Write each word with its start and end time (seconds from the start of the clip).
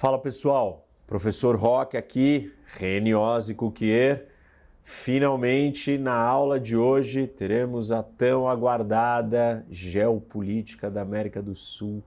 Fala 0.00 0.18
pessoal, 0.18 0.88
professor 1.06 1.54
Roque 1.56 1.94
aqui, 1.94 2.50
Reniose 2.64 3.54
Cuquier. 3.54 4.28
Finalmente, 4.82 5.98
na 5.98 6.14
aula 6.14 6.58
de 6.58 6.74
hoje, 6.74 7.26
teremos 7.26 7.92
a 7.92 8.02
tão 8.02 8.48
aguardada 8.48 9.62
Geopolítica 9.68 10.90
da 10.90 11.02
América 11.02 11.42
do 11.42 11.54
Sul 11.54 12.02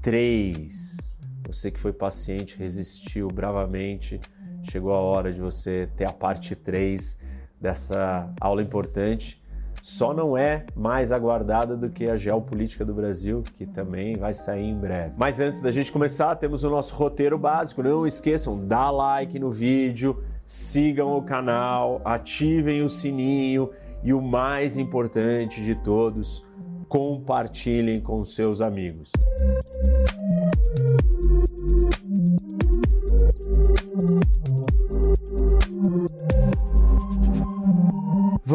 3. 0.00 1.12
Você 1.48 1.72
que 1.72 1.80
foi 1.80 1.92
paciente, 1.92 2.56
resistiu 2.56 3.26
bravamente, 3.26 4.20
chegou 4.62 4.92
a 4.92 5.00
hora 5.00 5.32
de 5.32 5.40
você 5.40 5.88
ter 5.96 6.04
a 6.04 6.12
parte 6.12 6.54
3 6.54 7.18
dessa 7.60 8.32
aula 8.40 8.62
importante 8.62 9.42
só 9.82 10.12
não 10.14 10.36
é 10.36 10.64
mais 10.74 11.12
aguardada 11.12 11.76
do 11.76 11.90
que 11.90 12.08
a 12.08 12.16
geopolítica 12.16 12.84
do 12.84 12.94
Brasil, 12.94 13.42
que 13.54 13.66
também 13.66 14.14
vai 14.14 14.32
sair 14.32 14.64
em 14.64 14.76
breve. 14.76 15.14
Mas 15.16 15.40
antes 15.40 15.60
da 15.60 15.70
gente 15.70 15.92
começar, 15.92 16.34
temos 16.36 16.64
o 16.64 16.70
nosso 16.70 16.94
roteiro 16.94 17.38
básico. 17.38 17.82
Não 17.82 18.06
esqueçam, 18.06 18.66
dá 18.66 18.90
like 18.90 19.38
no 19.38 19.50
vídeo, 19.50 20.22
sigam 20.44 21.16
o 21.16 21.22
canal, 21.22 22.00
ativem 22.04 22.82
o 22.82 22.88
sininho 22.88 23.70
e 24.02 24.12
o 24.12 24.20
mais 24.20 24.76
importante 24.76 25.64
de 25.64 25.74
todos, 25.74 26.44
compartilhem 26.88 28.00
com 28.00 28.24
seus 28.24 28.60
amigos. 28.60 29.10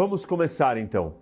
Vamos 0.01 0.25
começar 0.25 0.77
então. 0.77 1.15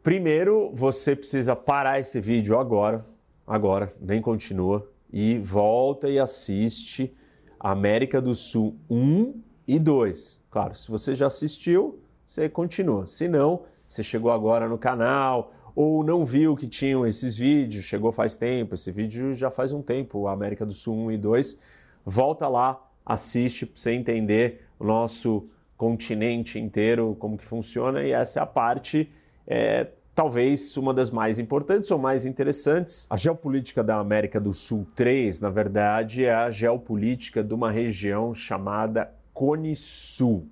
Primeiro, 0.00 0.70
você 0.72 1.16
precisa 1.16 1.56
parar 1.56 1.98
esse 1.98 2.20
vídeo 2.20 2.56
agora, 2.56 3.04
agora, 3.44 3.92
nem 4.00 4.22
continua, 4.22 4.88
e 5.12 5.38
volta 5.38 6.08
e 6.08 6.20
assiste 6.20 7.12
América 7.58 8.20
do 8.20 8.32
Sul 8.32 8.76
1 8.88 9.42
e 9.66 9.76
2. 9.76 10.40
Claro, 10.48 10.72
se 10.72 10.88
você 10.88 11.16
já 11.16 11.26
assistiu, 11.26 11.98
você 12.24 12.48
continua. 12.48 13.06
Se 13.06 13.26
não, 13.26 13.64
você 13.88 14.04
chegou 14.04 14.30
agora 14.30 14.68
no 14.68 14.78
canal 14.78 15.52
ou 15.74 16.04
não 16.04 16.24
viu 16.24 16.54
que 16.54 16.68
tinham 16.68 17.04
esses 17.04 17.36
vídeos, 17.36 17.84
chegou 17.84 18.12
faz 18.12 18.36
tempo, 18.36 18.76
esse 18.76 18.92
vídeo 18.92 19.34
já 19.34 19.50
faz 19.50 19.72
um 19.72 19.82
tempo, 19.82 20.28
América 20.28 20.64
do 20.64 20.72
Sul 20.72 20.94
1 21.06 21.10
e 21.10 21.18
2, 21.18 21.60
volta 22.04 22.46
lá, 22.46 22.88
assiste 23.04 23.66
para 23.66 23.74
você 23.74 23.90
entender 23.90 24.64
o 24.78 24.84
nosso 24.84 25.48
continente 25.76 26.58
inteiro, 26.58 27.16
como 27.18 27.36
que 27.36 27.44
funciona, 27.44 28.02
e 28.02 28.12
essa 28.12 28.40
é 28.40 28.42
a 28.42 28.46
parte 28.46 29.10
é, 29.46 29.88
talvez 30.14 30.76
uma 30.76 30.92
das 30.92 31.10
mais 31.10 31.38
importantes 31.38 31.90
ou 31.90 31.98
mais 31.98 32.24
interessantes. 32.24 33.06
A 33.10 33.16
geopolítica 33.16 33.82
da 33.82 33.96
América 33.96 34.40
do 34.40 34.52
Sul 34.52 34.86
3, 34.94 35.40
na 35.40 35.50
verdade, 35.50 36.24
é 36.24 36.34
a 36.34 36.50
geopolítica 36.50 37.42
de 37.42 37.54
uma 37.54 37.70
região 37.70 38.34
chamada 38.34 39.12
Cone 39.32 39.74
Sul. 39.74 40.46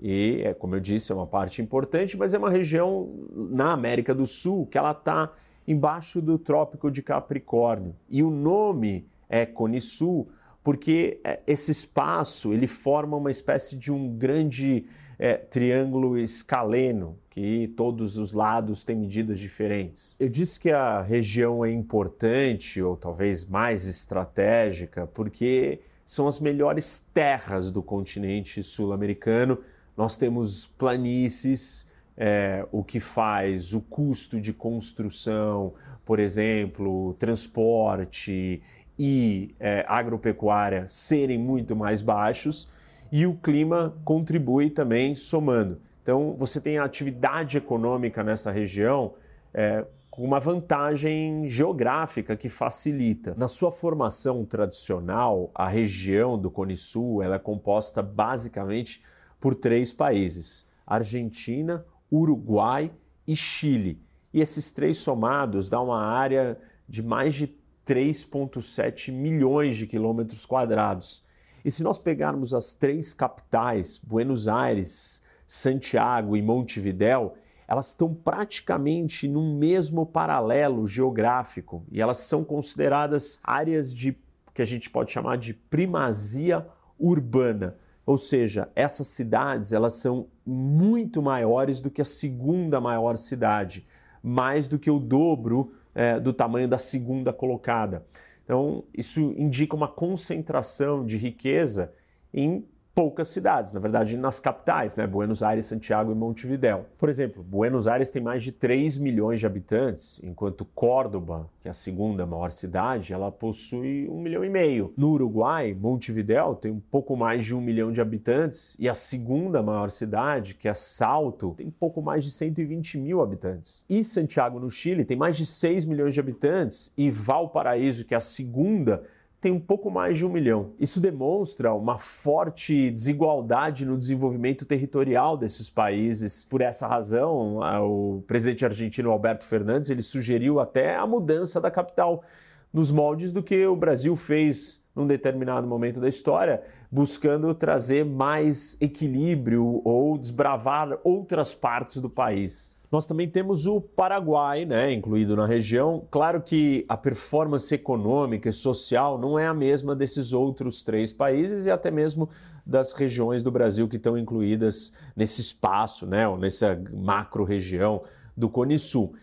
E, 0.00 0.42
é, 0.44 0.54
como 0.54 0.74
eu 0.74 0.80
disse, 0.80 1.12
é 1.12 1.14
uma 1.14 1.26
parte 1.26 1.62
importante, 1.62 2.16
mas 2.16 2.34
é 2.34 2.38
uma 2.38 2.50
região 2.50 3.08
na 3.32 3.72
América 3.72 4.14
do 4.14 4.26
Sul 4.26 4.66
que 4.66 4.76
ela 4.76 4.92
está 4.92 5.32
embaixo 5.66 6.20
do 6.20 6.38
Trópico 6.38 6.90
de 6.90 7.02
Capricórnio. 7.02 7.94
E 8.08 8.22
o 8.22 8.30
nome 8.30 9.06
é 9.28 9.46
Cone 9.46 9.80
Sul 9.80 10.28
porque 10.64 11.20
é, 11.22 11.40
esse 11.46 11.70
espaço 11.70 12.54
ele 12.54 12.66
forma 12.66 13.16
uma 13.18 13.30
espécie 13.30 13.76
de 13.76 13.92
um 13.92 14.08
grande 14.08 14.86
é, 15.18 15.36
triângulo 15.36 16.18
escaleno, 16.18 17.18
que 17.28 17.68
todos 17.76 18.16
os 18.16 18.32
lados 18.32 18.82
têm 18.82 18.96
medidas 18.96 19.38
diferentes. 19.38 20.16
Eu 20.18 20.28
disse 20.28 20.58
que 20.58 20.70
a 20.70 21.02
região 21.02 21.64
é 21.64 21.70
importante, 21.70 22.80
ou 22.80 22.96
talvez 22.96 23.44
mais 23.44 23.86
estratégica, 23.86 25.06
porque 25.06 25.80
são 26.04 26.26
as 26.26 26.40
melhores 26.40 27.06
terras 27.12 27.70
do 27.70 27.82
continente 27.82 28.62
sul-americano. 28.62 29.58
Nós 29.96 30.16
temos 30.16 30.66
planícies, 30.66 31.86
é, 32.16 32.66
o 32.72 32.82
que 32.82 33.00
faz 33.00 33.74
o 33.74 33.80
custo 33.80 34.40
de 34.40 34.52
construção, 34.52 35.74
por 36.04 36.20
exemplo, 36.20 37.14
transporte 37.14 38.62
e 38.98 39.54
é, 39.58 39.84
agropecuária 39.88 40.86
serem 40.88 41.38
muito 41.38 41.74
mais 41.74 42.02
baixos 42.02 42.68
e 43.10 43.26
o 43.26 43.34
clima 43.34 43.94
contribui 44.04 44.70
também 44.70 45.14
somando. 45.14 45.80
Então, 46.02 46.34
você 46.36 46.60
tem 46.60 46.78
a 46.78 46.84
atividade 46.84 47.56
econômica 47.56 48.22
nessa 48.22 48.50
região 48.50 49.14
é, 49.52 49.84
com 50.10 50.22
uma 50.22 50.38
vantagem 50.38 51.48
geográfica 51.48 52.36
que 52.36 52.48
facilita. 52.48 53.34
Na 53.36 53.48
sua 53.48 53.72
formação 53.72 54.44
tradicional, 54.44 55.50
a 55.54 55.66
região 55.68 56.38
do 56.38 56.50
Cone 56.50 56.76
Sul 56.76 57.22
ela 57.22 57.36
é 57.36 57.38
composta 57.38 58.02
basicamente 58.02 59.02
por 59.40 59.54
três 59.54 59.92
países: 59.92 60.68
Argentina, 60.86 61.84
Uruguai 62.12 62.92
e 63.26 63.34
Chile. 63.34 64.00
E 64.32 64.40
esses 64.40 64.70
três 64.70 64.98
somados 64.98 65.68
dão 65.68 65.86
uma 65.86 66.04
área 66.04 66.58
de 66.88 67.02
mais 67.02 67.34
de 67.34 67.46
3,7 67.86 69.12
milhões 69.12 69.76
de 69.76 69.86
quilômetros 69.86 70.44
quadrados. 70.46 71.22
E 71.64 71.70
se 71.70 71.82
nós 71.82 71.98
pegarmos 71.98 72.52
as 72.52 72.74
três 72.74 73.14
capitais, 73.14 73.98
Buenos 73.98 74.48
Aires, 74.48 75.22
Santiago 75.46 76.36
e 76.36 76.42
Montevidéu, 76.42 77.34
elas 77.66 77.88
estão 77.88 78.14
praticamente 78.14 79.26
no 79.26 79.54
mesmo 79.56 80.04
paralelo 80.04 80.86
geográfico 80.86 81.84
e 81.90 82.00
elas 82.00 82.18
são 82.18 82.44
consideradas 82.44 83.40
áreas 83.42 83.94
de 83.94 84.16
que 84.52 84.62
a 84.62 84.64
gente 84.64 84.90
pode 84.90 85.10
chamar 85.10 85.36
de 85.36 85.54
primazia 85.54 86.66
urbana. 86.98 87.76
Ou 88.06 88.18
seja, 88.18 88.68
essas 88.76 89.06
cidades 89.06 89.72
elas 89.72 89.94
são 89.94 90.28
muito 90.44 91.22
maiores 91.22 91.80
do 91.80 91.90
que 91.90 92.02
a 92.02 92.04
segunda 92.04 92.80
maior 92.80 93.16
cidade, 93.16 93.86
mais 94.22 94.66
do 94.66 94.78
que 94.78 94.90
o 94.90 94.98
dobro 94.98 95.72
é, 95.94 96.18
do 96.18 96.32
tamanho 96.32 96.68
da 96.68 96.78
segunda 96.78 97.32
colocada. 97.32 98.04
Então, 98.44 98.84
isso 98.92 99.20
indica 99.20 99.74
uma 99.74 99.88
concentração 99.88 101.04
de 101.04 101.16
riqueza 101.16 101.92
em 102.32 102.64
poucas 102.94 103.28
cidades, 103.28 103.72
na 103.72 103.80
verdade 103.80 104.16
nas 104.16 104.38
capitais, 104.38 104.94
né? 104.94 105.06
Buenos 105.06 105.42
Aires, 105.42 105.66
Santiago 105.66 106.12
e 106.12 106.14
Montevidéu. 106.14 106.86
Por 106.96 107.08
exemplo, 107.08 107.42
Buenos 107.42 107.88
Aires 107.88 108.10
tem 108.10 108.22
mais 108.22 108.42
de 108.44 108.52
3 108.52 108.98
milhões 108.98 109.40
de 109.40 109.46
habitantes, 109.46 110.20
enquanto 110.22 110.64
Córdoba, 110.64 111.50
que 111.60 111.66
é 111.66 111.70
a 111.70 111.74
segunda 111.74 112.24
maior 112.24 112.50
cidade, 112.50 113.12
ela 113.12 113.32
possui 113.32 114.08
um 114.08 114.20
milhão 114.20 114.44
e 114.44 114.48
meio. 114.48 114.92
No 114.96 115.10
Uruguai, 115.10 115.74
Montevidéu 115.74 116.54
tem 116.54 116.70
um 116.70 116.80
pouco 116.80 117.16
mais 117.16 117.44
de 117.44 117.54
um 117.54 117.60
milhão 117.60 117.90
de 117.90 118.00
habitantes 118.00 118.76
e 118.78 118.88
a 118.88 118.94
segunda 118.94 119.62
maior 119.62 119.90
cidade, 119.90 120.54
que 120.54 120.68
é 120.68 120.74
Salto, 120.74 121.54
tem 121.56 121.70
pouco 121.70 122.00
mais 122.00 122.24
de 122.24 122.30
120 122.30 122.98
mil 122.98 123.20
habitantes. 123.20 123.84
E 123.88 124.04
Santiago, 124.04 124.60
no 124.60 124.70
Chile, 124.70 125.04
tem 125.04 125.16
mais 125.16 125.36
de 125.36 125.46
6 125.46 125.84
milhões 125.84 126.14
de 126.14 126.20
habitantes 126.20 126.92
e 126.96 127.10
Valparaíso, 127.10 128.04
que 128.04 128.14
é 128.14 128.16
a 128.16 128.20
segunda 128.20 129.02
tem 129.44 129.52
um 129.52 129.60
pouco 129.60 129.90
mais 129.90 130.16
de 130.16 130.24
um 130.24 130.30
milhão. 130.30 130.72
Isso 130.80 130.98
demonstra 130.98 131.74
uma 131.74 131.98
forte 131.98 132.90
desigualdade 132.90 133.84
no 133.84 133.98
desenvolvimento 133.98 134.64
territorial 134.64 135.36
desses 135.36 135.68
países. 135.68 136.46
Por 136.46 136.62
essa 136.62 136.86
razão, 136.86 137.58
o 137.86 138.22
presidente 138.26 138.64
argentino 138.64 139.10
Alberto 139.10 139.44
Fernandes 139.44 139.90
ele 139.90 140.00
sugeriu 140.00 140.60
até 140.60 140.96
a 140.96 141.06
mudança 141.06 141.60
da 141.60 141.70
capital 141.70 142.24
nos 142.72 142.90
moldes 142.90 143.32
do 143.32 143.42
que 143.42 143.66
o 143.66 143.76
Brasil 143.76 144.16
fez 144.16 144.82
num 144.96 145.06
determinado 145.06 145.66
momento 145.66 146.00
da 146.00 146.08
história, 146.08 146.62
buscando 146.90 147.54
trazer 147.54 148.02
mais 148.02 148.78
equilíbrio 148.80 149.82
ou 149.84 150.16
desbravar 150.16 150.98
outras 151.04 151.52
partes 151.52 152.00
do 152.00 152.08
país. 152.08 152.78
Nós 152.94 153.08
também 153.08 153.28
temos 153.28 153.66
o 153.66 153.80
Paraguai, 153.80 154.64
né, 154.64 154.92
incluído 154.92 155.34
na 155.34 155.46
região. 155.46 156.06
Claro 156.12 156.40
que 156.40 156.84
a 156.88 156.96
performance 156.96 157.74
econômica 157.74 158.48
e 158.48 158.52
social 158.52 159.18
não 159.18 159.36
é 159.36 159.48
a 159.48 159.52
mesma 159.52 159.96
desses 159.96 160.32
outros 160.32 160.80
três 160.80 161.12
países 161.12 161.66
e 161.66 161.72
até 161.72 161.90
mesmo 161.90 162.30
das 162.64 162.92
regiões 162.92 163.42
do 163.42 163.50
Brasil 163.50 163.88
que 163.88 163.96
estão 163.96 164.16
incluídas 164.16 164.92
nesse 165.16 165.40
espaço, 165.40 166.06
né, 166.06 166.28
ou 166.28 166.38
nessa 166.38 166.80
macro-região 166.92 168.00
do 168.36 168.48
Cone 168.48 168.78
Sul. 168.78 169.16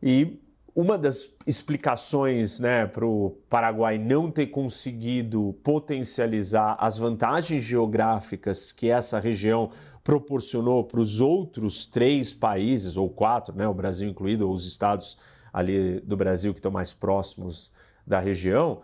E 0.00 0.38
uma 0.72 0.96
das 0.96 1.28
explicações 1.44 2.60
né, 2.60 2.86
para 2.86 3.04
o 3.04 3.36
Paraguai 3.50 3.98
não 3.98 4.30
ter 4.30 4.46
conseguido 4.46 5.58
potencializar 5.64 6.76
as 6.78 6.96
vantagens 6.96 7.64
geográficas 7.64 8.70
que 8.70 8.88
essa 8.88 9.18
região 9.18 9.72
proporcionou 10.06 10.84
para 10.84 11.00
os 11.00 11.20
outros 11.20 11.84
três 11.84 12.32
países, 12.32 12.96
ou 12.96 13.10
quatro, 13.10 13.52
né, 13.56 13.66
o 13.66 13.74
Brasil 13.74 14.08
incluído, 14.08 14.46
ou 14.46 14.54
os 14.54 14.64
estados 14.64 15.18
ali 15.52 15.98
do 15.98 16.16
Brasil 16.16 16.54
que 16.54 16.60
estão 16.60 16.70
mais 16.70 16.94
próximos 16.94 17.72
da 18.06 18.20
região, 18.20 18.82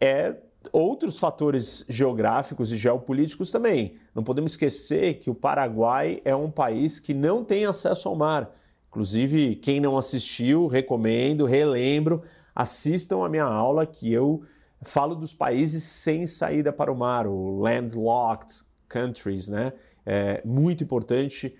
é 0.00 0.34
outros 0.72 1.16
fatores 1.16 1.84
geográficos 1.88 2.72
e 2.72 2.76
geopolíticos 2.76 3.52
também. 3.52 3.94
Não 4.12 4.24
podemos 4.24 4.50
esquecer 4.50 5.20
que 5.20 5.30
o 5.30 5.34
Paraguai 5.34 6.20
é 6.24 6.34
um 6.34 6.50
país 6.50 6.98
que 6.98 7.14
não 7.14 7.44
tem 7.44 7.64
acesso 7.64 8.08
ao 8.08 8.16
mar. 8.16 8.50
Inclusive, 8.88 9.54
quem 9.54 9.78
não 9.78 9.96
assistiu, 9.96 10.66
recomendo, 10.66 11.44
relembro, 11.44 12.20
assistam 12.52 13.24
a 13.24 13.28
minha 13.28 13.44
aula 13.44 13.86
que 13.86 14.12
eu 14.12 14.42
falo 14.82 15.14
dos 15.14 15.32
países 15.32 15.84
sem 15.84 16.26
saída 16.26 16.72
para 16.72 16.90
o 16.90 16.96
mar, 16.96 17.28
o 17.28 17.60
landlocked 17.60 18.66
countries, 18.88 19.48
né? 19.48 19.72
É 20.10 20.40
muito 20.42 20.82
importante. 20.82 21.54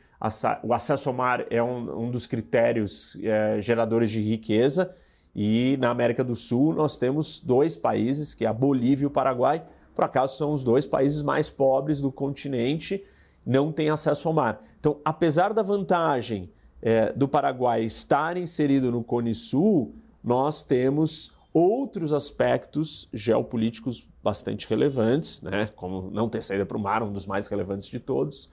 O 0.63 0.73
acesso 0.73 1.11
ao 1.11 1.15
mar 1.15 1.45
é 1.51 1.63
um, 1.63 2.07
um 2.07 2.11
dos 2.11 2.27
critérios 2.27 3.15
é, 3.23 3.61
geradores 3.61 4.11
de 4.11 4.23
riqueza. 4.23 4.91
E 5.37 5.77
na 5.79 5.91
América 5.91 6.25
do 6.25 6.35
Sul 6.35 6.73
nós 6.73 6.97
temos 6.97 7.41
dois 7.41 7.77
países, 7.77 8.33
que 8.33 8.47
é 8.47 8.49
a 8.49 8.53
Bolívia 8.53 9.05
e 9.05 9.07
o 9.07 9.11
Paraguai. 9.11 9.63
Por 9.95 10.03
acaso 10.03 10.39
são 10.39 10.53
os 10.53 10.65
dois 10.65 10.87
países 10.87 11.23
mais 11.23 11.51
pobres 11.51 12.01
do 12.01 12.11
continente, 12.11 13.05
não 13.45 13.71
têm 13.71 13.91
acesso 13.91 14.29
ao 14.29 14.35
mar. 14.35 14.65
Então, 14.81 14.99
apesar 15.05 15.53
da 15.53 15.61
vantagem 15.63 16.51
é, 16.81 17.13
do 17.13 17.29
Paraguai 17.29 17.85
estar 17.85 18.39
inserido 18.39 18.91
no 18.91 19.05
Cone 19.05 19.35
Sul, 19.35 19.95
nós 20.25 20.63
temos 20.63 21.33
outros 21.53 22.15
aspectos 22.15 23.09
geopolíticos 23.13 24.09
bastante 24.29 24.69
relevantes, 24.69 25.41
né, 25.41 25.71
como 25.75 26.11
não 26.11 26.29
ter 26.29 26.43
saída 26.43 26.67
para 26.67 26.77
o 26.77 26.81
mar, 26.81 27.03
um 27.03 27.11
dos 27.11 27.27
mais 27.27 27.47
relevantes 27.47 27.89
de 27.89 27.99
todos, 27.99 28.51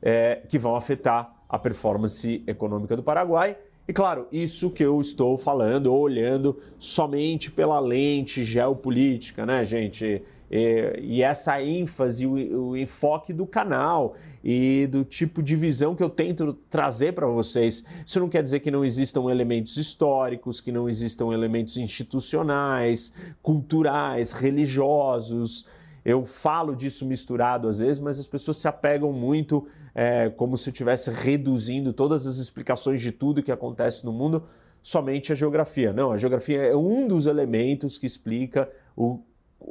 é, 0.00 0.42
que 0.48 0.58
vão 0.58 0.74
afetar 0.74 1.32
a 1.48 1.56
performance 1.58 2.42
econômica 2.44 2.96
do 2.96 3.04
Paraguai. 3.04 3.56
E 3.86 3.92
claro, 3.92 4.26
isso 4.32 4.68
que 4.70 4.82
eu 4.82 5.00
estou 5.00 5.38
falando, 5.38 5.94
olhando 5.94 6.58
somente 6.76 7.52
pela 7.52 7.78
lente 7.78 8.42
geopolítica, 8.42 9.46
né, 9.46 9.64
gente? 9.64 10.22
E, 10.52 11.00
e 11.00 11.22
essa 11.22 11.62
ênfase, 11.62 12.26
o, 12.26 12.76
enfoque 12.76 13.32
do 13.32 13.46
canal 13.46 14.14
e 14.44 14.86
do 14.86 15.02
tipo 15.02 15.42
de 15.42 15.56
visão 15.56 15.96
que 15.96 16.02
eu 16.02 16.10
tento 16.10 16.52
trazer 16.68 17.14
para 17.14 17.26
vocês. 17.26 17.82
Isso 18.04 18.20
não 18.20 18.28
quer 18.28 18.42
dizer 18.42 18.60
que 18.60 18.70
não 18.70 18.84
existam 18.84 19.30
elementos 19.30 19.78
históricos, 19.78 20.60
que 20.60 20.70
não 20.70 20.90
existam 20.90 21.32
elementos 21.32 21.78
institucionais, 21.78 23.14
culturais, 23.40 24.32
religiosos. 24.32 25.66
Eu 26.04 26.26
falo 26.26 26.76
disso 26.76 27.06
misturado 27.06 27.66
às 27.66 27.78
vezes, 27.78 27.98
mas 27.98 28.20
as 28.20 28.26
pessoas 28.26 28.58
se 28.58 28.68
apegam 28.68 29.10
muito 29.10 29.66
é, 29.94 30.28
como 30.28 30.58
se 30.58 30.68
eu 30.68 30.72
estivesse 30.72 31.10
reduzindo 31.10 31.94
todas 31.94 32.26
as 32.26 32.36
explicações 32.36 33.00
de 33.00 33.10
tudo 33.10 33.42
que 33.42 33.52
acontece 33.52 34.04
no 34.04 34.12
mundo 34.12 34.44
somente 34.82 35.32
a 35.32 35.34
geografia. 35.34 35.94
Não, 35.94 36.12
a 36.12 36.18
geografia 36.18 36.60
é 36.60 36.76
um 36.76 37.08
dos 37.08 37.26
elementos 37.26 37.96
que 37.96 38.04
explica 38.04 38.68
o 38.94 39.20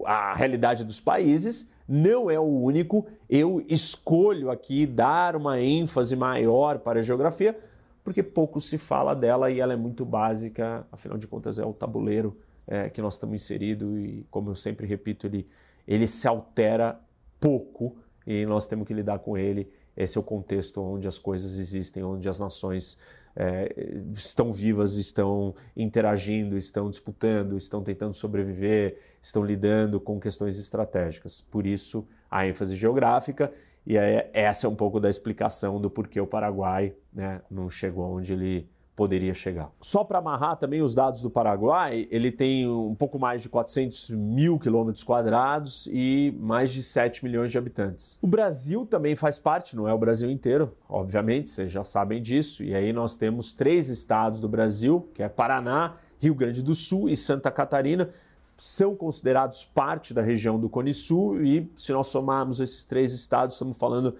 a 0.06 0.34
realidade 0.34 0.84
dos 0.84 1.00
países, 1.00 1.72
não 1.88 2.30
é 2.30 2.40
o 2.40 2.44
único. 2.44 3.08
Eu 3.30 3.64
escolho 3.68 4.50
aqui 4.50 4.86
dar 4.86 5.36
uma 5.36 5.60
ênfase 5.60 6.16
maior 6.16 6.80
para 6.80 7.00
a 7.00 7.04
geografia, 7.04 7.58
porque 8.04 8.24
pouco 8.24 8.60
se 8.62 8.78
fala 8.78 9.14
dela 9.14 9.52
e 9.52 9.60
ela 9.60 9.74
é 9.74 9.76
muito 9.76 10.06
básica, 10.06 10.86
afinal 10.92 11.18
de 11.18 11.28
contas, 11.28 11.60
é 11.60 11.66
o 11.66 11.74
tabuleiro 11.74 12.38
é, 12.68 12.90
que 12.90 13.02
nós 13.02 13.16
estamos 13.16 13.36
inseridos 13.36 13.98
e, 14.00 14.26
como 14.32 14.50
eu 14.50 14.56
sempre 14.56 14.88
repito, 14.88 15.28
ele, 15.28 15.48
ele 15.88 16.08
se 16.08 16.28
altera 16.28 17.00
pouco 17.40 17.98
e 18.26 18.46
nós 18.46 18.66
temos 18.68 18.88
que 18.88 18.94
lidar 18.94 19.20
com 19.20 19.38
ele. 19.38 19.70
Esse 19.96 20.18
é 20.18 20.22
o 20.22 20.24
contexto 20.24 20.82
onde 20.82 21.08
as 21.08 21.20
coisas 21.20 21.60
existem, 21.60 22.04
onde 22.04 22.30
as 22.30 22.40
nações 22.40 22.98
é, 23.36 23.74
estão 24.12 24.52
vivas, 24.52 24.96
estão 24.98 25.56
interagindo, 25.76 26.58
estão 26.58 26.90
disputando, 26.90 27.58
estão 27.58 27.84
tentando 27.84 28.14
sobreviver, 28.14 28.98
estão 29.22 29.44
lidando 29.44 30.00
com 30.00 30.20
questões 30.20 30.58
estratégicas. 30.60 31.42
Por 31.42 31.66
isso, 31.66 32.08
a 32.30 32.48
ênfase 32.48 32.76
geográfica, 32.76 33.52
e 33.86 33.98
essa 34.34 34.68
é 34.68 34.70
um 34.70 34.76
pouco 34.76 35.00
da 35.00 35.10
explicação 35.10 35.82
do 35.82 35.90
porquê 35.90 36.22
o 36.22 36.28
Paraguai 36.28 36.94
né, 37.12 37.42
não 37.50 37.70
chegou 37.70 38.18
onde 38.18 38.34
ele 38.34 38.70
poderia 38.96 39.34
chegar. 39.34 39.72
Só 39.80 40.04
para 40.04 40.20
amarrar 40.20 40.58
também 40.58 40.82
os 40.82 40.94
dados 40.94 41.22
do 41.22 41.30
Paraguai, 41.30 42.08
ele 42.12 42.32
tem 42.32 42.68
um 42.70 42.94
pouco 42.94 43.18
mais 43.18 43.42
de 43.42 43.50
400 43.50 44.12
mil 44.12 44.60
quilômetros 44.60 45.04
quadrados 45.04 45.88
e 45.92 46.36
mais 46.40 46.72
de 46.72 46.84
7 46.84 47.24
milhões 47.24 47.52
de 47.52 47.58
habitantes. 47.58 48.20
O 48.22 48.28
Brasil 48.28 48.86
também 48.86 49.16
faz 49.16 49.40
parte, 49.40 49.76
não 49.76 49.88
é 49.88 49.94
o 49.94 49.98
Brasil 49.98 50.30
inteiro, 50.30 50.76
obviamente, 50.90 51.50
vocês 51.50 51.72
já 51.72 51.84
sabem 51.84 52.22
disso. 52.22 52.64
E 52.64 52.76
aí 52.76 52.92
nós 52.92 53.16
temos 53.16 53.52
três 53.52 53.90
estados 53.90 54.42
do 54.42 54.50
Brasil, 54.50 55.10
que 55.14 55.24
é 55.24 55.30
Paraná, 55.30 55.96
Rio 56.20 56.36
Grande 56.36 56.62
do 56.62 56.76
Sul 56.76 57.10
e 57.10 57.18
Santa 57.18 57.50
Catarina, 57.50 58.10
são 58.56 58.96
considerados 58.96 59.64
parte 59.64 60.14
da 60.14 60.22
região 60.22 60.60
do 60.60 60.70
Cone 60.70 60.94
Sul 60.94 61.42
e 61.44 61.68
se 61.76 61.92
nós 61.92 62.08
somarmos 62.08 62.60
esses 62.60 62.84
três 62.84 63.12
estados, 63.12 63.56
estamos 63.56 63.76
falando 63.76 64.16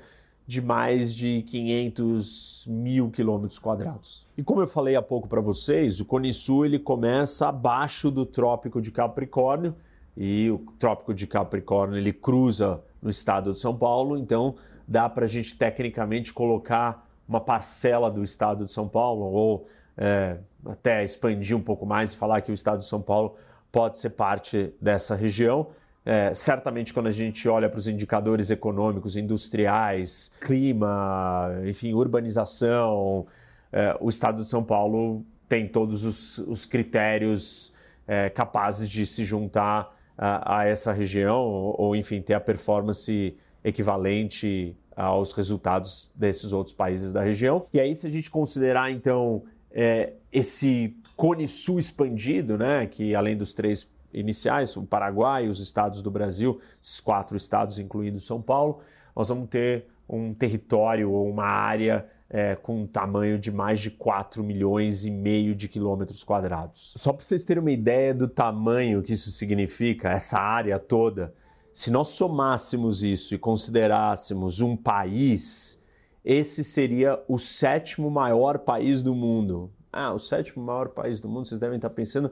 de 0.46 0.62
mais 0.62 1.16
de 1.16 1.44
500 1.44 2.68
mil 2.68 3.10
quilômetros 3.10 3.60
quadrados. 3.60 4.26
E 4.38 4.44
como 4.44 4.62
eu 4.62 4.68
falei 4.68 4.96
há 4.96 5.02
pouco 5.02 5.28
para 5.28 5.40
vocês, 5.40 6.00
o 6.00 6.06
Cone 6.06 6.34
Sul 6.34 6.66
ele 6.66 6.80
começa 6.80 7.48
abaixo 7.48 8.12
do 8.12 8.26
Trópico 8.26 8.82
de 8.82 8.92
Capricórnio 8.92 9.76
e 10.18 10.50
o 10.50 10.60
Trópico 10.78 11.14
de 11.14 11.26
Capricórnio 11.26 11.98
ele 11.98 12.12
cruza 12.12 12.82
no 13.02 13.10
estado 13.10 13.54
de 13.54 13.60
São 13.60 13.76
Paulo, 13.76 14.18
então 14.18 14.56
dá 14.88 15.08
para 15.08 15.26
a 15.26 15.28
gente 15.28 15.56
tecnicamente 15.56 16.34
colocar 16.34 17.08
uma 17.28 17.40
parcela 17.40 18.12
do 18.12 18.24
estado 18.24 18.66
de 18.66 18.72
São 18.72 18.88
Paulo 18.88 19.24
ou 19.24 19.68
é, 19.98 20.38
até 20.66 21.04
expandir 21.04 21.56
um 21.56 21.62
pouco 21.62 21.86
mais 21.86 22.14
e 22.14 22.18
falar 22.18 22.42
que 22.42 22.52
o 22.52 22.54
estado 22.54 22.80
de 22.80 22.86
São 22.86 23.02
Paulo 23.02 23.36
pode 23.72 23.98
ser 23.98 24.10
parte 24.12 24.74
dessa 24.82 25.16
região. 25.16 25.68
É, 26.04 26.34
certamente, 26.34 26.94
quando 26.94 27.08
a 27.08 27.12
gente 27.12 27.48
olha 27.48 27.70
para 27.70 27.78
os 27.78 27.88
indicadores 27.88 28.50
econômicos, 28.50 29.16
industriais, 29.16 30.32
clima, 30.42 31.52
enfim, 31.66 31.94
urbanização, 31.94 33.28
é, 33.72 33.96
o 34.00 34.10
estado 34.10 34.42
de 34.42 34.48
São 34.48 34.64
Paulo 34.64 35.24
tem 35.48 35.68
todos 35.68 36.04
os, 36.04 36.40
os 36.40 36.66
critérios 36.66 37.74
é, 38.08 38.30
capazes 38.30 38.90
de 38.90 39.06
se 39.06 39.26
juntar 39.26 39.96
a, 40.18 40.60
a, 40.60 40.66
essa 40.66 40.92
região, 40.92 41.40
ou, 41.40 41.76
ou, 41.78 41.96
enfim, 41.96 42.22
ter 42.22 42.34
a 42.34 42.40
performance 42.40 43.36
equivalente 43.64 44.76
aos 44.96 45.32
resultados 45.34 46.12
desses 46.16 46.52
outros 46.52 46.74
países 46.74 47.14
da 47.14 47.22
região. 47.22 47.66
E 47.74 47.80
aí, 47.80 47.96
se 47.96 48.08
a 48.08 48.10
gente 48.10 48.30
considerar, 48.30 48.92
então, 48.92 49.44
é, 49.72 50.14
esse 50.32 50.96
Cone 51.16 51.48
Sul 51.48 51.80
expandido, 51.80 52.58
né, 52.58 52.88
que 52.88 53.16
além 53.16 53.38
dos 53.38 53.54
três 53.54 53.88
iniciais, 54.14 54.76
o 54.76 54.84
Paraguai, 54.84 55.48
os 55.48 55.60
estados 55.60 56.02
do 56.02 56.12
Brasil, 56.12 56.60
esses 56.82 57.00
quatro 57.00 57.38
estados, 57.38 57.80
incluindo 57.80 58.20
São 58.20 58.42
Paulo, 58.42 58.80
nós 59.16 59.30
vamos 59.30 59.50
ter 59.50 59.86
um 60.08 60.34
território 60.34 61.12
ou 61.12 61.30
uma 61.30 61.46
área 61.46 62.06
é, 62.30 62.56
com 62.56 62.84
um 62.84 62.88
tamanho 62.88 63.38
de 63.38 63.52
mais 63.52 63.80
de 63.80 63.92
4 63.92 64.44
milhões 64.44 65.06
e 65.06 65.12
meio 65.12 65.54
de 65.54 65.68
quilômetros 65.68 66.24
quadrados. 66.24 66.94
Só 66.96 67.12
para 67.12 67.26
vocês 67.26 67.44
terem 67.44 67.62
uma 67.62 67.72
ideia 67.72 68.14
do 68.14 68.28
tamanho 68.28 69.02
que 69.02 69.14
isso 69.14 69.32
significa, 69.32 70.10
essa 70.10 70.40
área 70.40 70.80
toda, 70.80 71.34
se 71.74 71.92
nós 71.92 72.10
somássemos 72.10 73.04
isso 73.04 73.36
e 73.36 73.38
considerássemos 73.38 74.62
um 74.62 74.78
país, 74.78 75.82
esse 76.24 76.64
seria 76.64 77.22
o 77.28 77.38
sétimo 77.38 78.10
maior 78.10 78.60
país 78.60 79.02
do 79.02 79.16
mundo. 79.16 79.72
Ah, 79.92 80.14
o 80.14 80.20
sétimo 80.20 80.64
maior 80.64 80.90
país 80.90 81.20
do 81.20 81.28
mundo, 81.28 81.46
vocês 81.46 81.60
devem 81.60 81.78
estar 81.78 81.90
pensando, 81.90 82.32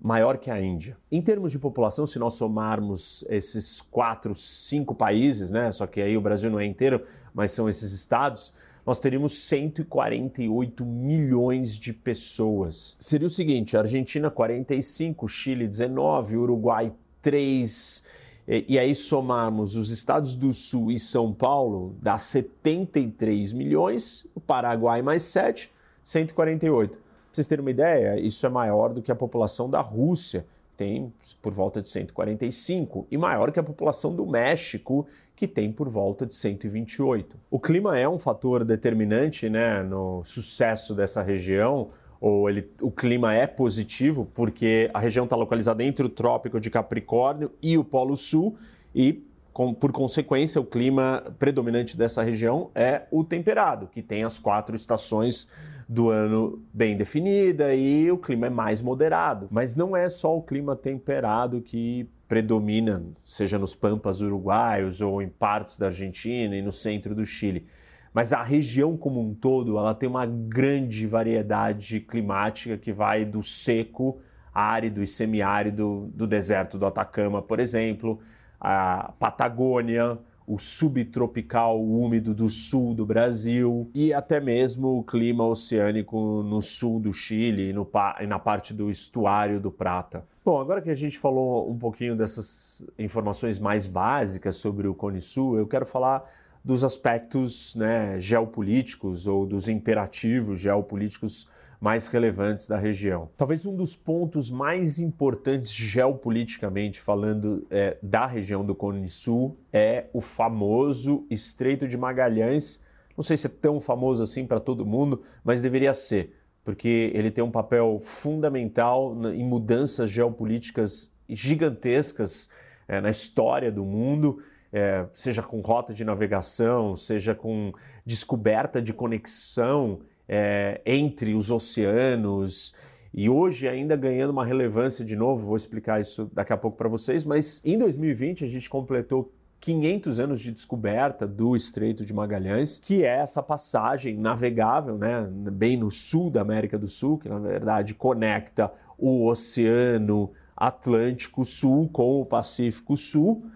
maior 0.00 0.38
que 0.38 0.50
a 0.50 0.60
Índia. 0.60 0.96
Em 1.10 1.22
termos 1.22 1.50
de 1.50 1.58
população, 1.58 2.06
se 2.06 2.18
nós 2.18 2.34
somarmos 2.34 3.24
esses 3.28 3.80
quatro, 3.80 4.34
cinco 4.34 4.94
países, 4.94 5.50
né, 5.50 5.72
só 5.72 5.86
que 5.86 6.00
aí 6.00 6.16
o 6.16 6.20
Brasil 6.20 6.50
não 6.50 6.60
é 6.60 6.66
inteiro, 6.66 7.02
mas 7.32 7.52
são 7.52 7.68
esses 7.68 7.92
estados, 7.92 8.52
nós 8.84 9.00
teríamos 9.00 9.38
148 9.38 10.84
milhões 10.84 11.78
de 11.78 11.92
pessoas. 11.92 12.96
Seria 13.00 13.26
o 13.26 13.30
seguinte: 13.30 13.76
Argentina 13.76 14.30
45, 14.30 15.26
Chile 15.26 15.66
19, 15.66 16.36
Uruguai 16.36 16.92
3. 17.22 18.04
E, 18.46 18.64
e 18.68 18.78
aí 18.78 18.94
somarmos 18.94 19.74
os 19.74 19.90
estados 19.90 20.34
do 20.34 20.52
Sul 20.52 20.92
e 20.92 21.00
São 21.00 21.32
Paulo, 21.32 21.96
dá 22.02 22.18
73 22.18 23.54
milhões, 23.54 24.26
o 24.34 24.40
Paraguai 24.40 25.00
mais 25.00 25.22
7, 25.22 25.72
148 26.04 27.03
vocês 27.36 27.48
terem 27.48 27.62
uma 27.62 27.70
ideia, 27.70 28.18
isso 28.18 28.46
é 28.46 28.48
maior 28.48 28.92
do 28.92 29.02
que 29.02 29.10
a 29.10 29.14
população 29.14 29.68
da 29.68 29.80
Rússia, 29.80 30.46
que 30.70 30.76
tem 30.76 31.12
por 31.40 31.52
volta 31.52 31.80
de 31.80 31.88
145, 31.88 33.06
e 33.10 33.16
maior 33.16 33.50
que 33.52 33.60
a 33.60 33.62
população 33.62 34.14
do 34.14 34.26
México, 34.26 35.06
que 35.36 35.46
tem 35.46 35.72
por 35.72 35.88
volta 35.88 36.24
de 36.24 36.34
128. 36.34 37.36
O 37.50 37.58
clima 37.58 37.98
é 37.98 38.08
um 38.08 38.18
fator 38.18 38.64
determinante 38.64 39.48
né, 39.48 39.82
no 39.82 40.22
sucesso 40.24 40.94
dessa 40.94 41.22
região, 41.22 41.90
ou 42.20 42.48
ele, 42.48 42.70
o 42.80 42.90
clima 42.90 43.34
é 43.34 43.46
positivo, 43.46 44.26
porque 44.32 44.90
a 44.94 44.98
região 44.98 45.24
está 45.24 45.36
localizada 45.36 45.82
entre 45.84 46.06
o 46.06 46.08
Trópico 46.08 46.58
de 46.58 46.70
Capricórnio 46.70 47.50
e 47.60 47.76
o 47.76 47.84
Polo 47.84 48.16
Sul, 48.16 48.56
e 48.94 49.22
com, 49.54 49.72
por 49.72 49.92
consequência, 49.92 50.60
o 50.60 50.64
clima 50.64 51.32
predominante 51.38 51.96
dessa 51.96 52.24
região 52.24 52.72
é 52.74 53.02
o 53.08 53.22
temperado, 53.22 53.86
que 53.86 54.02
tem 54.02 54.24
as 54.24 54.36
quatro 54.36 54.74
estações 54.74 55.48
do 55.88 56.10
ano 56.10 56.60
bem 56.72 56.96
definida 56.96 57.72
e 57.72 58.10
o 58.10 58.18
clima 58.18 58.48
é 58.48 58.50
mais 58.50 58.82
moderado. 58.82 59.46
Mas 59.52 59.76
não 59.76 59.96
é 59.96 60.08
só 60.08 60.36
o 60.36 60.42
clima 60.42 60.74
temperado 60.74 61.60
que 61.60 62.10
predomina, 62.26 63.04
seja 63.22 63.56
nos 63.56 63.76
pampas 63.76 64.20
uruguaios 64.20 65.00
ou 65.00 65.22
em 65.22 65.28
partes 65.28 65.78
da 65.78 65.86
Argentina 65.86 66.56
e 66.56 66.60
no 66.60 66.72
centro 66.72 67.14
do 67.14 67.24
Chile. 67.24 67.64
Mas 68.12 68.32
a 68.32 68.42
região 68.42 68.96
como 68.96 69.20
um 69.20 69.32
todo, 69.34 69.78
ela 69.78 69.94
tem 69.94 70.08
uma 70.08 70.26
grande 70.26 71.06
variedade 71.06 72.00
climática 72.00 72.76
que 72.76 72.90
vai 72.90 73.24
do 73.24 73.40
seco 73.40 74.18
árido 74.52 75.00
e 75.00 75.06
semiárido 75.06 76.10
do 76.12 76.26
deserto 76.26 76.76
do 76.76 76.86
Atacama, 76.86 77.40
por 77.40 77.60
exemplo, 77.60 78.20
a 78.64 79.12
Patagônia, 79.18 80.18
o 80.46 80.58
subtropical 80.58 81.82
úmido 81.82 82.34
do 82.34 82.48
sul 82.48 82.94
do 82.94 83.04
Brasil 83.04 83.90
e 83.94 84.12
até 84.12 84.40
mesmo 84.40 84.98
o 84.98 85.02
clima 85.02 85.46
oceânico 85.46 86.42
no 86.42 86.60
sul 86.60 86.98
do 86.98 87.12
Chile 87.12 87.74
e, 88.20 88.26
na 88.26 88.38
parte 88.38 88.72
do 88.72 88.90
estuário 88.90 89.60
do 89.60 89.70
Prata. 89.70 90.26
Bom, 90.44 90.60
agora 90.60 90.82
que 90.82 90.90
a 90.90 90.94
gente 90.94 91.18
falou 91.18 91.70
um 91.70 91.78
pouquinho 91.78 92.16
dessas 92.16 92.86
informações 92.98 93.58
mais 93.58 93.86
básicas 93.86 94.56
sobre 94.56 94.86
o 94.86 94.94
Cone 94.94 95.20
Sul, 95.20 95.58
eu 95.58 95.66
quero 95.66 95.86
falar 95.86 96.24
dos 96.62 96.84
aspectos 96.84 97.74
né, 97.76 98.18
geopolíticos 98.18 99.26
ou 99.26 99.46
dos 99.46 99.68
imperativos 99.68 100.58
geopolíticos 100.58 101.48
mais 101.84 102.06
relevantes 102.06 102.66
da 102.66 102.78
região. 102.78 103.28
Talvez 103.36 103.66
um 103.66 103.76
dos 103.76 103.94
pontos 103.94 104.50
mais 104.50 104.98
importantes 104.98 105.70
geopoliticamente 105.70 106.98
falando 106.98 107.66
é, 107.70 107.98
da 108.02 108.26
região 108.26 108.64
do 108.64 108.74
Cone 108.74 109.06
Sul 109.06 109.58
é 109.70 110.06
o 110.14 110.22
famoso 110.22 111.26
Estreito 111.28 111.86
de 111.86 111.98
Magalhães. 111.98 112.82
Não 113.14 113.22
sei 113.22 113.36
se 113.36 113.48
é 113.48 113.50
tão 113.50 113.82
famoso 113.82 114.22
assim 114.22 114.46
para 114.46 114.60
todo 114.60 114.86
mundo, 114.86 115.20
mas 115.44 115.60
deveria 115.60 115.92
ser, 115.92 116.34
porque 116.64 117.12
ele 117.12 117.30
tem 117.30 117.44
um 117.44 117.50
papel 117.50 117.98
fundamental 118.00 119.14
em 119.34 119.44
mudanças 119.44 120.10
geopolíticas 120.10 121.14
gigantescas 121.28 122.48
é, 122.88 122.98
na 122.98 123.10
história 123.10 123.70
do 123.70 123.84
mundo. 123.84 124.42
É, 124.72 125.06
seja 125.12 125.42
com 125.42 125.60
rota 125.60 125.92
de 125.92 126.02
navegação, 126.02 126.96
seja 126.96 127.34
com 127.34 127.74
descoberta 128.06 128.80
de 128.80 128.94
conexão 128.94 130.00
é, 130.28 130.80
entre 130.84 131.34
os 131.34 131.50
oceanos 131.50 132.74
e 133.12 133.28
hoje 133.28 133.68
ainda 133.68 133.94
ganhando 133.94 134.30
uma 134.30 134.44
relevância 134.44 135.04
de 135.04 135.14
novo, 135.14 135.46
vou 135.46 135.56
explicar 135.56 136.00
isso 136.00 136.28
daqui 136.32 136.52
a 136.52 136.56
pouco 136.56 136.76
para 136.76 136.88
vocês, 136.88 137.24
mas 137.24 137.62
em 137.64 137.78
2020 137.78 138.44
a 138.44 138.48
gente 138.48 138.68
completou 138.68 139.32
500 139.60 140.20
anos 140.20 140.40
de 140.40 140.50
descoberta 140.50 141.26
do 141.26 141.56
Estreito 141.56 142.04
de 142.04 142.12
Magalhães, 142.12 142.80
que 142.80 143.04
é 143.04 143.20
essa 143.20 143.42
passagem 143.42 144.16
navegável, 144.16 144.98
né, 144.98 145.26
bem 145.30 145.76
no 145.76 145.90
sul 145.90 146.28
da 146.28 146.42
América 146.42 146.78
do 146.78 146.88
Sul, 146.88 147.16
que 147.16 147.28
na 147.28 147.38
verdade 147.38 147.94
conecta 147.94 148.70
o 148.98 149.26
Oceano 149.26 150.32
Atlântico 150.56 151.44
Sul 151.44 151.88
com 151.90 152.20
o 152.20 152.26
Pacífico 152.26 152.96
Sul, 152.96 153.46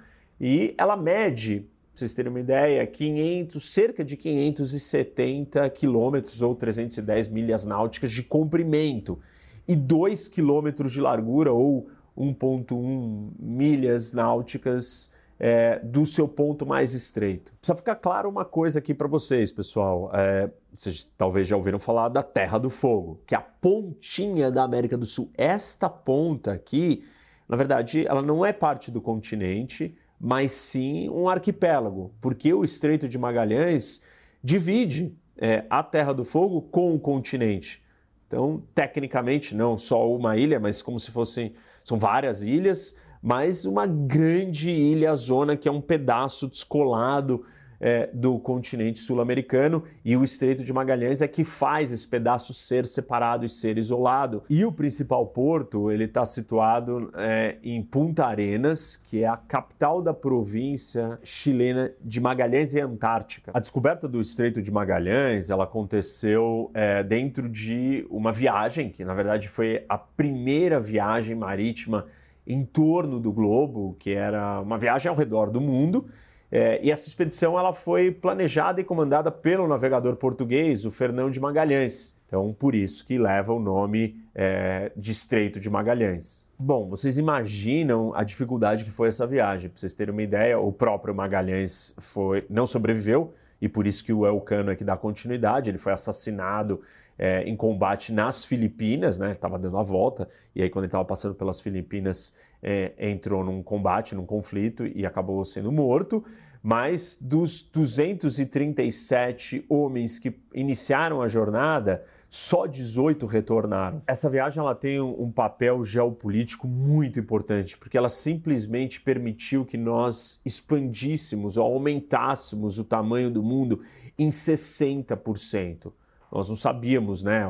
e 0.41 0.75
ela 0.79 0.97
mede 0.97 1.67
vocês 1.99 2.15
terem 2.15 2.31
uma 2.31 2.41
ideia, 2.41 2.87
500, 2.87 3.63
cerca 3.65 4.05
de 4.05 4.17
570 4.17 5.69
quilômetros 5.71 6.41
ou 6.43 6.55
310 6.55 7.29
milhas 7.29 7.65
náuticas 7.65 8.13
de 8.13 8.23
comprimento 8.23 9.19
e 9.67 9.75
2 9.75 10.29
quilômetros 10.29 10.93
de 10.93 11.01
largura 11.01 11.53
ou 11.53 11.89
1,1 12.17 13.31
milhas 13.39 14.13
náuticas 14.13 15.11
é, 15.39 15.79
do 15.81 16.05
seu 16.05 16.27
ponto 16.27 16.67
mais 16.67 16.95
estreito. 16.95 17.53
Precisa 17.61 17.77
ficar 17.77 17.97
claro 17.97 18.29
uma 18.29 18.45
coisa 18.45 18.79
aqui 18.79 18.93
para 18.93 19.07
vocês, 19.07 19.53
pessoal. 19.53 20.11
É, 20.13 20.51
vocês 20.75 21.09
talvez 21.17 21.47
já 21.47 21.57
ouviram 21.57 21.79
falar 21.79 22.09
da 22.09 22.23
Terra 22.23 22.59
do 22.59 22.71
Fogo, 22.71 23.21
que 23.27 23.35
é 23.35 23.39
a 23.39 23.43
pontinha 23.43 24.51
da 24.51 24.63
América 24.63 24.97
do 24.97 25.07
Sul. 25.07 25.31
Esta 25.37 25.89
ponta 25.89 26.53
aqui, 26.53 27.05
na 27.49 27.57
verdade, 27.57 28.07
ela 28.07 28.23
não 28.23 28.45
é 28.45 28.53
parte 28.53 28.91
do 28.91 29.01
continente, 29.01 29.97
mas 30.21 30.53
sim 30.53 31.09
um 31.11 31.29
arquipélago, 31.29 32.13
porque 32.21 32.53
o 32.53 32.65
Estreito 32.65 33.09
de 33.09 33.19
Magalhães 33.19 34.01
divide 34.43 35.17
é, 35.37 35.65
a 35.71 35.83
Terra 35.83 36.13
do 36.13 36.25
Fogo 36.25 36.61
com 36.63 36.95
o 36.95 36.99
continente. 36.99 37.83
Então, 38.27 38.63
tecnicamente, 38.75 39.55
não 39.55 39.79
só 39.79 40.11
uma 40.13 40.37
ilha, 40.37 40.61
mas 40.61 40.83
como 40.83 40.99
se 40.99 41.11
fossem 41.11 41.55
são 41.83 41.99
várias 41.99 42.43
ilhas, 42.43 42.95
mas 43.23 43.65
uma 43.65 43.87
grande 43.87 44.71
ilha 44.71 45.15
zona 45.15 45.57
que 45.57 45.69
é 45.69 45.73
um 45.73 45.81
pedaço 45.81 46.49
descolado 46.49 47.45
é, 47.81 48.09
do 48.13 48.39
continente 48.39 48.99
sul-americano 48.99 49.85
e 50.05 50.17
o 50.17 50.25
Estreito 50.25 50.65
de 50.65 50.73
Magalhães 50.73 51.23
é 51.23 51.29
que 51.29 51.45
faz 51.45 51.93
esse 51.93 52.07
pedaço 52.07 52.53
ser 52.53 52.87
separado 52.87 53.45
e 53.45 53.49
ser 53.49 53.79
isolado. 53.79 54.43
E 54.49 54.65
o 54.65 54.73
principal 54.73 55.27
porto 55.27 55.91
ele 55.91 56.05
está 56.05 56.25
situado 56.25 57.11
é, 57.15 57.57
em 57.63 57.83
Punta 57.83 58.27
Arenas, 58.27 58.97
que 58.97 59.23
é 59.23 59.29
a 59.29 59.37
capital 59.37 60.03
da 60.03 60.13
província 60.13 61.19
chilena 61.23 61.93
de 62.03 62.21
Magalhães 62.21 62.75
e 62.75 62.81
Antártica. 62.81 63.53
A 63.55 63.61
descoberta 63.61 64.09
do 64.09 64.21
Estreito 64.21 64.61
de 64.61 64.71
Magalhães 64.71 65.51
ela 65.51 65.65
aconteceu 65.65 66.71
é, 66.75 67.03
dentro 67.03 67.49
de 67.49 68.07
uma 68.11 68.33
viagem 68.33 68.91
que 68.91 69.05
na 69.05 69.15
verdade 69.15 69.49
foi 69.49 69.85
a 69.89 69.97
primeira 69.97 70.81
viagem 70.81 71.37
marítima 71.37 72.07
em 72.47 72.65
torno 72.65 73.21
do 73.21 73.31
globo, 73.31 73.95
que 73.99 74.11
era 74.11 74.61
uma 74.61 74.79
viagem 74.79 75.11
ao 75.11 75.17
redor 75.17 75.51
do 75.51 75.61
mundo 75.61 76.07
é, 76.51 76.81
e 76.83 76.91
essa 76.91 77.07
expedição 77.07 77.59
ela 77.59 77.73
foi 77.73 78.11
planejada 78.11 78.81
e 78.81 78.85
comandada 78.85 79.31
pelo 79.31 79.69
navegador 79.69 80.17
português, 80.17 80.87
o 80.87 80.91
Fernão 80.91 81.31
de 81.31 81.39
Magalhães. 81.39 82.19
Então, 82.27 82.55
por 82.59 82.75
isso 82.75 83.07
que 83.07 83.19
leva 83.19 83.53
o 83.53 83.61
nome 83.61 84.17
é, 84.35 84.93
de 84.97 85.13
Estreito 85.13 85.61
de 85.61 85.69
Magalhães. 85.69 86.49
Bom, 86.59 86.89
vocês 86.89 87.19
imaginam 87.19 88.13
a 88.15 88.25
dificuldade 88.25 88.85
que 88.85 88.91
foi 88.91 89.09
essa 89.09 89.27
viagem. 89.27 89.71
Para 89.71 89.81
vocês 89.81 89.95
terem 89.95 90.13
uma 90.13 90.23
ideia, 90.23 90.59
o 90.59 90.73
próprio 90.73 91.15
Magalhães 91.15 91.95
foi, 91.99 92.45
não 92.49 92.67
sobreviveu, 92.67 93.33
e 93.61 93.69
por 93.69 93.87
isso 93.87 94.05
que 94.05 94.13
o 94.13 94.27
Elcano 94.27 94.71
aqui 94.71 94.85
dá 94.85 94.97
continuidade. 94.97 95.71
Ele 95.71 95.79
foi 95.79 95.93
assassinado 95.93 96.81
é, 97.19 97.43
em 97.43 97.57
combate 97.57 98.13
nas 98.13 98.45
Filipinas, 98.45 99.19
né? 99.19 99.27
Ele 99.27 99.33
estava 99.35 99.59
dando 99.59 99.77
a 99.77 99.83
volta, 99.83 100.29
e 100.55 100.63
aí 100.63 100.71
quando 100.71 100.85
ele 100.85 100.89
estava 100.89 101.05
passando 101.05 101.35
pelas 101.35 101.61
Filipinas, 101.61 102.35
é, 102.63 102.93
entrou 102.99 103.45
num 103.45 103.63
combate, 103.63 104.15
num 104.15 104.27
conflito 104.27 104.87
e 104.87 105.07
acabou 105.07 105.45
sendo 105.45 105.71
morto. 105.71 106.25
Mas 106.63 107.17
dos 107.21 107.63
237 107.63 109.65
homens 109.69 110.19
que 110.19 110.35
iniciaram 110.53 111.23
a 111.23 111.29
jornada, 111.29 112.05
só 112.31 112.67
18 112.67 113.25
retornaram. 113.27 114.03
Essa 114.07 114.29
viagem 114.29 114.61
ela 114.61 114.75
tem 114.75 115.01
um, 115.01 115.31
papel 115.31 115.83
geopolítico 115.83 116.67
muito 116.67 117.19
importante, 117.19 117.79
porque 117.79 117.97
ela 117.97 118.09
simplesmente 118.09 119.01
permitiu 119.01 119.65
que 119.65 119.79
nós 119.79 120.41
expandíssemos 120.45 121.57
ou 121.57 121.65
aumentássemos 121.65 122.79
o 122.79 122.85
tamanho 122.85 123.31
do 123.31 123.43
mundo 123.43 123.81
em 124.19 124.29
60%. 124.29 125.93
Nós 126.31 126.49
não 126.49 126.57
sabíamos 126.57 127.23
né, 127.23 127.47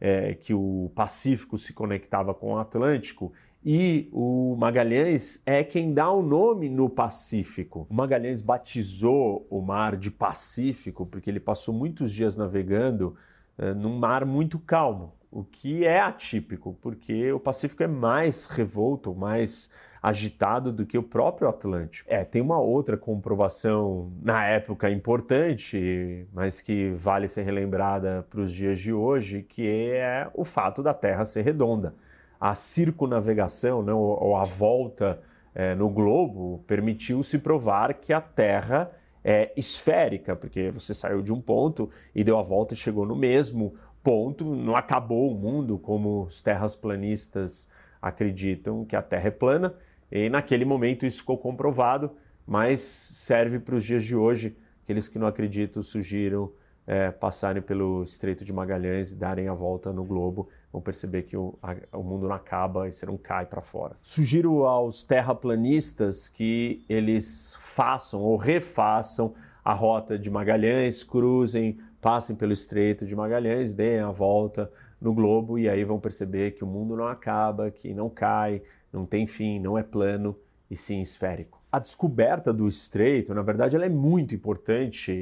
é, 0.00 0.34
que 0.34 0.54
o 0.54 0.92
Pacífico 0.94 1.58
se 1.58 1.72
conectava 1.72 2.32
com 2.32 2.52
o 2.52 2.58
Atlântico 2.58 3.32
e 3.64 4.08
o 4.12 4.56
Magalhães 4.58 5.42
é 5.44 5.62
quem 5.62 5.92
dá 5.92 6.10
o 6.10 6.22
nome 6.22 6.68
no 6.68 6.88
Pacífico. 6.88 7.86
O 7.90 7.94
Magalhães 7.94 8.40
batizou 8.40 9.46
o 9.50 9.60
mar 9.60 9.96
de 9.96 10.10
Pacífico 10.10 11.04
porque 11.04 11.28
ele 11.28 11.40
passou 11.40 11.74
muitos 11.74 12.12
dias 12.12 12.36
navegando 12.36 13.16
é, 13.58 13.74
num 13.74 13.98
mar 13.98 14.24
muito 14.24 14.58
calmo, 14.58 15.12
o 15.30 15.44
que 15.44 15.84
é 15.84 16.00
atípico, 16.00 16.76
porque 16.80 17.30
o 17.30 17.38
Pacífico 17.38 17.82
é 17.82 17.86
mais 17.86 18.46
revolto, 18.46 19.14
mais 19.14 19.70
agitado 20.02 20.72
do 20.72 20.86
que 20.86 20.96
o 20.96 21.02
próprio 21.02 21.46
Atlântico. 21.46 22.08
É, 22.10 22.24
tem 22.24 22.40
uma 22.40 22.58
outra 22.58 22.96
comprovação 22.96 24.10
na 24.22 24.46
época 24.46 24.90
importante, 24.90 26.26
mas 26.32 26.62
que 26.62 26.92
vale 26.96 27.28
ser 27.28 27.42
relembrada 27.42 28.26
para 28.30 28.40
os 28.40 28.50
dias 28.50 28.78
de 28.78 28.94
hoje, 28.94 29.42
que 29.42 29.68
é 29.68 30.30
o 30.32 30.44
fato 30.44 30.82
da 30.82 30.94
Terra 30.94 31.26
ser 31.26 31.42
redonda. 31.42 31.94
A 32.40 32.54
circunavegação, 32.54 33.82
né, 33.82 33.92
ou 33.92 34.34
a 34.36 34.44
volta 34.44 35.20
é, 35.54 35.74
no 35.74 35.90
globo, 35.90 36.64
permitiu 36.66 37.22
se 37.22 37.38
provar 37.38 37.94
que 37.94 38.12
a 38.12 38.20
Terra 38.20 38.90
é 39.22 39.52
esférica, 39.56 40.34
porque 40.34 40.70
você 40.70 40.94
saiu 40.94 41.20
de 41.20 41.32
um 41.32 41.40
ponto 41.40 41.90
e 42.14 42.24
deu 42.24 42.38
a 42.38 42.42
volta 42.42 42.72
e 42.72 42.76
chegou 42.76 43.04
no 43.04 43.14
mesmo 43.14 43.74
ponto, 44.02 44.44
não 44.54 44.74
acabou 44.74 45.30
o 45.30 45.34
mundo 45.34 45.78
como 45.78 46.22
os 46.22 46.40
terraplanistas 46.40 47.68
acreditam 48.00 48.84
que 48.86 48.96
a 48.96 49.02
Terra 49.02 49.28
é 49.28 49.30
plana, 49.30 49.74
e 50.10 50.30
naquele 50.30 50.64
momento 50.64 51.04
isso 51.04 51.18
ficou 51.18 51.36
comprovado, 51.36 52.10
mas 52.46 52.80
serve 52.80 53.58
para 53.58 53.74
os 53.74 53.84
dias 53.84 54.02
de 54.02 54.16
hoje. 54.16 54.56
Aqueles 54.82 55.06
que 55.06 55.18
não 55.18 55.26
acreditam 55.26 55.82
sugiram 55.82 56.50
é, 56.90 57.08
passarem 57.08 57.62
pelo 57.62 58.02
Estreito 58.02 58.44
de 58.44 58.52
Magalhães 58.52 59.12
e 59.12 59.16
darem 59.16 59.46
a 59.46 59.54
volta 59.54 59.92
no 59.92 60.02
globo, 60.02 60.48
vão 60.72 60.82
perceber 60.82 61.22
que 61.22 61.36
o, 61.36 61.56
a, 61.62 61.76
o 61.96 62.02
mundo 62.02 62.26
não 62.26 62.34
acaba 62.34 62.88
e 62.88 62.92
você 62.92 63.06
não 63.06 63.16
cai 63.16 63.46
para 63.46 63.62
fora. 63.62 63.94
Sugiro 64.02 64.64
aos 64.64 65.04
terraplanistas 65.04 66.28
que 66.28 66.84
eles 66.88 67.56
façam 67.60 68.20
ou 68.20 68.36
refaçam 68.36 69.34
a 69.64 69.72
rota 69.72 70.18
de 70.18 70.28
Magalhães, 70.28 71.04
cruzem, 71.04 71.78
passem 72.00 72.34
pelo 72.34 72.52
Estreito 72.52 73.06
de 73.06 73.14
Magalhães, 73.14 73.72
deem 73.72 74.00
a 74.00 74.10
volta 74.10 74.68
no 75.00 75.14
globo 75.14 75.60
e 75.60 75.68
aí 75.68 75.84
vão 75.84 76.00
perceber 76.00 76.56
que 76.56 76.64
o 76.64 76.66
mundo 76.66 76.96
não 76.96 77.06
acaba, 77.06 77.70
que 77.70 77.94
não 77.94 78.10
cai, 78.10 78.62
não 78.92 79.06
tem 79.06 79.28
fim, 79.28 79.60
não 79.60 79.78
é 79.78 79.84
plano 79.84 80.36
e 80.68 80.74
sim 80.74 81.00
esférico. 81.00 81.59
A 81.72 81.78
descoberta 81.78 82.52
do 82.52 82.66
estreito, 82.66 83.32
na 83.34 83.42
verdade, 83.42 83.76
ela 83.76 83.86
é 83.86 83.90
muito 83.90 84.34
importante. 84.34 85.12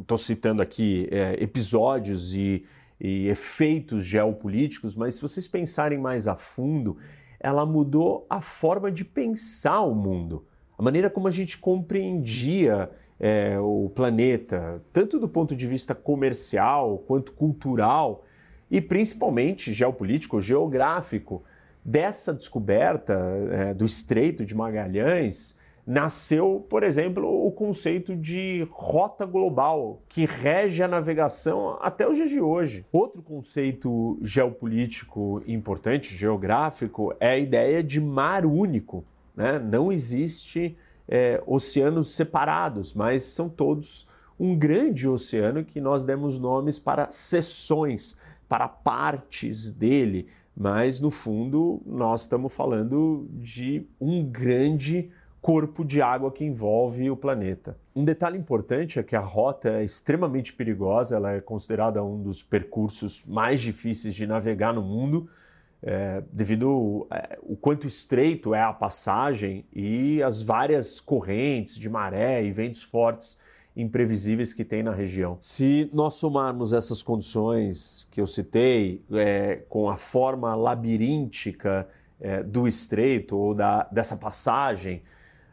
Estou 0.00 0.16
né? 0.16 0.24
citando 0.24 0.60
aqui 0.60 1.08
é, 1.10 1.42
episódios 1.42 2.34
e 2.34 2.64
e 3.00 3.28
efeitos 3.28 4.04
geopolíticos, 4.04 4.94
mas 4.94 5.14
se 5.14 5.22
vocês 5.22 5.46
pensarem 5.46 5.98
mais 5.98 6.26
a 6.26 6.34
fundo, 6.34 6.96
ela 7.38 7.64
mudou 7.64 8.26
a 8.28 8.40
forma 8.40 8.90
de 8.90 9.04
pensar 9.04 9.80
o 9.82 9.94
mundo, 9.94 10.44
a 10.76 10.82
maneira 10.82 11.08
como 11.08 11.28
a 11.28 11.30
gente 11.30 11.58
compreendia 11.58 12.90
é, 13.20 13.58
o 13.58 13.90
planeta, 13.94 14.82
tanto 14.92 15.18
do 15.18 15.28
ponto 15.28 15.54
de 15.54 15.66
vista 15.66 15.94
comercial 15.94 16.98
quanto 17.06 17.32
cultural 17.32 18.24
e 18.70 18.80
principalmente 18.80 19.72
geopolítico, 19.72 20.40
geográfico. 20.40 21.42
Dessa 21.84 22.34
descoberta 22.34 23.14
é, 23.50 23.72
do 23.72 23.84
Estreito 23.84 24.44
de 24.44 24.54
Magalhães, 24.54 25.56
nasceu, 25.88 26.66
por 26.68 26.82
exemplo, 26.82 27.46
o 27.46 27.50
conceito 27.50 28.14
de 28.14 28.68
rota 28.70 29.24
global, 29.24 30.02
que 30.06 30.26
rege 30.26 30.82
a 30.82 30.88
navegação 30.88 31.78
até 31.80 32.06
os 32.06 32.14
dias 32.18 32.28
de 32.28 32.42
hoje. 32.42 32.84
Outro 32.92 33.22
conceito 33.22 34.18
geopolítico 34.20 35.42
importante, 35.46 36.14
geográfico, 36.14 37.14
é 37.18 37.30
a 37.30 37.38
ideia 37.38 37.82
de 37.82 38.02
mar 38.02 38.44
único. 38.44 39.02
Né? 39.34 39.58
Não 39.58 39.90
existe 39.90 40.76
é, 41.08 41.42
oceanos 41.46 42.10
separados, 42.10 42.92
mas 42.92 43.24
são 43.24 43.48
todos 43.48 44.06
um 44.38 44.54
grande 44.54 45.08
oceano 45.08 45.64
que 45.64 45.80
nós 45.80 46.04
demos 46.04 46.36
nomes 46.36 46.78
para 46.78 47.08
seções, 47.08 48.18
para 48.46 48.68
partes 48.68 49.70
dele, 49.70 50.26
mas 50.54 51.00
no 51.00 51.10
fundo 51.10 51.80
nós 51.86 52.22
estamos 52.22 52.54
falando 52.54 53.26
de 53.32 53.86
um 53.98 54.22
grande 54.22 55.10
corpo 55.40 55.84
de 55.84 56.02
água 56.02 56.30
que 56.30 56.44
envolve 56.44 57.10
o 57.10 57.16
planeta. 57.16 57.76
Um 57.94 58.04
detalhe 58.04 58.36
importante 58.36 58.98
é 58.98 59.02
que 59.02 59.16
a 59.16 59.20
rota 59.20 59.70
é 59.70 59.84
extremamente 59.84 60.52
perigosa, 60.52 61.16
ela 61.16 61.32
é 61.32 61.40
considerada 61.40 62.02
um 62.02 62.22
dos 62.22 62.42
percursos 62.42 63.24
mais 63.24 63.60
difíceis 63.60 64.14
de 64.14 64.26
navegar 64.26 64.74
no 64.74 64.82
mundo, 64.82 65.28
é, 65.82 66.22
devido 66.32 66.68
ao 66.68 67.06
é, 67.10 67.38
o 67.42 67.56
quanto 67.56 67.86
estreito 67.86 68.52
é 68.52 68.60
a 68.60 68.72
passagem 68.72 69.64
e 69.72 70.20
as 70.22 70.42
várias 70.42 70.98
correntes 70.98 71.76
de 71.76 71.88
maré 71.88 72.42
e 72.42 72.50
ventos 72.50 72.82
fortes 72.82 73.38
imprevisíveis 73.76 74.52
que 74.52 74.64
tem 74.64 74.82
na 74.82 74.92
região. 74.92 75.38
Se 75.40 75.88
nós 75.92 76.14
somarmos 76.14 76.72
essas 76.72 77.00
condições 77.00 78.08
que 78.10 78.20
eu 78.20 78.26
citei 78.26 79.04
é, 79.12 79.62
com 79.68 79.88
a 79.88 79.96
forma 79.96 80.52
labiríntica 80.56 81.88
é, 82.20 82.42
do 82.42 82.66
estreito 82.66 83.36
ou 83.36 83.54
da, 83.54 83.84
dessa 83.92 84.16
passagem, 84.16 85.00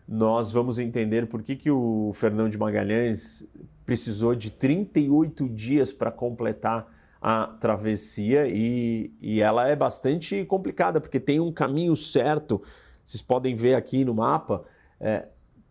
nós 0.08 0.52
vamos 0.52 0.78
entender 0.78 1.28
por 1.28 1.42
que, 1.42 1.56
que 1.56 1.72
o 1.72 2.12
Fernão 2.14 2.48
de 2.48 2.58
Magalhães 2.58 3.48
precisou 3.86 4.36
de 4.36 4.52
38 4.52 5.50
dias 5.50 5.92
para 5.92 6.12
completar 6.12 6.88
a 7.22 7.48
travessia 7.60 8.48
e, 8.48 9.12
e 9.20 9.42
ela 9.42 9.68
é 9.68 9.76
bastante 9.76 10.46
complicada, 10.46 11.02
porque 11.02 11.20
tem 11.20 11.40
um 11.40 11.52
caminho 11.52 11.96
certo, 11.96 12.62
vocês 13.04 13.22
podem 13.22 13.56
ver 13.56 13.74
aqui 13.74 14.06
no 14.06 14.14
mapa, 14.14 14.64
é, 15.00 15.26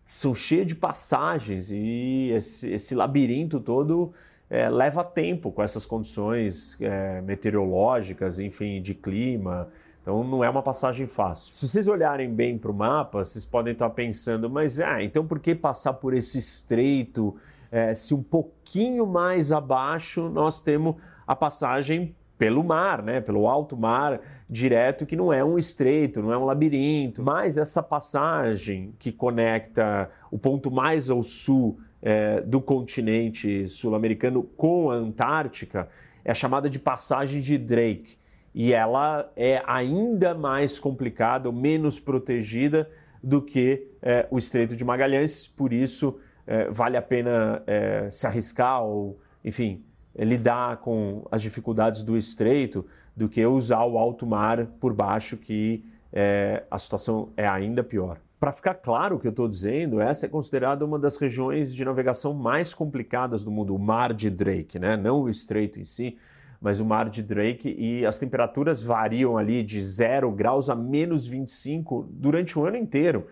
são 0.07 0.35
cheios 0.35 0.67
de 0.67 0.75
passagens 0.75 1.71
e 1.71 2.31
esse, 2.33 2.71
esse 2.73 2.95
labirinto 2.95 3.61
todo 3.61 4.13
é, 4.51 4.69
leva 4.69 5.03
tempo 5.03 5.51
com 5.51 5.63
essas 5.63 5.87
condições 5.87 6.77
é, 6.81 7.21
meteorológicas, 7.23 8.39
enfim, 8.39 8.83
de 8.83 8.95
clima, 8.95 9.69
então 10.05 10.23
não 10.23 10.45
é 10.45 10.51
uma 10.51 10.63
passagem 10.63 11.07
fácil. 11.07 11.55
Se 11.55 11.67
vocês 11.67 11.89
olharem 11.89 12.29
bem 12.31 12.59
para 12.59 12.71
o 12.71 12.75
mapa, 12.75 13.25
vocês 13.25 13.47
podem 13.47 13.73
estar 13.73 13.89
pensando, 13.89 14.51
mas 14.51 14.79
ah, 14.79 15.03
então 15.03 15.27
por 15.27 15.41
que 15.41 15.55
passar 15.55 15.95
por 15.95 16.13
esse 16.13 16.37
estreito? 16.37 17.35
É, 17.73 17.95
se 17.95 18.13
um 18.15 18.23
pouquinho 18.23 19.07
mais 19.07 19.51
abaixo 19.51 20.29
nós 20.29 20.61
temos 20.61 20.97
a 21.27 21.35
passagem 21.35 22.15
pelo 22.37 22.63
mar, 22.63 23.03
né? 23.03 23.23
pelo 23.23 23.49
alto 23.49 23.79
mar 23.79 24.21
direto, 24.49 25.07
que 25.07 25.17
não 25.17 25.33
é 25.33 25.43
um 25.43 25.57
estreito, 25.57 26.21
não 26.21 26.31
é 26.31 26.37
um 26.37 26.45
labirinto, 26.45 27.23
mas 27.23 27.57
essa 27.57 27.83
passagem 27.83 28.95
que 28.99 29.11
conecta 29.11 30.11
o 30.31 30.39
ponto 30.39 30.71
mais 30.71 31.09
ao 31.09 31.23
sul 31.23 31.79
é, 32.03 32.43
do 32.43 32.61
continente 32.61 33.67
sul-americano 33.69 34.43
com 34.43 34.91
a 34.91 34.97
Antártica 34.97 35.89
é 36.23 36.35
chamada 36.35 36.69
de 36.69 36.79
passagem 36.79 37.41
de 37.41 37.57
Drake 37.57 38.19
e 38.55 38.73
ela 38.73 39.31
é 39.35 39.63
ainda 39.67 40.33
mais 40.35 40.79
complicada, 40.79 41.51
menos 41.51 41.99
protegida 41.99 42.89
do 43.23 43.43
que 43.43 43.89
é, 44.01 44.29
o 44.31 44.39
Estreito 44.39 44.77
de 44.77 44.85
Magalhães, 44.85 45.47
por 45.47 45.73
isso 45.73 46.19
é, 46.47 46.71
vale 46.71 46.97
a 46.97 47.03
pena 47.03 47.63
é, 47.67 48.09
se 48.11 48.27
arriscar 48.27 48.85
ou, 48.85 49.19
enfim, 49.45 49.85
lidar 50.17 50.77
com 50.77 51.27
as 51.31 51.43
dificuldades 51.43 52.03
do 52.03 52.17
Estreito 52.17 52.87
do 53.17 53.29
que 53.29 53.45
usar 53.45 53.85
o 53.85 53.99
alto 53.99 54.27
mar 54.27 54.67
por 54.79 54.93
baixo, 54.93 55.37
que 55.37 55.85
é, 56.13 56.63
a 56.71 56.79
situação 56.79 57.31
é 57.37 57.49
ainda 57.49 57.83
pior. 57.83 58.19
Para 58.39 58.53
ficar 58.53 58.75
claro 58.75 59.17
o 59.17 59.19
que 59.19 59.27
eu 59.27 59.31
estou 59.31 59.49
dizendo, 59.49 60.01
essa 60.01 60.27
é 60.27 60.29
considerada 60.29 60.85
uma 60.85 60.99
das 60.99 61.17
regiões 61.17 61.75
de 61.75 61.85
navegação 61.85 62.35
mais 62.35 62.75
complicadas 62.75 63.43
do 63.43 63.51
mundo, 63.51 63.75
o 63.75 63.79
Mar 63.79 64.13
de 64.13 64.29
Drake, 64.29 64.79
né? 64.79 64.97
não 64.97 65.23
o 65.23 65.31
Estreito 65.31 65.81
em 65.81 65.85
si, 65.85 66.19
mas 66.65 66.81
o 66.81 66.85
mar 66.85 67.11
de 67.11 67.23
Drake 67.23 67.77
e 67.79 68.07
as 68.07 68.19
temperaturas 68.19 68.81
variam 68.81 69.37
ali 69.37 69.63
de 69.63 69.83
0 69.83 70.33
graus 70.33 70.71
a 70.71 70.75
menos 70.75 71.27
25 71.27 72.09
durante 72.11 72.59
o 72.59 72.65
ano 72.65 72.79
inteiro. 72.79 73.27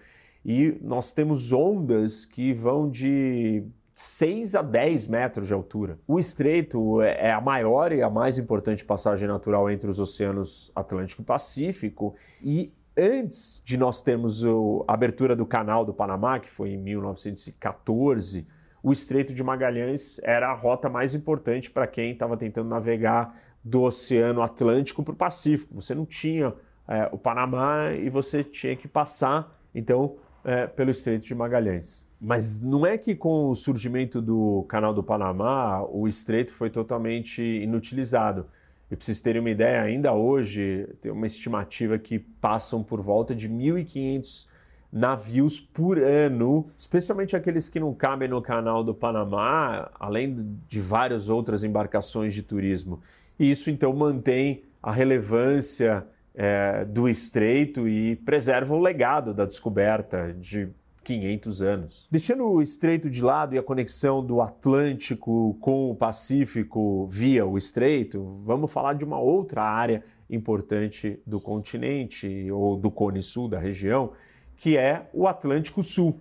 E 0.44 0.76
nós 0.82 1.12
temos 1.12 1.50
ondas 1.50 2.26
que 2.26 2.52
vão 2.52 2.90
de 2.90 3.64
6 3.94 4.54
a 4.54 4.60
10 4.60 5.06
metros 5.06 5.46
de 5.46 5.54
altura. 5.54 5.98
O 6.06 6.20
estreito 6.20 7.00
é 7.00 7.32
a 7.32 7.40
maior 7.40 7.90
e 7.90 8.02
a 8.02 8.10
mais 8.10 8.36
importante 8.36 8.84
passagem 8.84 9.26
natural 9.26 9.70
entre 9.70 9.88
os 9.88 9.98
oceanos 9.98 10.70
Atlântico 10.74 11.22
e 11.22 11.24
Pacífico 11.24 12.14
e 12.42 12.70
antes 12.94 13.62
de 13.64 13.78
nós 13.78 14.02
termos 14.02 14.44
a 14.44 14.92
abertura 14.92 15.34
do 15.34 15.46
canal 15.46 15.86
do 15.86 15.94
Panamá, 15.94 16.38
que 16.38 16.50
foi 16.50 16.72
em 16.72 16.76
1914, 16.76 18.46
o 18.82 18.92
Estreito 18.92 19.32
de 19.32 19.42
Magalhães 19.44 20.20
era 20.24 20.48
a 20.48 20.54
rota 20.54 20.88
mais 20.88 21.14
importante 21.14 21.70
para 21.70 21.86
quem 21.86 22.12
estava 22.12 22.36
tentando 22.36 22.68
navegar 22.68 23.38
do 23.62 23.82
Oceano 23.82 24.42
Atlântico 24.42 25.02
para 25.02 25.12
o 25.12 25.16
Pacífico. 25.16 25.74
Você 25.74 25.94
não 25.94 26.04
tinha 26.04 26.52
é, 26.88 27.08
o 27.12 27.18
Panamá 27.18 27.92
e 27.92 28.10
você 28.10 28.42
tinha 28.42 28.74
que 28.74 28.88
passar, 28.88 29.56
então, 29.74 30.16
é, 30.44 30.66
pelo 30.66 30.90
Estreito 30.90 31.24
de 31.24 31.34
Magalhães. 31.34 32.08
Mas 32.20 32.60
não 32.60 32.86
é 32.86 32.98
que 32.98 33.14
com 33.14 33.48
o 33.48 33.54
surgimento 33.54 34.20
do 34.20 34.64
Canal 34.68 34.92
do 34.94 35.02
Panamá 35.02 35.82
o 35.82 36.06
estreito 36.06 36.52
foi 36.52 36.70
totalmente 36.70 37.42
inutilizado. 37.42 38.46
E 38.88 38.94
para 38.94 39.04
vocês 39.04 39.20
terem 39.20 39.40
uma 39.40 39.50
ideia, 39.50 39.82
ainda 39.82 40.12
hoje 40.12 40.88
tem 41.00 41.10
uma 41.10 41.26
estimativa 41.26 41.98
que 41.98 42.18
passam 42.18 42.82
por 42.82 43.00
volta 43.00 43.34
de 43.34 43.48
1.500 43.48 44.46
navios 44.92 45.58
por 45.58 45.98
ano, 45.98 46.66
especialmente 46.76 47.34
aqueles 47.34 47.68
que 47.68 47.80
não 47.80 47.94
cabem 47.94 48.28
no 48.28 48.42
canal 48.42 48.84
do 48.84 48.94
Panamá, 48.94 49.90
além 49.98 50.58
de 50.68 50.80
várias 50.80 51.30
outras 51.30 51.64
embarcações 51.64 52.34
de 52.34 52.42
turismo. 52.42 53.00
E 53.38 53.50
isso 53.50 53.70
então 53.70 53.92
mantém 53.94 54.62
a 54.82 54.92
relevância 54.92 56.06
é, 56.34 56.84
do 56.84 57.08
estreito 57.08 57.88
e 57.88 58.16
preserva 58.16 58.74
o 58.74 58.80
legado 58.80 59.32
da 59.32 59.46
descoberta 59.46 60.34
de 60.38 60.68
500 61.04 61.62
anos. 61.62 62.08
Deixando 62.10 62.44
o 62.44 62.62
estreito 62.62 63.08
de 63.08 63.22
lado 63.22 63.54
e 63.54 63.58
a 63.58 63.62
conexão 63.62 64.24
do 64.24 64.40
Atlântico 64.40 65.56
com 65.60 65.90
o 65.90 65.94
Pacífico 65.94 67.06
via 67.06 67.46
o 67.46 67.58
estreito, 67.58 68.22
vamos 68.44 68.72
falar 68.72 68.94
de 68.94 69.04
uma 69.04 69.18
outra 69.18 69.62
área 69.62 70.02
importante 70.30 71.18
do 71.26 71.40
continente 71.40 72.50
ou 72.50 72.76
do 72.76 72.90
Cone 72.90 73.22
Sul 73.22 73.48
da 73.48 73.58
região, 73.58 74.12
que 74.56 74.76
é 74.76 75.08
o 75.12 75.26
Atlântico 75.26 75.82
Sul, 75.82 76.18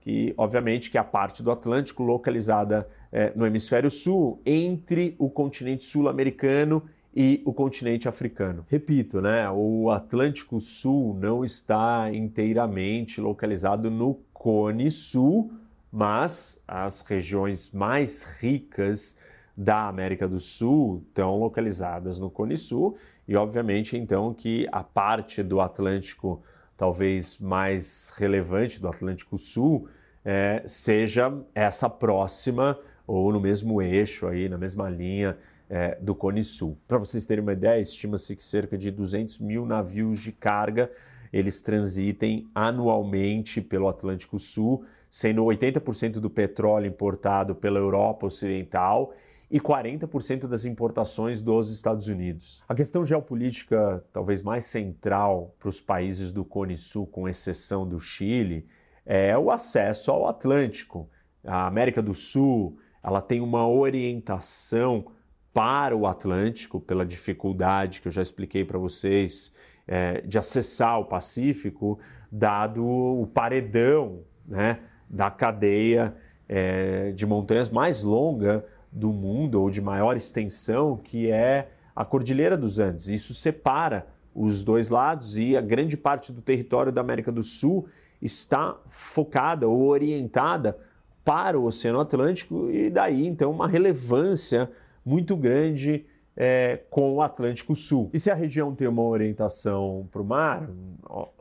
que 0.00 0.34
obviamente 0.36 0.90
que 0.90 0.96
é 0.96 1.00
a 1.00 1.04
parte 1.04 1.42
do 1.42 1.50
Atlântico 1.50 2.02
localizada 2.02 2.88
é, 3.12 3.32
no 3.34 3.46
hemisfério 3.46 3.90
sul, 3.90 4.40
entre 4.46 5.14
o 5.18 5.28
continente 5.28 5.84
sul-americano 5.84 6.82
e 7.14 7.42
o 7.44 7.52
continente 7.52 8.08
africano. 8.08 8.64
Repito, 8.68 9.20
né, 9.20 9.50
o 9.50 9.90
Atlântico 9.90 10.60
Sul 10.60 11.18
não 11.20 11.44
está 11.44 12.12
inteiramente 12.12 13.20
localizado 13.20 13.90
no 13.90 14.14
Cone 14.32 14.90
Sul, 14.90 15.52
mas 15.92 16.62
as 16.66 17.02
regiões 17.02 17.72
mais 17.72 18.22
ricas 18.22 19.18
da 19.56 19.88
América 19.88 20.28
do 20.28 20.38
Sul 20.38 21.02
estão 21.08 21.36
localizadas 21.36 22.20
no 22.20 22.30
Cone 22.30 22.56
Sul 22.56 22.96
e 23.26 23.36
obviamente 23.36 23.96
então 23.96 24.32
que 24.32 24.66
a 24.70 24.82
parte 24.82 25.42
do 25.42 25.60
Atlântico 25.60 26.42
talvez 26.80 27.36
mais 27.36 28.10
relevante 28.16 28.80
do 28.80 28.88
Atlântico 28.88 29.36
Sul 29.36 29.86
é, 30.24 30.62
seja 30.64 31.30
essa 31.54 31.90
próxima 31.90 32.78
ou 33.06 33.30
no 33.30 33.38
mesmo 33.38 33.82
eixo 33.82 34.26
aí, 34.26 34.48
na 34.48 34.56
mesma 34.56 34.88
linha 34.88 35.36
é, 35.68 35.98
do 36.00 36.14
Cone 36.14 36.42
Sul. 36.42 36.78
Para 36.88 36.96
vocês 36.96 37.26
terem 37.26 37.42
uma 37.42 37.52
ideia, 37.52 37.78
estima-se 37.78 38.34
que 38.34 38.42
cerca 38.42 38.78
de 38.78 38.90
200 38.90 39.40
mil 39.40 39.66
navios 39.66 40.20
de 40.20 40.32
carga 40.32 40.90
eles 41.30 41.60
transitem 41.60 42.48
anualmente 42.54 43.60
pelo 43.60 43.86
Atlântico 43.86 44.38
Sul, 44.38 44.82
sendo 45.10 45.44
80% 45.44 46.12
do 46.12 46.30
petróleo 46.30 46.88
importado 46.88 47.54
pela 47.54 47.78
Europa 47.78 48.26
Ocidental 48.26 49.12
e 49.50 49.58
40% 49.58 50.46
das 50.46 50.64
importações 50.64 51.40
dos 51.40 51.72
Estados 51.72 52.06
Unidos. 52.06 52.62
A 52.68 52.74
questão 52.74 53.04
geopolítica 53.04 54.04
talvez 54.12 54.42
mais 54.42 54.64
central 54.66 55.54
para 55.58 55.68
os 55.68 55.80
países 55.80 56.30
do 56.30 56.44
Cone 56.44 56.76
Sul, 56.76 57.06
com 57.06 57.28
exceção 57.28 57.86
do 57.86 57.98
Chile, 57.98 58.66
é 59.04 59.36
o 59.36 59.50
acesso 59.50 60.10
ao 60.12 60.28
Atlântico. 60.28 61.08
A 61.44 61.66
América 61.66 62.00
do 62.00 62.14
Sul 62.14 62.78
ela 63.02 63.20
tem 63.20 63.40
uma 63.40 63.66
orientação 63.66 65.06
para 65.52 65.96
o 65.96 66.06
Atlântico, 66.06 66.78
pela 66.78 67.04
dificuldade 67.04 68.00
que 68.00 68.08
eu 68.08 68.12
já 68.12 68.22
expliquei 68.22 68.64
para 68.64 68.78
vocês 68.78 69.52
é, 69.86 70.20
de 70.20 70.38
acessar 70.38 71.00
o 71.00 71.04
Pacífico, 71.04 71.98
dado 72.30 72.86
o 72.86 73.26
paredão 73.26 74.20
né, 74.46 74.78
da 75.08 75.28
cadeia 75.28 76.14
é, 76.48 77.10
de 77.12 77.26
montanhas 77.26 77.68
mais 77.68 78.04
longa 78.04 78.64
do 78.92 79.12
mundo, 79.12 79.60
ou 79.60 79.70
de 79.70 79.80
maior 79.80 80.16
extensão, 80.16 80.96
que 80.96 81.30
é 81.30 81.68
a 81.94 82.04
Cordilheira 82.04 82.56
dos 82.56 82.78
Andes. 82.78 83.08
Isso 83.08 83.34
separa 83.34 84.06
os 84.34 84.64
dois 84.64 84.88
lados 84.88 85.36
e 85.36 85.56
a 85.56 85.60
grande 85.60 85.96
parte 85.96 86.32
do 86.32 86.40
território 86.40 86.92
da 86.92 87.00
América 87.00 87.32
do 87.32 87.42
Sul 87.42 87.86
está 88.22 88.76
focada 88.86 89.68
ou 89.68 89.88
orientada 89.88 90.78
para 91.24 91.58
o 91.58 91.64
Oceano 91.64 92.00
Atlântico 92.00 92.70
e 92.70 92.90
daí 92.90 93.26
então 93.26 93.50
uma 93.50 93.68
relevância 93.68 94.70
muito 95.04 95.36
grande 95.36 96.06
é, 96.36 96.80
com 96.88 97.14
o 97.14 97.22
Atlântico 97.22 97.74
Sul. 97.74 98.10
E 98.12 98.20
se 98.20 98.30
a 98.30 98.34
região 98.34 98.74
tem 98.74 98.88
uma 98.88 99.02
orientação 99.02 100.08
para 100.10 100.22
o 100.22 100.24
mar, 100.24 100.68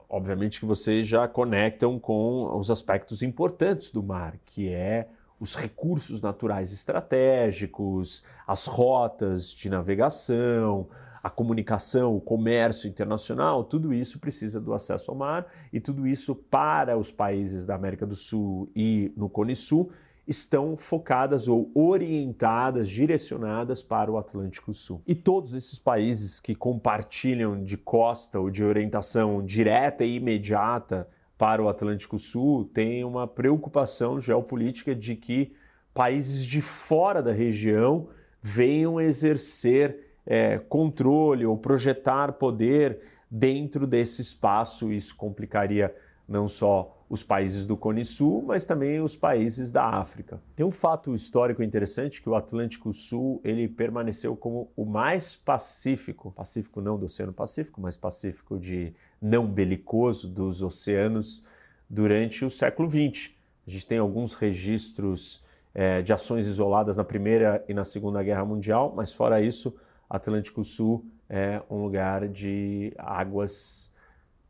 obviamente 0.10 0.60
que 0.60 0.66
vocês 0.66 1.08
já 1.08 1.28
conectam 1.28 2.00
com 2.00 2.58
os 2.58 2.72
aspectos 2.72 3.22
importantes 3.22 3.92
do 3.92 4.02
mar, 4.02 4.36
que 4.46 4.70
é 4.70 5.08
os 5.39 5.56
recursos 5.56 6.21
naturais 6.21 6.73
estratégicos, 6.73 8.23
as 8.45 8.65
rotas 8.65 9.52
de 9.52 9.69
navegação, 9.69 10.88
a 11.21 11.30
comunicação, 11.30 12.15
o 12.15 12.21
comércio 12.21 12.89
internacional, 12.89 13.63
tudo 13.63 13.93
isso 13.93 14.19
precisa 14.19 14.60
do 14.60 14.73
acesso 14.73 15.12
ao 15.12 15.17
mar 15.17 15.47
e 15.71 15.80
tudo 15.80 16.08
isso 16.08 16.36
para 16.36 16.97
os 16.97 17.12
países 17.12 17.65
da 17.65 17.75
América 17.75 18.06
do 18.06 18.15
Sul 18.15 18.69
e 18.75 19.12
no 19.15 19.30
Cone 19.30 19.56
Sul 19.56 19.91
estão 20.28 20.78
focadas 20.78 21.47
ou 21.47 21.71
orientadas, 21.73 22.88
direcionadas 22.88 23.82
para 23.82 24.12
o 24.12 24.17
Atlântico 24.17 24.71
Sul. 24.73 25.02
E 25.08 25.15
todos 25.15 25.56
esses 25.56 25.80
países 25.80 26.39
que 26.39 26.54
compartilham 26.54 27.63
de 27.63 27.75
costa 27.75 28.39
ou 28.39 28.49
de 28.52 28.63
orientação 28.63 29.43
direta 29.43 30.06
e 30.06 30.17
imediata 30.17 31.08
para 31.39 31.63
o 31.63 31.69
Atlântico 31.69 32.19
Sul 32.19 32.65
têm 32.65 33.06
uma 33.06 33.25
preocupação 33.25 34.19
geopolítica 34.19 34.93
de 34.93 35.15
que 35.15 35.54
países 35.93 36.45
de 36.45 36.62
fora 36.62 37.23
da 37.23 37.32
região 37.32 38.10
venham 38.41 38.99
exercer 38.99 40.17
é, 40.25 40.58
controle 40.58 41.45
ou 41.45 41.58
projetar 41.58 42.34
poder 42.34 42.99
dentro 43.32 43.88
desse 43.88 44.21
espaço. 44.21 44.91
Isso 44.91 45.15
complicaria 45.15 45.95
não 46.28 46.45
só 46.45 46.99
os 47.10 47.24
países 47.24 47.65
do 47.65 47.76
Cone 47.76 48.06
Sul, 48.06 48.43
mas 48.45 48.63
também 48.63 49.02
os 49.02 49.15
países 49.15 49.72
da 49.72 49.84
África. 49.84 50.39
Tem 50.56 50.63
um 50.63 50.72
fato 50.72 51.15
histórico 51.15 51.63
interessante 51.63 52.22
que 52.22 52.30
o 52.30 52.36
Atlântico 52.36 52.93
Sul 52.93 53.41
ele 53.43 53.67
permaneceu 53.67 54.36
como 54.36 54.72
o 54.76 54.86
mais 54.86 55.36
pacífico, 55.36 56.32
pacífico 56.32 56.80
não 56.80 57.00
do 57.00 57.08
Oceano 57.08 57.34
Pacífico, 57.34 57.82
mas 57.82 57.98
pacífico 57.98 58.60
de 58.60 58.93
não 59.19 59.48
belicoso 59.48 60.30
dos 60.30 60.62
oceanos 60.62 61.43
durante 61.89 62.45
o 62.45 62.50
século 62.50 62.88
XX. 62.88 63.32
A 63.65 63.72
gente 63.72 63.88
tem 63.88 63.98
alguns 63.98 64.36
registros 64.36 65.43
é, 65.74 66.04
de 66.04 66.13
ações 66.13 66.45
isoladas 66.45 66.95
na 66.95 67.04
Primeira 67.04 67.63
e 67.67 67.74
na 67.74 67.84
Segunda 67.84 68.22
Guerra 68.22 68.45
Mundial, 68.45 68.93
mas 68.95 69.12
fora 69.12 69.41
isso, 69.41 69.76
Atlântico 70.08 70.63
Sul 70.63 71.06
é 71.28 71.62
um 71.69 71.82
lugar 71.82 72.28
de 72.28 72.93
águas 72.98 73.91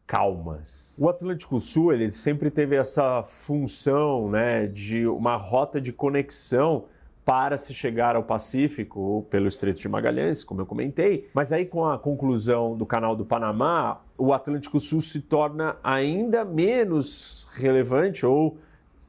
calmas. 0.10 0.96
O 0.98 1.08
Atlântico 1.08 1.60
Sul 1.60 1.94
ele 1.94 2.10
sempre 2.10 2.50
teve 2.50 2.76
essa 2.76 3.22
função 3.22 4.28
né, 4.28 4.66
de 4.66 5.06
uma 5.06 5.36
rota 5.36 5.80
de 5.80 5.94
conexão 5.94 6.86
para 7.24 7.60
se 7.60 7.76
chegar 7.76 8.16
ao 8.16 8.24
Pacífico 8.24 9.28
pelo 9.30 9.48
Estreito 9.48 9.80
de 9.80 9.88
Magalhães, 9.88 10.44
como 10.44 10.62
eu 10.62 10.66
comentei. 10.66 11.30
Mas 11.32 11.54
aí, 11.54 11.64
com 11.64 11.86
a 11.86 12.00
conclusão 12.00 12.76
do 12.76 12.88
Canal 12.88 13.16
do 13.16 13.24
Panamá, 13.24 14.02
o 14.18 14.34
Atlântico 14.34 14.80
Sul 14.80 15.00
se 15.00 15.22
torna 15.22 15.78
ainda 15.84 16.44
menos 16.44 17.48
relevante 17.54 18.26
ou 18.26 18.58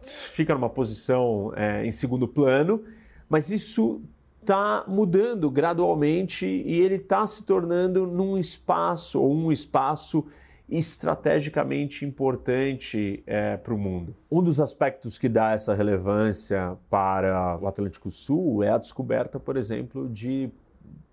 fica 0.03 0.53
numa 0.53 0.69
posição 0.69 1.51
é, 1.57 1.83
em 1.83 1.91
segundo 1.91 2.29
plano, 2.29 2.85
mas 3.27 3.51
isso 3.51 4.03
está 4.43 4.85
mudando 4.87 5.51
gradualmente 5.51 6.47
e 6.47 6.79
ele 6.79 6.97
está 6.97 7.27
se 7.27 7.43
tornando 7.45 8.07
num 8.07 8.37
espaço 8.37 9.19
ou 9.19 9.35
um 9.35 9.51
espaço 9.51 10.27
estrategicamente 10.71 12.05
importante 12.05 13.23
é, 13.27 13.57
para 13.57 13.75
o 13.75 13.79
mundo. 13.79 14.15
Um 14.31 14.43
dos 14.43 14.61
aspectos 14.61 15.19
que 15.19 15.29
dá 15.29 15.53
essa 15.53 15.75
relevância 15.75 16.77
para 16.89 17.59
o 17.61 17.67
Atlântico 17.67 18.11
Sul 18.11 18.63
é 18.63 18.71
a 18.71 18.79
descoberta, 18.79 19.41
por 19.41 19.57
exemplo, 19.57 20.09
de 20.09 20.51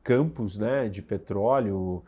campos 0.04 0.58
né, 0.58 0.88
de 0.88 1.02
petróleo 1.02 2.04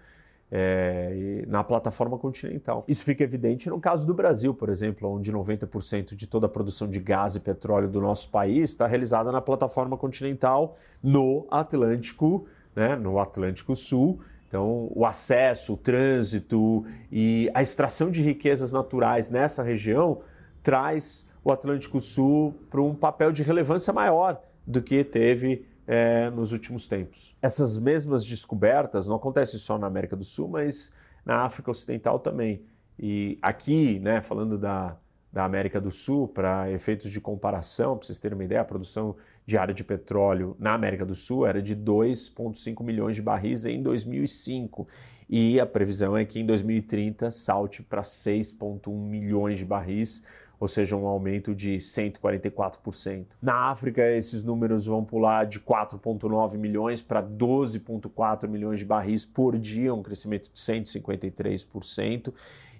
é, 0.51 1.43
na 1.47 1.63
plataforma 1.63 2.17
continental. 2.17 2.83
Isso 2.87 3.03
fica 3.03 3.23
evidente 3.23 3.69
no 3.69 3.79
caso 3.79 4.05
do 4.05 4.13
Brasil, 4.13 4.53
por 4.53 4.69
exemplo, 4.69 5.09
onde 5.09 5.31
90% 5.31 6.15
de 6.15 6.27
toda 6.27 6.45
a 6.45 6.49
produção 6.49 6.87
de 6.87 6.99
gás 6.99 7.35
e 7.35 7.39
petróleo 7.39 7.89
do 7.89 7.99
nosso 7.99 8.29
país 8.29 8.71
está 8.71 8.87
realizada 8.87 9.31
na 9.31 9.41
plataforma 9.41 9.97
continental 9.97 10.77
no 11.01 11.47
Atlântico, 11.49 12.47
né, 12.75 12.95
no 12.95 13.19
Atlântico 13.19 13.75
Sul 13.75 14.19
então, 14.49 14.91
o 14.95 15.05
acesso, 15.05 15.73
o 15.73 15.77
trânsito 15.77 16.83
e 17.11 17.51
a 17.53 17.61
extração 17.61 18.09
de 18.09 18.23
riquezas 18.23 18.73
naturais 18.73 19.29
nessa 19.29 19.61
região 19.61 20.21
traz 20.63 21.29
o 21.43 21.51
Atlântico 21.51 22.01
Sul 22.01 22.55
para 22.67 22.81
um 22.81 22.95
papel 22.95 23.31
de 23.31 23.43
relevância 23.43 23.93
maior 23.93 24.41
do 24.65 24.81
que 24.81 25.03
teve 25.03 25.67
é, 25.85 26.31
nos 26.31 26.51
últimos 26.51 26.87
tempos. 26.87 27.37
Essas 27.39 27.77
mesmas 27.77 28.25
descobertas 28.25 29.07
não 29.07 29.17
acontecem 29.17 29.59
só 29.59 29.77
na 29.77 29.85
América 29.85 30.15
do 30.15 30.25
Sul, 30.25 30.47
mas 30.47 30.95
na 31.23 31.43
África 31.43 31.69
Ocidental 31.69 32.17
também. 32.17 32.63
E 32.97 33.37
aqui, 33.43 33.99
né, 33.99 34.19
falando 34.19 34.57
da, 34.57 34.97
da 35.31 35.45
América 35.45 35.79
do 35.79 35.91
Sul, 35.91 36.27
para 36.27 36.71
efeitos 36.71 37.11
de 37.11 37.21
comparação, 37.21 37.95
para 37.95 38.07
vocês 38.07 38.17
terem 38.17 38.35
uma 38.35 38.43
ideia, 38.43 38.61
a 38.61 38.65
produção 38.65 39.15
diária 39.45 39.73
de 39.73 39.83
petróleo 39.83 40.55
na 40.59 40.73
América 40.73 41.05
do 41.05 41.15
Sul 41.15 41.45
era 41.45 41.61
de 41.61 41.75
2,5 41.75 42.83
milhões 42.83 43.15
de 43.15 43.21
barris 43.21 43.65
em 43.65 43.81
2005 43.81 44.87
e 45.29 45.59
a 45.59 45.65
previsão 45.65 46.17
é 46.17 46.25
que 46.25 46.39
em 46.39 46.45
2030 46.45 47.29
salte 47.29 47.83
para 47.83 48.01
6,1 48.01 48.91
milhões 48.91 49.59
de 49.59 49.65
barris, 49.65 50.23
ou 50.59 50.67
seja, 50.67 50.95
um 50.95 51.05
aumento 51.05 51.53
de 51.53 51.75
144%. 51.75 53.27
Na 53.41 53.69
África, 53.69 54.01
esses 54.11 54.43
números 54.43 54.87
vão 54.87 55.05
pular 55.05 55.45
de 55.45 55.59
4,9 55.59 56.57
milhões 56.57 57.01
para 57.01 57.23
12,4 57.23 58.47
milhões 58.47 58.79
de 58.79 58.85
barris 58.85 59.23
por 59.23 59.57
dia, 59.57 59.93
um 59.93 60.01
crescimento 60.01 60.51
de 60.51 60.59
153%, 60.59 62.33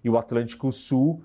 e 0.04 0.10
o 0.10 0.18
Atlântico 0.18 0.72
Sul 0.72 1.24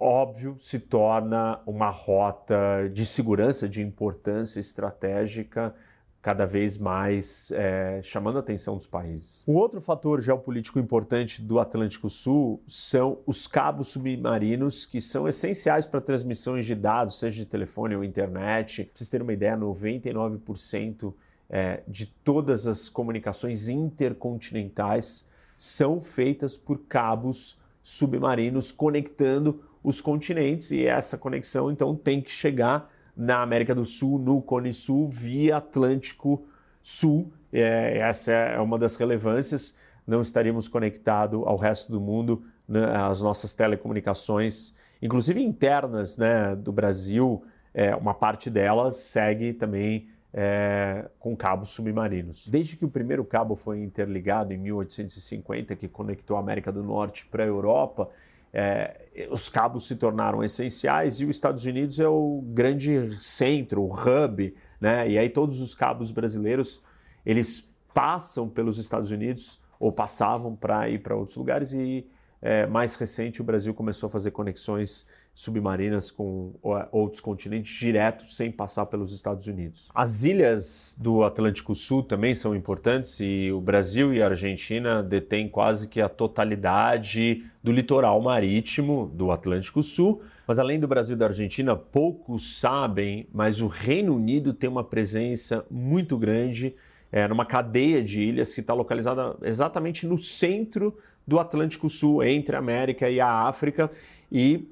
óbvio, 0.00 0.56
se 0.58 0.78
torna 0.78 1.60
uma 1.66 1.90
rota 1.90 2.88
de 2.92 3.04
segurança, 3.04 3.68
de 3.68 3.82
importância 3.82 4.58
estratégica 4.58 5.74
cada 6.22 6.44
vez 6.44 6.76
mais 6.76 7.50
é, 7.52 8.00
chamando 8.02 8.36
a 8.36 8.40
atenção 8.40 8.76
dos 8.76 8.86
países. 8.86 9.42
Um 9.48 9.54
outro 9.54 9.80
fator 9.80 10.20
geopolítico 10.20 10.78
importante 10.78 11.40
do 11.40 11.58
Atlântico 11.58 12.10
Sul 12.10 12.62
são 12.68 13.18
os 13.26 13.46
cabos 13.46 13.88
submarinos, 13.88 14.84
que 14.84 15.00
são 15.00 15.26
essenciais 15.26 15.86
para 15.86 16.00
transmissões 16.00 16.66
de 16.66 16.74
dados, 16.74 17.18
seja 17.18 17.36
de 17.36 17.46
telefone 17.46 17.96
ou 17.96 18.04
internet. 18.04 18.84
Para 18.84 18.92
vocês 18.96 19.08
terem 19.08 19.24
uma 19.24 19.32
ideia, 19.32 19.56
99% 19.56 21.14
é, 21.48 21.82
de 21.88 22.06
todas 22.06 22.66
as 22.66 22.88
comunicações 22.88 23.68
intercontinentais 23.68 25.26
são 25.56 26.00
feitas 26.00 26.56
por 26.56 26.80
cabos 26.80 27.58
submarinos 27.82 28.70
conectando 28.70 29.62
os 29.82 30.00
continentes 30.00 30.70
e 30.70 30.84
essa 30.84 31.16
conexão 31.16 31.70
então 31.70 31.94
tem 31.94 32.20
que 32.20 32.30
chegar 32.30 32.90
na 33.16 33.42
América 33.42 33.74
do 33.74 33.84
Sul, 33.84 34.18
no 34.18 34.40
Cone 34.40 34.72
Sul, 34.72 35.08
via 35.08 35.56
Atlântico 35.56 36.46
Sul. 36.82 37.32
É, 37.52 37.98
essa 37.98 38.32
é 38.32 38.60
uma 38.60 38.78
das 38.78 38.96
relevâncias. 38.96 39.76
Não 40.06 40.22
estaríamos 40.22 40.68
conectados 40.68 41.42
ao 41.46 41.56
resto 41.56 41.90
do 41.90 42.00
mundo, 42.00 42.42
né, 42.66 42.84
as 42.96 43.20
nossas 43.20 43.54
telecomunicações, 43.54 44.74
inclusive 45.02 45.42
internas 45.42 46.16
né, 46.16 46.54
do 46.56 46.72
Brasil, 46.72 47.44
é, 47.74 47.94
uma 47.94 48.14
parte 48.14 48.48
delas 48.48 48.96
segue 48.96 49.52
também 49.52 50.08
é, 50.32 51.08
com 51.18 51.36
cabos 51.36 51.70
submarinos. 51.70 52.46
Desde 52.46 52.76
que 52.76 52.84
o 52.84 52.88
primeiro 52.88 53.24
cabo 53.24 53.56
foi 53.56 53.82
interligado 53.82 54.52
em 54.52 54.58
1850, 54.58 55.74
que 55.76 55.88
conectou 55.88 56.36
a 56.36 56.40
América 56.40 56.70
do 56.70 56.82
Norte 56.82 57.26
para 57.26 57.44
a 57.44 57.46
Europa, 57.46 58.08
é, 58.52 58.99
os 59.30 59.48
cabos 59.48 59.86
se 59.86 59.96
tornaram 59.96 60.42
essenciais 60.42 61.20
e 61.20 61.24
os 61.24 61.36
Estados 61.36 61.64
Unidos 61.64 61.98
é 62.00 62.08
o 62.08 62.42
grande 62.46 63.20
centro, 63.20 63.82
o 63.82 63.86
hub 63.86 64.54
né? 64.80 65.08
E 65.08 65.18
aí 65.18 65.28
todos 65.28 65.60
os 65.60 65.74
cabos 65.74 66.10
brasileiros, 66.10 66.82
eles 67.24 67.70
passam 67.92 68.48
pelos 68.48 68.78
Estados 68.78 69.10
Unidos 69.10 69.60
ou 69.78 69.92
passavam 69.92 70.56
para 70.56 70.88
ir 70.88 71.02
para 71.02 71.14
outros 71.14 71.36
lugares 71.36 71.72
e 71.72 72.06
é, 72.42 72.66
mais 72.66 72.94
recente 72.96 73.40
o 73.40 73.44
Brasil 73.44 73.74
começou 73.74 74.06
a 74.06 74.10
fazer 74.10 74.30
conexões 74.30 75.06
submarinas 75.34 76.10
com 76.10 76.54
outros 76.90 77.20
continentes 77.20 77.72
direto 77.78 78.26
sem 78.26 78.50
passar 78.50 78.86
pelos 78.86 79.12
Estados 79.12 79.46
Unidos. 79.46 79.88
As 79.94 80.24
ilhas 80.24 80.96
do 80.98 81.22
Atlântico 81.22 81.74
Sul 81.74 82.02
também 82.02 82.34
são 82.34 82.54
importantes 82.54 83.20
e 83.20 83.50
o 83.52 83.60
Brasil 83.60 84.12
e 84.12 84.22
a 84.22 84.26
Argentina 84.26 85.02
detêm 85.02 85.48
quase 85.48 85.88
que 85.88 86.00
a 86.00 86.08
totalidade 86.08 87.44
do 87.62 87.72
litoral 87.72 88.20
marítimo 88.20 89.10
do 89.14 89.30
Atlântico 89.30 89.82
Sul. 89.82 90.22
Mas 90.46 90.58
além 90.58 90.80
do 90.80 90.88
Brasil 90.88 91.14
e 91.14 91.18
da 91.18 91.26
Argentina, 91.26 91.76
poucos 91.76 92.58
sabem, 92.58 93.26
mas 93.32 93.60
o 93.60 93.66
Reino 93.66 94.16
Unido 94.16 94.52
tem 94.52 94.68
uma 94.68 94.82
presença 94.82 95.64
muito 95.70 96.18
grande 96.18 96.74
é, 97.12 97.26
numa 97.26 97.44
cadeia 97.44 98.02
de 98.02 98.22
ilhas 98.22 98.52
que 98.52 98.60
está 98.60 98.72
localizada 98.72 99.36
exatamente 99.42 100.06
no 100.06 100.16
centro 100.16 100.96
do 101.30 101.38
Atlântico 101.38 101.88
Sul, 101.88 102.24
entre 102.24 102.56
a 102.56 102.58
América 102.58 103.08
e 103.08 103.20
a 103.20 103.46
África, 103.46 103.88
e 104.32 104.68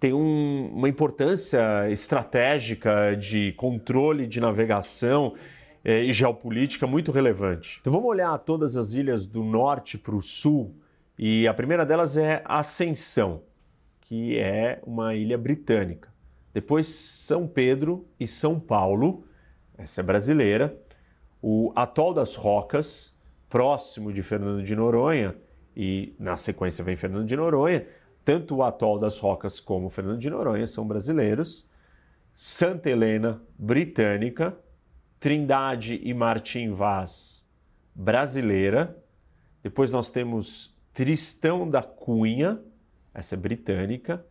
tem 0.00 0.12
um, 0.12 0.72
uma 0.74 0.88
importância 0.88 1.88
estratégica 1.88 3.14
de 3.14 3.52
controle 3.52 4.26
de 4.26 4.40
navegação 4.40 5.34
é, 5.84 6.02
e 6.02 6.12
geopolítica 6.12 6.88
muito 6.88 7.12
relevante. 7.12 7.78
Então 7.80 7.92
vamos 7.92 8.08
olhar 8.08 8.36
todas 8.38 8.76
as 8.76 8.94
ilhas 8.94 9.24
do 9.24 9.44
norte 9.44 9.96
para 9.96 10.16
o 10.16 10.20
sul, 10.20 10.74
e 11.16 11.46
a 11.46 11.54
primeira 11.54 11.86
delas 11.86 12.16
é 12.16 12.42
Ascensão, 12.44 13.42
que 14.00 14.36
é 14.36 14.80
uma 14.84 15.14
ilha 15.14 15.38
britânica. 15.38 16.12
Depois 16.52 16.88
São 16.88 17.46
Pedro 17.46 18.04
e 18.18 18.26
São 18.26 18.58
Paulo, 18.58 19.24
essa 19.78 20.00
é 20.00 20.04
brasileira 20.04 20.76
o 21.40 21.72
Atol 21.76 22.12
das 22.12 22.34
Rocas, 22.34 23.16
próximo 23.48 24.12
de 24.12 24.20
Fernando 24.20 24.64
de 24.64 24.74
Noronha, 24.74 25.36
e 25.76 26.14
na 26.18 26.36
sequência 26.36 26.84
vem 26.84 26.96
Fernando 26.96 27.26
de 27.26 27.36
Noronha, 27.36 27.86
tanto 28.24 28.56
o 28.56 28.62
Atol 28.62 28.98
das 28.98 29.18
Rocas 29.18 29.58
como 29.58 29.90
Fernando 29.90 30.18
de 30.18 30.30
Noronha 30.30 30.66
são 30.66 30.86
brasileiros, 30.86 31.68
Santa 32.34 32.88
Helena, 32.90 33.42
britânica, 33.58 34.56
Trindade 35.18 36.00
e 36.02 36.12
Martim 36.12 36.72
Vaz, 36.72 37.46
brasileira, 37.94 38.96
depois 39.62 39.92
nós 39.92 40.10
temos 40.10 40.76
Tristão 40.92 41.68
da 41.68 41.82
Cunha, 41.82 42.60
essa 43.14 43.34
é 43.34 43.38
britânica, 43.38 44.24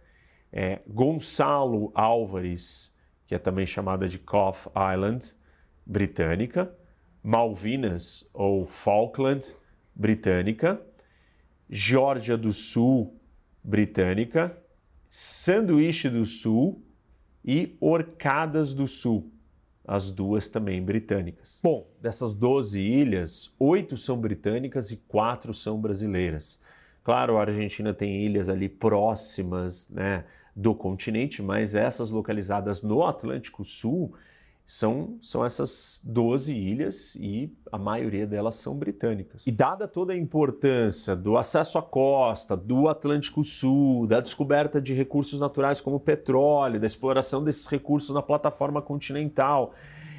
é, 0.52 0.82
Gonçalo 0.88 1.92
Álvares, 1.96 2.96
que 3.26 3.34
é 3.34 3.40
também 3.40 3.66
chamada 3.66 4.08
de 4.08 4.20
Cough 4.20 4.68
Island, 4.94 5.34
britânica, 5.86 6.76
Malvinas 7.24 8.30
ou 8.34 8.66
Falkland 8.66 9.56
britânica, 9.96 10.82
Geórgia 11.74 12.38
do 12.38 12.52
Sul 12.52 13.16
britânica, 13.64 14.58
Sanduíche 15.10 16.10
do 16.10 16.26
Sul 16.26 16.82
e 17.46 17.78
Orcadas 17.80 18.74
do 18.74 18.86
Sul, 18.86 19.32
as 19.88 20.12
duas 20.12 20.50
também 20.50 20.84
britânicas. 20.84 21.62
Bom, 21.64 21.88
dessas 22.02 22.34
12 22.34 22.82
ilhas, 22.82 23.56
oito 23.58 23.96
são 23.96 24.18
britânicas 24.18 24.92
e 24.92 24.98
quatro 24.98 25.54
são 25.54 25.80
brasileiras. 25.80 26.62
Claro, 27.06 27.38
a 27.38 27.42
Argentina 27.42 27.94
tem 27.94 28.26
ilhas 28.26 28.50
ali 28.50 28.68
próximas 28.68 29.88
né, 29.90 30.26
do 30.54 30.76
continente, 30.76 31.42
mas 31.42 31.74
essas 31.74 32.12
localizadas 32.12 32.82
no 32.82 33.06
Atlântico 33.06 33.64
Sul 33.64 34.14
são, 34.72 35.18
são 35.22 35.44
essas 35.44 36.00
12 36.02 36.54
ilhas 36.56 37.16
e 37.16 37.52
a 37.70 37.78
maioria 37.78 38.26
delas 38.26 38.56
são 38.56 38.74
britânicas. 38.74 39.46
E 39.46 39.52
dada 39.52 39.86
toda 39.86 40.14
a 40.14 40.18
importância 40.18 41.14
do 41.14 41.38
acesso 41.38 41.78
à 41.78 41.82
costa, 41.82 42.56
do 42.56 42.88
Atlântico 42.88 43.44
Sul, 43.44 44.08
da 44.08 44.22
descoberta 44.22 44.80
de 44.80 44.94
recursos 44.94 45.42
naturais 45.42 45.82
como 45.82 46.00
petróleo, 46.00 46.80
da 46.80 46.88
exploração 46.88 47.44
desses 47.44 47.66
recursos 47.66 48.16
na 48.16 48.22
plataforma 48.22 48.82
continental, 48.82 49.74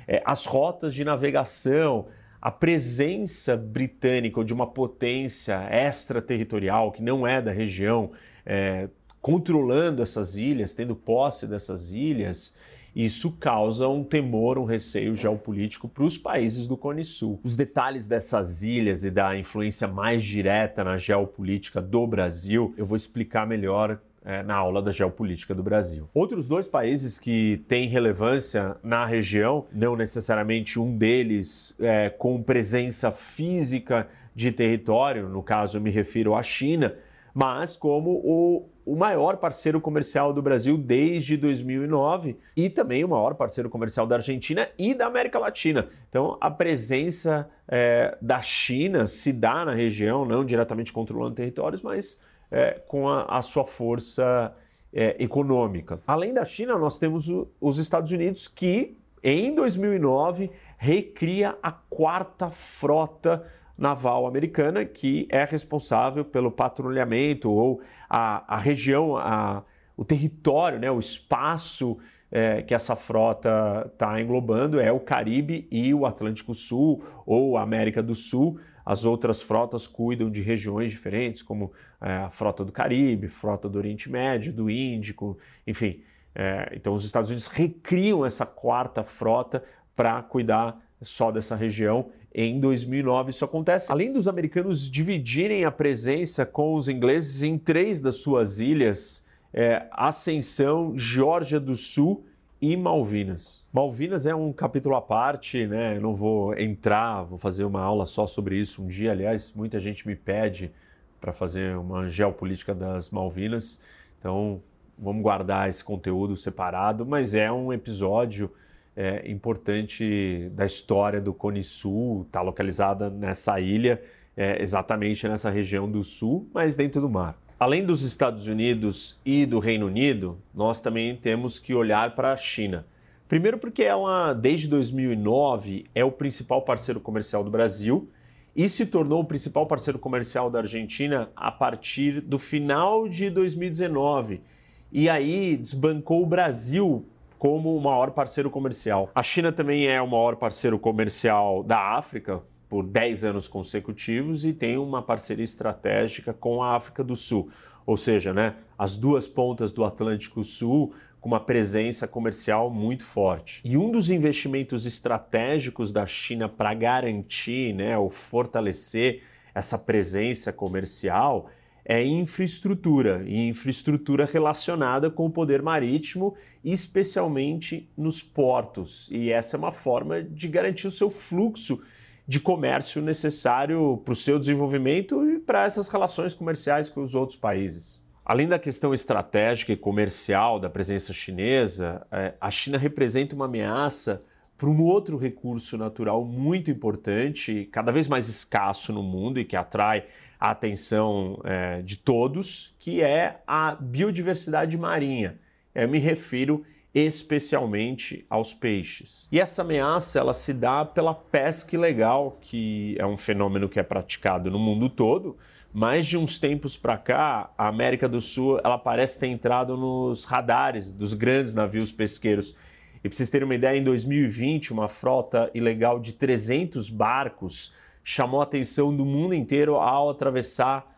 é, 0.07 0.23
as 0.23 0.45
rotas 0.45 0.95
de 0.95 1.03
navegação, 1.03 2.09
a 2.39 2.51
presença 2.51 3.57
britânica 3.57 4.39
ou 4.39 4.45
de 4.45 4.53
uma 4.53 4.67
potência 4.67 5.67
extraterritorial 5.71 6.93
que 6.93 7.03
não 7.03 7.27
é 7.27 7.41
da 7.41 7.53
região, 7.53 8.11
é, 8.45 8.91
controlando 9.19 10.03
essas 10.03 10.37
ilhas, 10.37 10.75
tendo 10.75 10.95
posse 10.95 11.47
dessas 11.47 11.91
ilhas, 11.95 12.55
isso 12.95 13.33
causa 13.33 13.89
um 13.89 14.05
temor, 14.05 14.59
um 14.59 14.65
receio 14.65 15.17
geopolítico 15.17 15.89
para 15.89 16.05
os 16.05 16.19
países 16.19 16.67
do 16.67 16.77
Cone 16.77 17.05
Sul. 17.05 17.41
Os 17.43 17.57
detalhes 17.57 18.07
dessas 18.07 18.63
ilhas 18.63 19.05
e 19.05 19.11
da 19.11 19.37
influência 19.37 19.89
mais 19.89 20.23
direta 20.23 20.85
na 20.85 20.97
geopolítica 20.97 21.81
do 21.81 22.07
Brasil 22.07 22.75
eu 22.77 22.87
vou 22.87 22.97
explicar 22.97 23.47
melhor 23.47 23.99
é, 24.25 24.43
na 24.43 24.55
aula 24.55 24.81
da 24.81 24.91
geopolítica 24.91 25.55
do 25.55 25.63
Brasil. 25.63 26.09
Outros 26.15 26.47
dois 26.47 26.69
países 26.69 27.19
que 27.19 27.63
têm 27.67 27.89
relevância 27.89 28.77
na 28.83 29.05
região, 29.05 29.67
não 29.73 29.97
necessariamente 29.97 30.79
um 30.79 30.97
deles 30.97 31.77
é, 31.81 32.09
com 32.11 32.43
presença 32.43 33.11
física 33.11 34.09
de 34.35 34.53
território, 34.53 35.29
no 35.29 35.43
caso 35.43 35.77
eu 35.77 35.83
me 35.83 35.91
refiro 35.91 36.35
à 36.35 36.43
China, 36.43 36.95
mas 37.35 37.77
como 37.77 38.11
o, 38.25 38.69
o 38.85 38.97
maior 38.97 39.37
parceiro 39.37 39.81
comercial 39.81 40.33
do 40.33 40.43
Brasil 40.43 40.77
desde 40.77 41.37
2009 41.37 42.37
e 42.57 42.69
também 42.69 43.05
o 43.05 43.09
maior 43.09 43.35
parceiro 43.35 43.71
comercial 43.71 44.07
da 44.07 44.17
Argentina 44.17 44.69
e 44.79 44.95
da 44.95 45.07
América 45.07 45.39
Latina. 45.39 45.89
Então, 46.09 46.37
a 46.41 46.51
presença 46.51 47.49
é, 47.69 48.17
da 48.21 48.41
China 48.43 49.07
se 49.07 49.33
dá 49.33 49.65
na 49.65 49.75
região, 49.75 50.25
não 50.25 50.45
diretamente 50.45 50.93
controlando 50.93 51.35
territórios, 51.35 51.83
mas 51.83 52.21
é, 52.51 52.81
com 52.87 53.09
a, 53.09 53.25
a, 53.25 53.43
sua 53.43 53.65
força 53.65 54.55
é, 54.93 55.17
econômica. 55.23 56.01
Além 56.07 56.35
da 56.35 56.45
China, 56.45 56.77
nós 56.77 56.99
temos 56.99 57.29
o, 57.29 57.49
os 57.61 57.79
Estados 57.79 58.13
Unidos 58.13 58.47
que, 58.47 58.97
em 59.23 59.55
2009, 59.55 60.51
recria 60.77 61.57
a 61.63 61.71
quarta 61.71 62.51
frota 62.51 63.47
naval 63.83 64.29
americana, 64.29 64.85
que 64.85 65.27
é 65.29 65.45
responsável 65.45 66.25
pelo 66.25 66.53
patrulhamento 66.53 67.51
ou 67.51 67.83
a, 68.09 68.55
a 68.55 68.57
região, 68.57 69.17
a, 69.17 69.65
o 69.97 70.05
território, 70.05 70.79
né, 70.79 70.89
o 70.89 71.01
espaço 71.01 71.99
é, 72.31 72.63
que 72.63 72.75
essa 72.75 72.95
frota 72.95 73.91
está 73.93 74.21
englobando 74.21 74.79
é 74.79 74.93
o 74.93 75.01
Caribe 75.01 75.67
e 75.69 75.93
o 75.93 76.07
Atlântico 76.07 76.55
Sul 76.55 77.05
ou 77.27 77.57
a 77.59 77.63
América 77.63 78.01
do 78.01 78.15
Sul. 78.15 78.61
As 78.87 79.05
outras 79.05 79.43
frotas 79.43 79.89
cuidam 79.89 80.31
de 80.31 80.43
regiões 80.43 80.93
diferentes, 80.93 81.43
como 81.43 81.73
é, 82.01 82.19
a 82.19 82.31
frota 82.31 82.65
do 82.65 82.71
Caribe, 82.71 83.27
frota 83.27 83.69
do 83.69 83.79
Oriente 83.79 84.09
Médio, 84.09 84.53
do 84.53 84.71
Índico, 84.71 85.37
enfim. 85.67 86.03
É, 86.35 86.73
então, 86.73 86.95
os 86.95 87.05
Estados 87.05 87.31
Unidos 87.31 87.49
recriam 87.49 88.25
essa 88.25 88.47
quarta 88.47 89.03
frota 89.03 89.63
para 89.97 90.23
cuidar 90.23 90.81
só 91.03 91.33
dessa 91.33 91.57
região 91.57 92.11
em 92.35 92.59
2009 92.59 93.31
isso 93.31 93.45
acontece. 93.45 93.93
Além 93.93 94.13
dos 94.13 94.27
americanos 94.27 94.91
dividirem 94.91 95.65
a 95.65 95.71
presença 95.71 96.47
com 96.47 96.75
os 96.75 96.89
ingleses 96.89 97.43
em 97.43 97.59
três 97.59 98.01
das 98.01 98.17
suas 98.17 98.59
ilhas, 98.59 99.25
é, 99.53 99.87
Ascensão, 99.91 100.97
Geórgia 100.97 101.61
do 101.61 101.77
Sul 101.77 102.25
e 102.61 102.77
Malvinas. 102.77 103.67
Malvinas 103.73 104.25
é 104.25 104.35
um 104.35 104.53
capítulo 104.53 104.95
à 104.95 105.03
parte, 105.03 105.67
né? 105.67 105.97
Eu 105.97 106.01
não 106.01 106.15
vou 106.15 106.57
entrar, 106.57 107.23
vou 107.25 107.37
fazer 107.37 107.65
uma 107.65 107.83
aula 107.83 108.07
só 108.07 108.27
sobre 108.27 108.57
isso 108.57 108.83
um 108.83 108.87
dia. 108.87 109.11
Aliás, 109.11 109.53
muita 109.53 109.79
gente 109.79 110.07
me 110.07 110.15
pede 110.15 110.73
para 111.21 111.33
fazer 111.33 111.77
uma 111.77 112.09
geopolítica 112.09 112.75
das 112.75 113.11
Malvinas, 113.11 113.81
então 114.19 114.61
vamos 114.99 115.23
guardar 115.23 115.69
esse 115.69 115.83
conteúdo 115.85 116.37
separado, 116.37 117.05
mas 117.05 117.35
é 117.35 117.51
um 117.51 117.73
episódio 117.73 118.51
é, 118.97 119.31
importante 119.31 120.51
da 120.53 120.67
história 120.67 121.21
do 121.21 121.33
Cone 121.33 121.63
Sul, 121.63 122.23
está 122.23 122.41
localizada 122.41 123.09
nessa 123.11 123.59
ilha, 123.61 124.03
é, 124.37 124.63
exatamente 124.63 125.27
nessa 125.29 125.51
região 125.51 125.91
do 125.91 126.03
sul, 126.05 126.49
mas 126.53 126.77
dentro 126.77 127.01
do 127.01 127.09
mar. 127.09 127.37
Além 127.59 127.85
dos 127.85 128.03
Estados 128.03 128.47
Unidos 128.47 129.21
e 129.25 129.47
do 129.47 129.59
Reino 129.59 129.87
Unido, 129.87 130.39
nós 130.55 130.81
também 130.81 131.15
temos 131.15 131.59
que 131.59 131.75
olhar 131.75 132.15
para 132.15 132.33
a 132.33 132.37
China. 132.37 132.85
Primeiro, 133.29 133.57
porque 133.57 133.83
ela, 133.83 134.33
desde 134.33 134.69
2009, 134.69 135.87
é 135.95 136.05
o 136.05 136.13
principal 136.13 136.63
parceiro 136.63 137.01
comercial 137.01 137.45
do 137.45 137.51
Brasil 137.51 138.11
e 138.55 138.69
se 138.69 138.85
tornou 138.85 139.21
o 139.21 139.25
principal 139.25 139.67
parceiro 139.67 139.99
comercial 139.99 140.51
da 140.51 140.59
Argentina 140.59 141.31
a 141.35 141.51
partir 141.51 142.21
do 142.21 142.39
final 142.39 143.09
de 143.09 143.31
2019. 143.31 144.43
E 144.91 145.09
aí 145.09 145.57
desbancou 145.57 146.23
o 146.23 146.27
Brasil 146.27 147.07
como 147.43 147.77
o 147.77 147.81
maior 147.81 148.13
parceiro 148.13 148.49
comercial. 148.49 149.11
A 149.13 149.21
China 149.21 149.51
também 149.51 149.89
é 149.89 150.01
o 150.01 150.07
maior 150.07 150.37
parceiro 150.37 150.79
comercial 150.79 151.65
da 151.65 151.97
África 151.97 152.41
por 152.69 152.85
10 152.85 153.25
anos 153.25 153.49
consecutivos 153.49 154.45
e 154.45 154.53
tem 154.53 154.79
uma 154.79 155.03
parceria 155.03 155.43
estratégica 155.43 156.33
com 156.33 156.63
a 156.63 156.77
África 156.77 157.03
do 157.03 157.17
Sul. 157.17 157.51
Ou 157.85 157.97
seja, 157.97 158.33
né, 158.33 158.55
as 158.79 158.97
duas 158.97 159.27
pontas 159.27 159.73
do 159.73 159.85
Atlântico 159.85 160.45
Sul 160.45 160.95
com 161.21 161.31
uma 161.31 161.41
presença 161.41 162.07
comercial 162.07 162.71
muito 162.71 163.03
forte. 163.03 163.61
E 163.65 163.77
um 163.77 163.91
dos 163.91 164.09
investimentos 164.09 164.87
estratégicos 164.87 165.91
da 165.91 166.07
China 166.07 166.49
para 166.49 166.73
garantir, 166.75 167.75
né, 167.75 167.99
ou 167.99 168.09
fortalecer 168.09 169.25
essa 169.53 169.77
presença 169.77 170.53
comercial 170.53 171.49
é 171.85 172.05
infraestrutura, 172.05 173.25
e 173.27 173.49
infraestrutura 173.49 174.25
relacionada 174.25 175.11
com 175.11 175.27
o 175.27 175.31
poder 175.31 175.63
marítimo, 175.63 176.35
especialmente 176.65 177.91
nos 177.97 178.23
portos. 178.23 179.09
E 179.11 179.31
essa 179.31 179.57
é 179.57 179.59
uma 179.59 179.73
forma 179.73 180.23
de 180.23 180.49
garantir 180.49 180.87
o 180.87 180.91
seu 180.91 181.11
fluxo 181.11 181.81
de 182.27 182.39
comércio 182.39 183.03
necessário 183.03 184.01
para 184.05 184.13
o 184.13 184.17
seu 184.17 184.39
desenvolvimento 184.39 185.29
e 185.29 185.39
para 185.39 185.65
essas 185.65 185.89
relações 185.89 186.33
comerciais 186.33 186.89
com 186.89 187.03
os 187.03 187.15
outros 187.15 187.37
países. 187.37 188.03
Além 188.25 188.47
da 188.47 188.59
questão 188.59 188.95
estratégica 188.95 189.73
e 189.73 189.77
comercial 189.77 190.61
da 190.61 190.71
presença 190.71 191.13
chinesa, 191.13 192.07
é, 192.13 192.35
a 192.41 192.51
China 192.51 192.79
representa 192.79 193.35
uma 193.35 193.47
ameaça 193.47 194.23
para 194.57 194.71
um 194.71 194.81
outro 194.81 195.17
recurso 195.17 195.77
natural 195.77 196.25
muito 196.25 196.71
importante, 196.71 197.69
cada 197.73 197.91
vez 197.91 198.07
mais 198.07 198.29
escasso 198.29 198.93
no 198.93 199.03
mundo 199.03 199.41
e 199.41 199.45
que 199.45 199.57
atrai 199.57 200.05
a 200.43 200.51
atenção 200.51 201.41
é, 201.45 201.83
de 201.83 201.97
todos, 201.97 202.75
que 202.81 203.01
é 203.01 203.41
a 203.47 203.77
biodiversidade 203.77 204.77
marinha. 204.77 205.39
Eu 205.73 205.89
me 205.89 206.01
refiro 206.01 206.65
especialmente 206.93 208.27
aos 208.29 208.53
peixes. 208.53 209.29
E 209.31 209.39
essa 209.39 209.63
ameaça 209.63 210.19
ela 210.19 210.33
se 210.33 210.53
dá 210.53 210.85
pela 210.85 211.15
pesca 211.15 211.77
ilegal, 211.77 212.39
que 212.41 212.97
é 212.99 213.07
um 213.07 213.17
fenômeno 213.17 213.69
que 213.69 213.79
é 213.79 213.85
praticado 213.85 214.51
no 214.51 214.59
mundo 214.59 214.89
todo, 214.89 215.39
mas 215.73 216.07
de 216.07 216.19
uns 216.19 216.41
tempos 216.41 216.77
para 216.77 216.99
cá, 216.99 217.53
a 217.57 217.69
América 217.69 218.09
do 218.09 218.21
Sul 218.21 218.61
ela 218.65 218.77
parece 218.77 219.21
ter 219.21 219.29
entrado 219.29 219.77
nos 219.77 220.25
radares 220.25 220.93
dos 220.93 221.15
grandes 221.15 221.55
navios 221.55 221.93
pesqueiros. 221.93 222.57
E 222.97 223.09
para 223.09 223.17
vocês 223.17 223.31
terem 223.31 223.45
uma 223.45 223.55
ideia, 223.55 223.79
em 223.79 223.85
2020, 223.85 224.73
uma 224.73 224.89
frota 224.89 225.53
ilegal 225.55 226.01
de 226.01 226.13
300 226.13 226.91
barcos 226.91 227.73
chamou 228.05 228.41
a 228.41 228.45
atenção 228.45 228.95
do 228.95 229.05
mundo 229.05 229.35
inteiro 229.35 229.77
ao 229.77 230.11
atravessar 230.11 230.93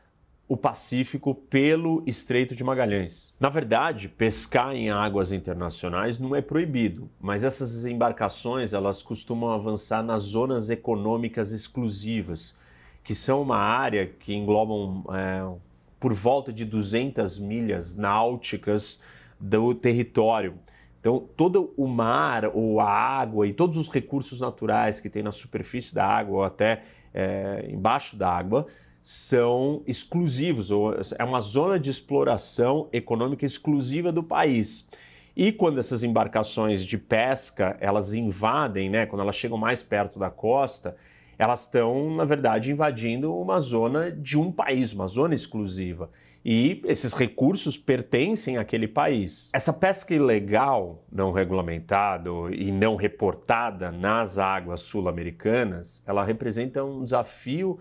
o 0.46 0.56
Pacífico 0.56 1.34
pelo 1.34 2.02
Estreito 2.06 2.54
de 2.54 2.62
Magalhães. 2.62 3.34
Na 3.40 3.48
verdade, 3.48 4.08
pescar 4.08 4.74
em 4.74 4.90
águas 4.90 5.32
internacionais 5.32 6.18
não 6.18 6.36
é 6.36 6.42
proibido, 6.42 7.08
mas 7.18 7.44
essas 7.44 7.86
embarcações 7.86 8.74
elas 8.74 9.02
costumam 9.02 9.50
avançar 9.50 10.02
nas 10.02 10.22
zonas 10.22 10.68
econômicas 10.68 11.50
exclusivas, 11.52 12.58
que 13.02 13.14
são 13.14 13.40
uma 13.40 13.56
área 13.56 14.06
que 14.06 14.34
englobam 14.34 15.04
é, 15.14 15.58
por 15.98 16.12
volta 16.12 16.52
de 16.52 16.64
200 16.64 17.38
milhas 17.38 17.96
náuticas 17.96 19.02
do 19.40 19.74
território. 19.74 20.58
Então, 21.04 21.28
todo 21.36 21.74
o 21.76 21.86
mar 21.86 22.46
ou 22.54 22.80
a 22.80 22.88
água 22.90 23.46
e 23.46 23.52
todos 23.52 23.76
os 23.76 23.90
recursos 23.90 24.40
naturais 24.40 25.00
que 25.00 25.10
tem 25.10 25.22
na 25.22 25.32
superfície 25.32 25.94
da 25.94 26.06
água 26.06 26.36
ou 26.38 26.42
até 26.42 26.80
é, 27.12 27.68
embaixo 27.68 28.16
da 28.16 28.30
água 28.30 28.66
são 29.02 29.82
exclusivos, 29.86 30.70
ou 30.70 30.94
é 31.18 31.22
uma 31.22 31.42
zona 31.42 31.78
de 31.78 31.90
exploração 31.90 32.88
econômica 32.90 33.44
exclusiva 33.44 34.10
do 34.10 34.22
país. 34.22 34.88
E 35.36 35.52
quando 35.52 35.78
essas 35.78 36.02
embarcações 36.02 36.82
de 36.82 36.96
pesca 36.96 37.76
elas 37.82 38.14
invadem, 38.14 38.88
né, 38.88 39.04
quando 39.04 39.20
elas 39.20 39.36
chegam 39.36 39.58
mais 39.58 39.82
perto 39.82 40.18
da 40.18 40.30
costa, 40.30 40.96
elas 41.38 41.64
estão, 41.64 42.16
na 42.16 42.24
verdade, 42.24 42.72
invadindo 42.72 43.36
uma 43.36 43.60
zona 43.60 44.10
de 44.10 44.38
um 44.38 44.50
país, 44.50 44.94
uma 44.94 45.06
zona 45.06 45.34
exclusiva. 45.34 46.08
E 46.44 46.82
esses 46.84 47.14
recursos 47.14 47.78
pertencem 47.78 48.58
àquele 48.58 48.86
país. 48.86 49.48
Essa 49.54 49.72
pesca 49.72 50.14
ilegal, 50.14 51.02
não 51.10 51.32
regulamentada 51.32 52.28
e 52.52 52.70
não 52.70 52.96
reportada 52.96 53.90
nas 53.90 54.36
águas 54.36 54.82
sul-americanas, 54.82 56.02
ela 56.06 56.22
representa 56.22 56.84
um 56.84 57.02
desafio 57.02 57.78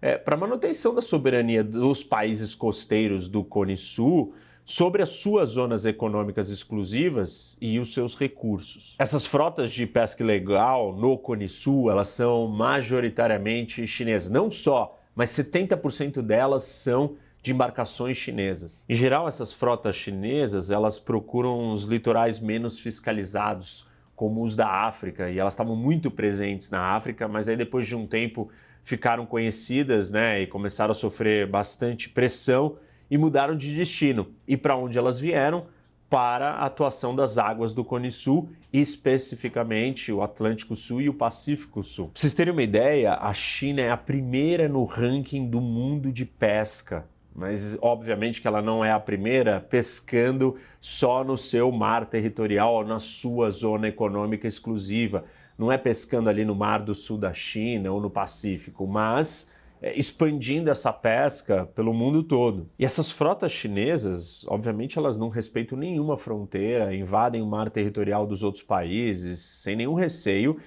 é, 0.00 0.16
para 0.16 0.34
a 0.34 0.38
manutenção 0.38 0.94
da 0.94 1.02
soberania 1.02 1.62
dos 1.62 2.02
países 2.02 2.54
costeiros 2.54 3.28
do 3.28 3.44
Cone 3.44 3.76
Sul 3.76 4.34
sobre 4.64 5.02
as 5.02 5.10
suas 5.10 5.50
zonas 5.50 5.84
econômicas 5.84 6.50
exclusivas 6.50 7.56
e 7.60 7.78
os 7.78 7.92
seus 7.92 8.16
recursos. 8.18 8.96
Essas 8.98 9.26
frotas 9.26 9.70
de 9.70 9.86
pesca 9.86 10.22
ilegal 10.22 10.92
no 10.96 11.18
Cone 11.18 11.48
Sul, 11.48 11.90
elas 11.90 12.08
são 12.08 12.48
majoritariamente 12.48 13.86
chinesas, 13.86 14.30
não 14.30 14.50
só, 14.50 14.98
mas 15.14 15.30
70% 15.30 16.20
delas 16.20 16.64
são 16.64 17.16
de 17.46 17.52
embarcações 17.52 18.16
chinesas. 18.16 18.84
Em 18.88 18.94
geral, 18.94 19.28
essas 19.28 19.52
frotas 19.52 19.94
chinesas, 19.94 20.68
elas 20.68 20.98
procuram 20.98 21.70
os 21.70 21.84
litorais 21.84 22.40
menos 22.40 22.80
fiscalizados, 22.80 23.86
como 24.16 24.42
os 24.42 24.56
da 24.56 24.68
África, 24.68 25.30
e 25.30 25.38
elas 25.38 25.52
estavam 25.52 25.76
muito 25.76 26.10
presentes 26.10 26.72
na 26.72 26.96
África, 26.96 27.28
mas 27.28 27.48
aí 27.48 27.56
depois 27.56 27.86
de 27.86 27.94
um 27.94 28.04
tempo 28.04 28.50
ficaram 28.82 29.24
conhecidas, 29.24 30.10
né, 30.10 30.42
e 30.42 30.48
começaram 30.48 30.90
a 30.90 30.94
sofrer 30.94 31.46
bastante 31.46 32.08
pressão 32.08 32.78
e 33.08 33.16
mudaram 33.16 33.54
de 33.54 33.72
destino. 33.72 34.26
E 34.48 34.56
para 34.56 34.74
onde 34.74 34.98
elas 34.98 35.20
vieram? 35.20 35.66
Para 36.10 36.50
a 36.50 36.64
atuação 36.64 37.14
das 37.14 37.38
águas 37.38 37.72
do 37.72 37.84
Cone 37.84 38.10
Sul, 38.10 38.48
especificamente 38.72 40.10
o 40.10 40.20
Atlântico 40.20 40.74
Sul 40.74 41.00
e 41.00 41.08
o 41.08 41.14
Pacífico 41.14 41.84
Sul. 41.84 42.06
Para 42.06 42.20
vocês 42.20 42.34
terem 42.34 42.52
uma 42.52 42.62
ideia, 42.62 43.14
a 43.14 43.32
China 43.32 43.82
é 43.82 43.90
a 43.90 43.96
primeira 43.96 44.68
no 44.68 44.84
ranking 44.84 45.48
do 45.48 45.60
mundo 45.60 46.10
de 46.10 46.24
pesca 46.24 47.06
mas 47.36 47.76
obviamente 47.82 48.40
que 48.40 48.48
ela 48.48 48.62
não 48.62 48.82
é 48.82 48.90
a 48.90 48.98
primeira 48.98 49.60
pescando 49.60 50.56
só 50.80 51.22
no 51.22 51.36
seu 51.36 51.70
mar 51.70 52.06
territorial 52.06 52.74
ou 52.74 52.84
na 52.84 52.98
sua 52.98 53.50
zona 53.50 53.88
econômica 53.88 54.48
exclusiva. 54.48 55.24
Não 55.58 55.70
é 55.70 55.76
pescando 55.76 56.30
ali 56.30 56.46
no 56.46 56.54
mar 56.54 56.82
do 56.82 56.94
sul 56.94 57.18
da 57.18 57.34
China 57.34 57.92
ou 57.92 58.00
no 58.00 58.08
Pacífico, 58.08 58.86
mas 58.86 59.50
é, 59.82 59.98
expandindo 59.98 60.70
essa 60.70 60.90
pesca 60.90 61.66
pelo 61.74 61.92
mundo 61.92 62.22
todo. 62.22 62.70
E 62.78 62.84
essas 62.86 63.10
frotas 63.10 63.52
chinesas, 63.52 64.46
obviamente, 64.48 64.98
elas 64.98 65.18
não 65.18 65.28
respeitam 65.28 65.76
nenhuma 65.76 66.16
fronteira, 66.16 66.94
invadem 66.94 67.42
o 67.42 67.46
mar 67.46 67.68
territorial 67.68 68.26
dos 68.26 68.42
outros 68.42 68.62
países 68.62 69.38
sem 69.40 69.76
nenhum 69.76 69.94
receio. 69.94 70.58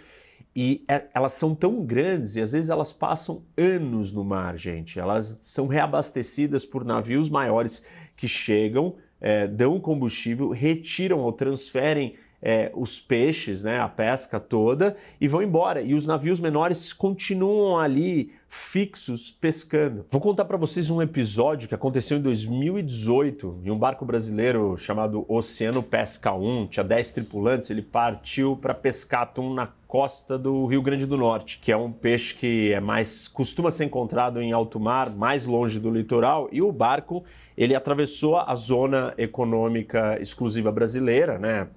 E 0.56 0.84
é, 0.88 1.06
elas 1.14 1.34
são 1.34 1.54
tão 1.54 1.86
grandes 1.86 2.36
e 2.36 2.42
às 2.42 2.54
vezes 2.54 2.70
elas 2.70 2.92
passam 2.92 3.44
anos 3.56 4.12
no 4.12 4.24
mar, 4.24 4.58
gente. 4.58 5.00
Elas 5.00 5.38
são 5.42 5.68
reabastecidas 5.68 6.66
por 6.66 6.84
navios 6.84 7.30
maiores 7.30 7.86
que 8.18 8.28
chegam, 8.28 8.96
é, 9.22 9.48
dão 9.48 9.80
combustível, 9.80 10.50
retiram 10.50 11.20
ou 11.20 11.32
transferem 11.32 12.16
é, 12.42 12.72
os 12.74 13.00
peixes, 13.00 13.64
né, 13.64 13.80
a 13.80 13.88
pesca 13.88 14.40
toda, 14.40 14.96
e 15.20 15.28
vão 15.28 15.42
embora. 15.42 15.82
E 15.82 15.94
os 15.94 16.06
navios 16.06 16.40
menores 16.40 16.94
continuam 16.94 17.78
ali 17.78 18.32
fixos 18.48 19.30
pescando. 19.30 20.06
Vou 20.10 20.20
contar 20.20 20.46
para 20.46 20.58
vocês 20.58 20.90
um 20.90 21.02
episódio 21.02 21.68
que 21.68 21.76
aconteceu 21.76 22.18
em 22.18 22.22
2018 22.22 23.60
em 23.64 23.70
um 23.70 23.78
barco 23.78 24.04
brasileiro 24.06 24.76
chamado 24.78 25.24
Oceano 25.28 25.84
Pesca 25.84 26.34
1. 26.34 26.68
Tinha 26.68 26.84
10 26.84 27.12
tripulantes, 27.12 27.70
ele 27.70 27.84
partiu 27.84 28.58
para 28.58 28.74
pescar 28.74 29.22
atum 29.22 29.54
na 29.54 29.68
costa 29.88 30.38
do 30.38 30.66
Rio 30.66 30.82
Grande 30.82 31.06
do 31.06 31.18
Norte, 31.18 31.60
que 31.60 31.72
é 31.72 31.78
um 31.78 31.92
peixe 31.92 32.36
que 32.36 32.72
é 32.72 32.80
mais 32.80 33.28
costuma 33.28 33.72
ser 33.72 33.86
encontrado 33.86 34.42
em 34.42 34.52
alto 34.52 34.80
mar, 34.80 35.10
mais 35.10 35.46
longe 35.46 35.80
do 35.80 35.92
litoral, 35.92 36.48
e 36.52 36.62
o 36.62 36.72
barco 36.72 37.24
ele 37.58 37.76
atravessou 37.76 38.38
a 38.38 38.56
zona 38.56 39.14
econômica 39.18 40.18
exclusiva 40.22 40.72
brasileira, 40.72 41.38
né? 41.38 41.68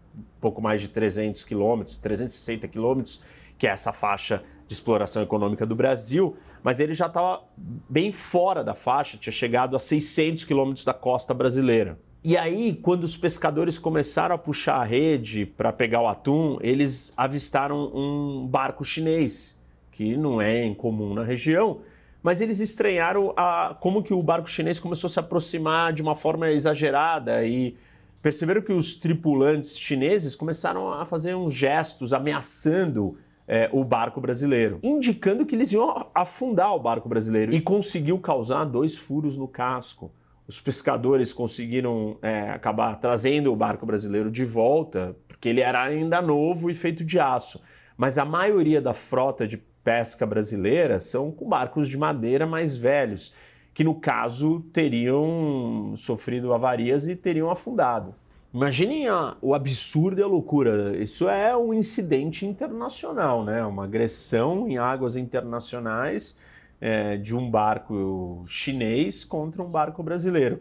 Pouco 0.40 0.60
mais 0.60 0.80
de 0.80 0.88
300 0.88 1.44
quilômetros, 1.44 1.96
360 1.96 2.68
quilômetros, 2.68 3.22
que 3.58 3.66
é 3.66 3.70
essa 3.70 3.92
faixa 3.92 4.42
de 4.66 4.74
exploração 4.74 5.22
econômica 5.22 5.64
do 5.66 5.74
Brasil, 5.74 6.36
mas 6.62 6.80
ele 6.80 6.94
já 6.94 7.06
estava 7.06 7.42
bem 7.56 8.12
fora 8.12 8.62
da 8.62 8.74
faixa, 8.74 9.16
tinha 9.16 9.32
chegado 9.32 9.76
a 9.76 9.78
600 9.78 10.44
quilômetros 10.44 10.84
da 10.84 10.94
costa 10.94 11.34
brasileira. 11.34 11.98
E 12.24 12.36
aí, 12.36 12.72
quando 12.72 13.02
os 13.02 13.16
pescadores 13.16 13.78
começaram 13.78 14.34
a 14.34 14.38
puxar 14.38 14.76
a 14.76 14.84
rede 14.84 15.44
para 15.44 15.72
pegar 15.72 16.00
o 16.02 16.06
atum, 16.06 16.56
eles 16.60 17.12
avistaram 17.16 17.90
um 17.92 18.46
barco 18.46 18.84
chinês, 18.84 19.60
que 19.90 20.16
não 20.16 20.40
é 20.40 20.64
incomum 20.64 21.14
na 21.14 21.24
região, 21.24 21.80
mas 22.22 22.40
eles 22.40 22.60
estranharam 22.60 23.34
a, 23.36 23.76
como 23.80 24.04
que 24.04 24.14
o 24.14 24.22
barco 24.22 24.48
chinês 24.48 24.78
começou 24.78 25.08
a 25.08 25.10
se 25.10 25.18
aproximar 25.18 25.92
de 25.92 26.00
uma 26.00 26.14
forma 26.14 26.48
exagerada 26.50 27.44
e 27.44 27.76
perceberam 28.22 28.62
que 28.62 28.72
os 28.72 28.94
tripulantes 28.94 29.76
chineses 29.76 30.36
começaram 30.36 30.92
a 30.92 31.04
fazer 31.04 31.34
uns 31.34 31.52
gestos 31.52 32.12
ameaçando 32.12 33.18
é, 33.46 33.68
o 33.72 33.84
barco 33.84 34.20
brasileiro, 34.20 34.78
indicando 34.82 35.44
que 35.44 35.56
eles 35.56 35.72
iam 35.72 36.06
afundar 36.14 36.72
o 36.74 36.78
barco 36.78 37.08
brasileiro 37.08 37.52
e 37.52 37.60
conseguiu 37.60 38.18
causar 38.18 38.64
dois 38.64 38.96
furos 38.96 39.36
no 39.36 39.48
casco. 39.48 40.12
Os 40.46 40.60
pescadores 40.60 41.32
conseguiram 41.32 42.16
é, 42.22 42.50
acabar 42.50 42.98
trazendo 43.00 43.52
o 43.52 43.56
barco 43.56 43.84
brasileiro 43.84 44.30
de 44.30 44.44
volta, 44.44 45.16
porque 45.26 45.48
ele 45.48 45.60
era 45.60 45.82
ainda 45.82 46.22
novo 46.22 46.70
e 46.70 46.74
feito 46.74 47.04
de 47.04 47.18
aço. 47.18 47.60
Mas 47.96 48.18
a 48.18 48.24
maioria 48.24 48.80
da 48.80 48.94
frota 48.94 49.46
de 49.46 49.56
pesca 49.56 50.24
brasileira 50.24 51.00
são 51.00 51.32
com 51.32 51.48
barcos 51.48 51.88
de 51.88 51.98
madeira 51.98 52.46
mais 52.46 52.76
velhos 52.76 53.34
que 53.74 53.84
no 53.84 53.94
caso 53.94 54.60
teriam 54.72 55.94
sofrido 55.96 56.52
avarias 56.52 57.08
e 57.08 57.16
teriam 57.16 57.50
afundado. 57.50 58.14
Imaginem 58.52 59.08
a, 59.08 59.34
o 59.40 59.54
absurdo 59.54 60.20
e 60.20 60.22
a 60.22 60.26
loucura. 60.26 60.96
Isso 60.96 61.26
é 61.28 61.56
um 61.56 61.72
incidente 61.72 62.44
internacional, 62.44 63.44
né? 63.44 63.64
Uma 63.64 63.84
agressão 63.84 64.68
em 64.68 64.76
águas 64.76 65.16
internacionais 65.16 66.38
é, 66.78 67.16
de 67.16 67.34
um 67.34 67.50
barco 67.50 68.44
chinês 68.46 69.24
contra 69.24 69.62
um 69.62 69.70
barco 69.70 70.02
brasileiro. 70.02 70.60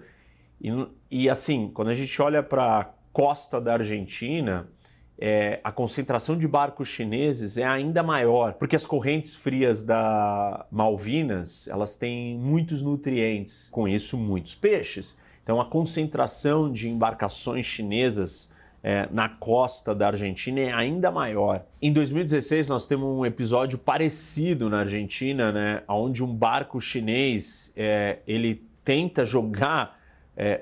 E, 0.62 0.70
e 1.10 1.30
assim, 1.30 1.70
quando 1.74 1.90
a 1.90 1.94
gente 1.94 2.22
olha 2.22 2.42
para 2.42 2.80
a 2.80 2.90
costa 3.12 3.60
da 3.60 3.74
Argentina, 3.74 4.70
é, 5.24 5.62
a 5.64 5.72
concentração 5.72 6.36
de 6.36 6.48
barcos 6.48 6.88
chineses 6.88 7.60
é 7.60 7.64
ainda 7.64 8.02
maior, 8.02 8.54
porque 8.54 8.76
as 8.76 8.88
correntes 8.88 9.36
frias 9.36 9.84
da 9.84 10.66
Malvinas 10.72 11.68
elas 11.68 11.96
têm 11.96 12.36
muitos 12.40 12.82
nutrientes, 12.82 13.70
com 13.70 13.88
isso 13.88 14.18
muitos 14.18 14.56
peixes. 14.56 15.22
Então, 15.44 15.62
a 15.62 15.66
concentração 15.66 16.72
de 16.72 16.90
embarcações 16.90 17.68
chinesas 17.68 18.52
é, 18.84 19.08
na 19.12 19.30
costa 19.30 19.94
da 19.94 20.08
Argentina 20.08 20.60
é 20.60 20.74
ainda 20.74 21.12
maior. 21.12 21.66
Em 21.80 21.94
2016, 21.94 22.68
nós 22.68 22.88
temos 22.88 23.08
um 23.08 23.24
episódio 23.24 23.78
parecido 23.78 24.72
na 24.72 24.80
Argentina, 24.80 25.52
né, 25.52 25.84
onde 25.88 26.24
um 26.24 26.34
barco 26.34 26.82
chinês 26.82 27.72
é, 27.76 28.20
ele 28.26 28.64
tenta 28.84 29.24
jogar 29.24 30.00
é, 30.36 30.62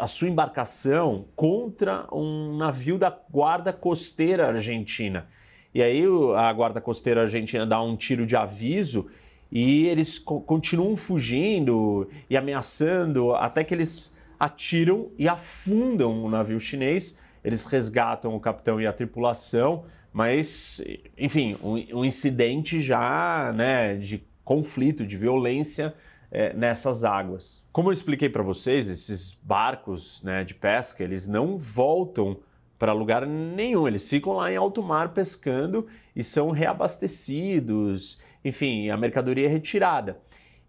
a 0.00 0.06
sua 0.06 0.28
embarcação 0.28 1.26
contra 1.34 2.06
um 2.12 2.56
navio 2.56 2.96
da 2.96 3.10
guarda 3.30 3.72
costeira 3.72 4.48
argentina. 4.48 5.26
E 5.74 5.82
aí 5.82 6.04
a 6.36 6.52
guarda 6.52 6.80
costeira 6.80 7.22
argentina 7.22 7.66
dá 7.66 7.82
um 7.82 7.96
tiro 7.96 8.24
de 8.24 8.36
aviso 8.36 9.08
e 9.50 9.86
eles 9.86 10.18
continuam 10.18 10.96
fugindo 10.96 12.08
e 12.30 12.36
ameaçando 12.36 13.34
até 13.34 13.64
que 13.64 13.74
eles 13.74 14.16
atiram 14.38 15.10
e 15.18 15.28
afundam 15.28 16.24
o 16.24 16.30
navio 16.30 16.60
chinês. 16.60 17.18
Eles 17.42 17.64
resgatam 17.64 18.34
o 18.34 18.40
capitão 18.40 18.80
e 18.80 18.86
a 18.86 18.92
tripulação, 18.92 19.84
mas, 20.12 20.82
enfim, 21.18 21.56
um, 21.62 22.00
um 22.00 22.04
incidente 22.04 22.80
já 22.80 23.52
né, 23.54 23.96
de 23.96 24.24
conflito, 24.44 25.04
de 25.04 25.16
violência 25.16 25.94
é, 26.34 26.52
nessas 26.52 27.04
águas. 27.04 27.64
Como 27.72 27.88
eu 27.88 27.92
expliquei 27.92 28.28
para 28.28 28.42
vocês, 28.42 28.88
esses 28.88 29.38
barcos 29.42 30.20
né, 30.24 30.42
de 30.42 30.52
pesca, 30.52 31.04
eles 31.04 31.28
não 31.28 31.56
voltam 31.56 32.36
para 32.78 32.92
lugar 32.92 33.24
nenhum. 33.24 33.86
Eles 33.86 34.10
ficam 34.10 34.34
lá 34.34 34.52
em 34.52 34.56
alto 34.56 34.82
mar 34.82 35.14
pescando 35.14 35.86
e 36.14 36.24
são 36.24 36.50
reabastecidos, 36.50 38.20
enfim, 38.44 38.90
a 38.90 38.96
mercadoria 38.96 39.46
é 39.46 39.48
retirada. 39.48 40.18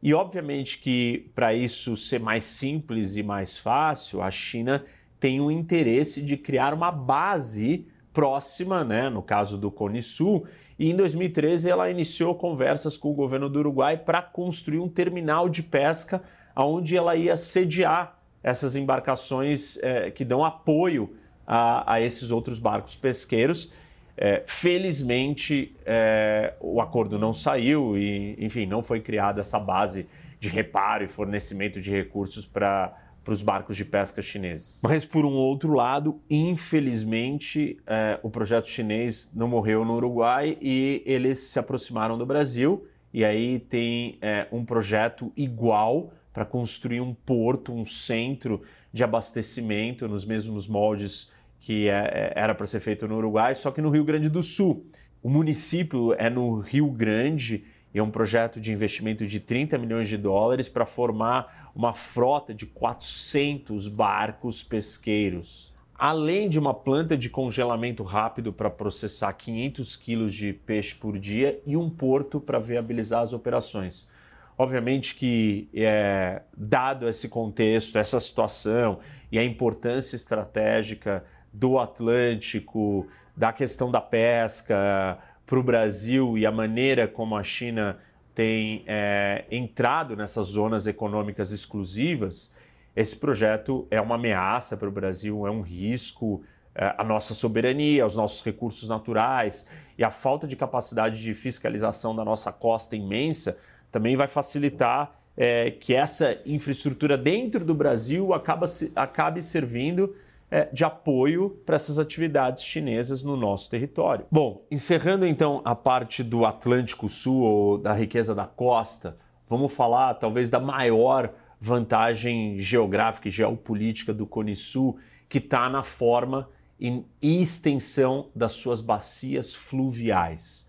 E 0.02 0.14
obviamente 0.14 0.78
que 0.78 1.32
para 1.34 1.54
isso 1.54 1.98
ser 1.98 2.20
mais 2.20 2.46
simples 2.46 3.16
e 3.16 3.24
mais 3.24 3.58
fácil, 3.58 4.22
a 4.22 4.30
China 4.30 4.86
tem 5.20 5.42
o 5.42 5.50
interesse 5.50 6.22
de 6.22 6.38
criar 6.38 6.74
uma 6.76 6.92
base 6.92 7.88
próxima, 8.16 8.84
né, 8.86 9.10
no 9.10 9.22
caso 9.22 9.58
do 9.58 9.70
Cone 9.70 10.02
Sul, 10.02 10.48
e 10.80 10.90
em 10.90 10.96
2013 10.96 11.70
ela 11.70 11.92
iniciou 11.92 12.34
conversas 12.34 12.96
com 12.96 13.12
o 13.12 13.14
governo 13.14 13.50
do 13.50 13.60
Uruguai 13.60 13.98
para 13.98 14.22
construir 14.22 14.80
um 14.80 14.88
terminal 14.88 15.50
de 15.50 15.62
pesca 15.62 16.24
onde 16.56 16.96
ela 16.96 17.16
ia 17.16 17.36
sediar 17.36 18.18
essas 18.42 18.76
embarcações 18.76 19.78
é, 19.84 20.10
que 20.10 20.24
dão 20.24 20.46
apoio 20.46 21.14
a, 21.46 21.96
a 21.96 22.02
esses 22.02 22.32
outros 22.32 22.58
barcos 22.58 22.96
pesqueiros. 22.96 23.72
É, 24.18 24.44
felizmente, 24.46 25.76
é, 25.86 26.54
o 26.62 26.80
acordo 26.80 27.20
não 27.20 27.34
saiu 27.34 27.98
e, 27.98 28.38
enfim, 28.40 28.66
não 28.66 28.82
foi 28.82 29.02
criada 29.02 29.42
essa 29.42 29.60
base 29.60 30.08
de 30.40 30.48
reparo 30.48 31.04
e 31.04 31.08
fornecimento 31.08 31.82
de 31.82 31.92
recursos 31.92 32.46
para 32.46 32.96
para 33.26 33.34
os 33.34 33.42
barcos 33.42 33.76
de 33.76 33.84
pesca 33.84 34.22
chineses. 34.22 34.80
Mas, 34.84 35.04
por 35.04 35.26
um 35.26 35.34
outro 35.34 35.74
lado, 35.74 36.22
infelizmente, 36.30 37.78
é, 37.88 38.20
o 38.22 38.30
projeto 38.30 38.70
chinês 38.70 39.32
não 39.34 39.48
morreu 39.48 39.84
no 39.84 39.96
Uruguai 39.96 40.56
e 40.62 41.02
eles 41.08 41.40
se 41.40 41.58
aproximaram 41.58 42.20
do 42.20 42.26
Brasil. 42.26 42.86
E 43.12 43.26
aí 43.26 43.60
tem 43.60 44.20
é, 44.22 44.48
um 44.52 44.64
projeto 44.64 45.34
igual 45.36 46.14
para 46.32 46.46
construir 46.46 47.02
um 47.02 47.16
porto, 47.16 47.74
um 47.74 47.86
centro 47.86 48.62
de 48.94 49.04
abastecimento 49.04 50.08
nos 50.08 50.24
mesmos 50.24 50.68
moldes 50.68 51.32
que 51.60 51.90
é, 51.90 52.34
é 52.34 52.34
era 52.36 52.54
para 52.54 52.68
ser 52.68 52.80
feito 52.80 53.08
no 53.08 53.18
Uruguai, 53.18 53.56
só 53.56 53.72
que 53.72 53.82
no 53.82 53.90
Rio 53.90 54.04
Grande 54.04 54.30
do 54.30 54.44
Sul. 54.44 54.86
O 55.24 55.30
município 55.30 56.14
é 56.14 56.30
no 56.30 56.60
Rio 56.60 56.92
Grande 56.92 57.64
e 57.92 57.98
é 57.98 58.04
um 58.04 58.12
projeto 58.12 58.62
de 58.62 58.72
investimento 58.72 59.26
de 59.26 59.40
30 59.40 59.78
milhões 59.80 60.08
de 60.08 60.18
dólares 60.18 60.70
para 60.70 60.86
formar 60.86 61.65
uma 61.76 61.94
frota 61.94 62.54
de 62.54 62.66
400 62.66 63.90
barcos 63.90 64.64
pesqueiros. 64.64 65.74
Além 65.98 66.50
de 66.50 66.58
uma 66.58 66.74
planta 66.74 67.18
de 67.18 67.30
congelamento 67.30 68.02
rápido 68.04 68.54
para 68.54 68.70
processar 68.70 69.32
500 69.34 69.96
quilos 69.98 70.34
de 70.34 70.54
peixe 70.54 70.96
por 70.96 71.20
dia 71.20 71.62
e 71.66 71.76
um 71.76 71.90
porto 71.90 72.40
para 72.40 72.60
viabilizar 72.60 73.22
as 73.22 73.34
operações. 73.34 74.10
Obviamente 74.58 75.16
que, 75.16 75.70
é, 75.74 76.42
dado 76.56 77.10
esse 77.10 77.28
contexto, 77.28 77.98
essa 77.98 78.20
situação 78.22 79.00
e 79.30 79.38
a 79.38 79.44
importância 79.44 80.16
estratégica 80.16 81.26
do 81.52 81.78
Atlântico, 81.78 83.08
da 83.36 83.52
questão 83.52 83.92
da 83.92 84.00
pesca, 84.00 85.18
para 85.46 85.60
o 85.60 85.64
Brasil 85.64 86.38
e 86.38 86.46
a 86.46 86.52
maneira 86.52 87.08
como 87.08 87.36
a 87.36 87.44
China 87.44 88.00
tem 88.36 88.84
é, 88.86 89.46
entrado 89.50 90.16
nessas 90.16 90.48
zonas 90.48 90.86
econômicas 90.86 91.52
exclusivas, 91.52 92.54
esse 92.96 93.16
projeto 93.16 93.88
é 93.90 94.00
uma 94.00 94.16
ameaça 94.16 94.78
para 94.78 94.88
o 94.88 94.92
Brasil, 94.92 95.48
é 95.48 95.52
um 95.52 95.62
risco 95.62 96.44
é, 96.76 96.94
à 96.98 97.04
nossa 97.04 97.34
soberania, 97.34 98.04
aos 98.04 98.16
nossos 98.16 98.44
recursos 98.44 98.88
naturais 98.88 99.68
e 99.98 100.04
a 100.04 100.12
falta 100.12 100.46
de 100.46 100.56
capacidade 100.56 101.22
de 101.22 101.34
fiscalização 101.34 102.16
da 102.16 102.24
nossa 102.24 102.52
costa 102.52 102.96
imensa 102.96 103.58
também 103.92 104.16
vai 104.16 104.28
facilitar 104.28 105.18
é, 105.38 105.72
que 105.72 105.94
essa 105.94 106.38
infraestrutura 106.46 107.18
dentro 107.18 107.64
do 107.64 107.74
Brasil 107.74 108.34
acaba, 108.34 108.66
acabe 108.96 109.42
servindo 109.42 110.14
é, 110.14 110.25
de 110.72 110.86
apoio 110.86 111.50
para 111.66 111.76
essas 111.76 112.00
atividades 112.00 112.64
chinesas 112.64 113.24
no 113.24 113.36
nosso 113.36 113.70
território. 113.70 114.26
Bom, 114.32 114.66
encerrando 114.70 115.26
então 115.26 115.62
a 115.66 115.76
parte 115.76 116.24
do 116.24 116.46
Atlântico 116.46 117.10
Sul 117.10 117.42
ou 117.42 117.78
da 117.78 117.94
riqueza 117.94 118.34
da 118.34 118.46
costa, 118.46 119.18
vamos 119.48 119.74
falar 119.74 120.14
talvez 120.16 120.50
da 120.50 120.60
maior 120.60 121.34
vantagem 121.60 122.60
geográfica 122.60 123.28
e 123.28 123.32
geopolítica 123.32 124.14
do 124.14 124.26
Cone 124.26 124.56
Sul, 124.56 124.98
que 125.28 125.40
está 125.40 125.70
na 125.70 125.84
forma 125.84 126.50
e 126.80 127.04
extensão 127.22 128.30
das 128.36 128.54
suas 128.54 128.82
bacias 128.82 129.54
fluviais. 129.54 130.68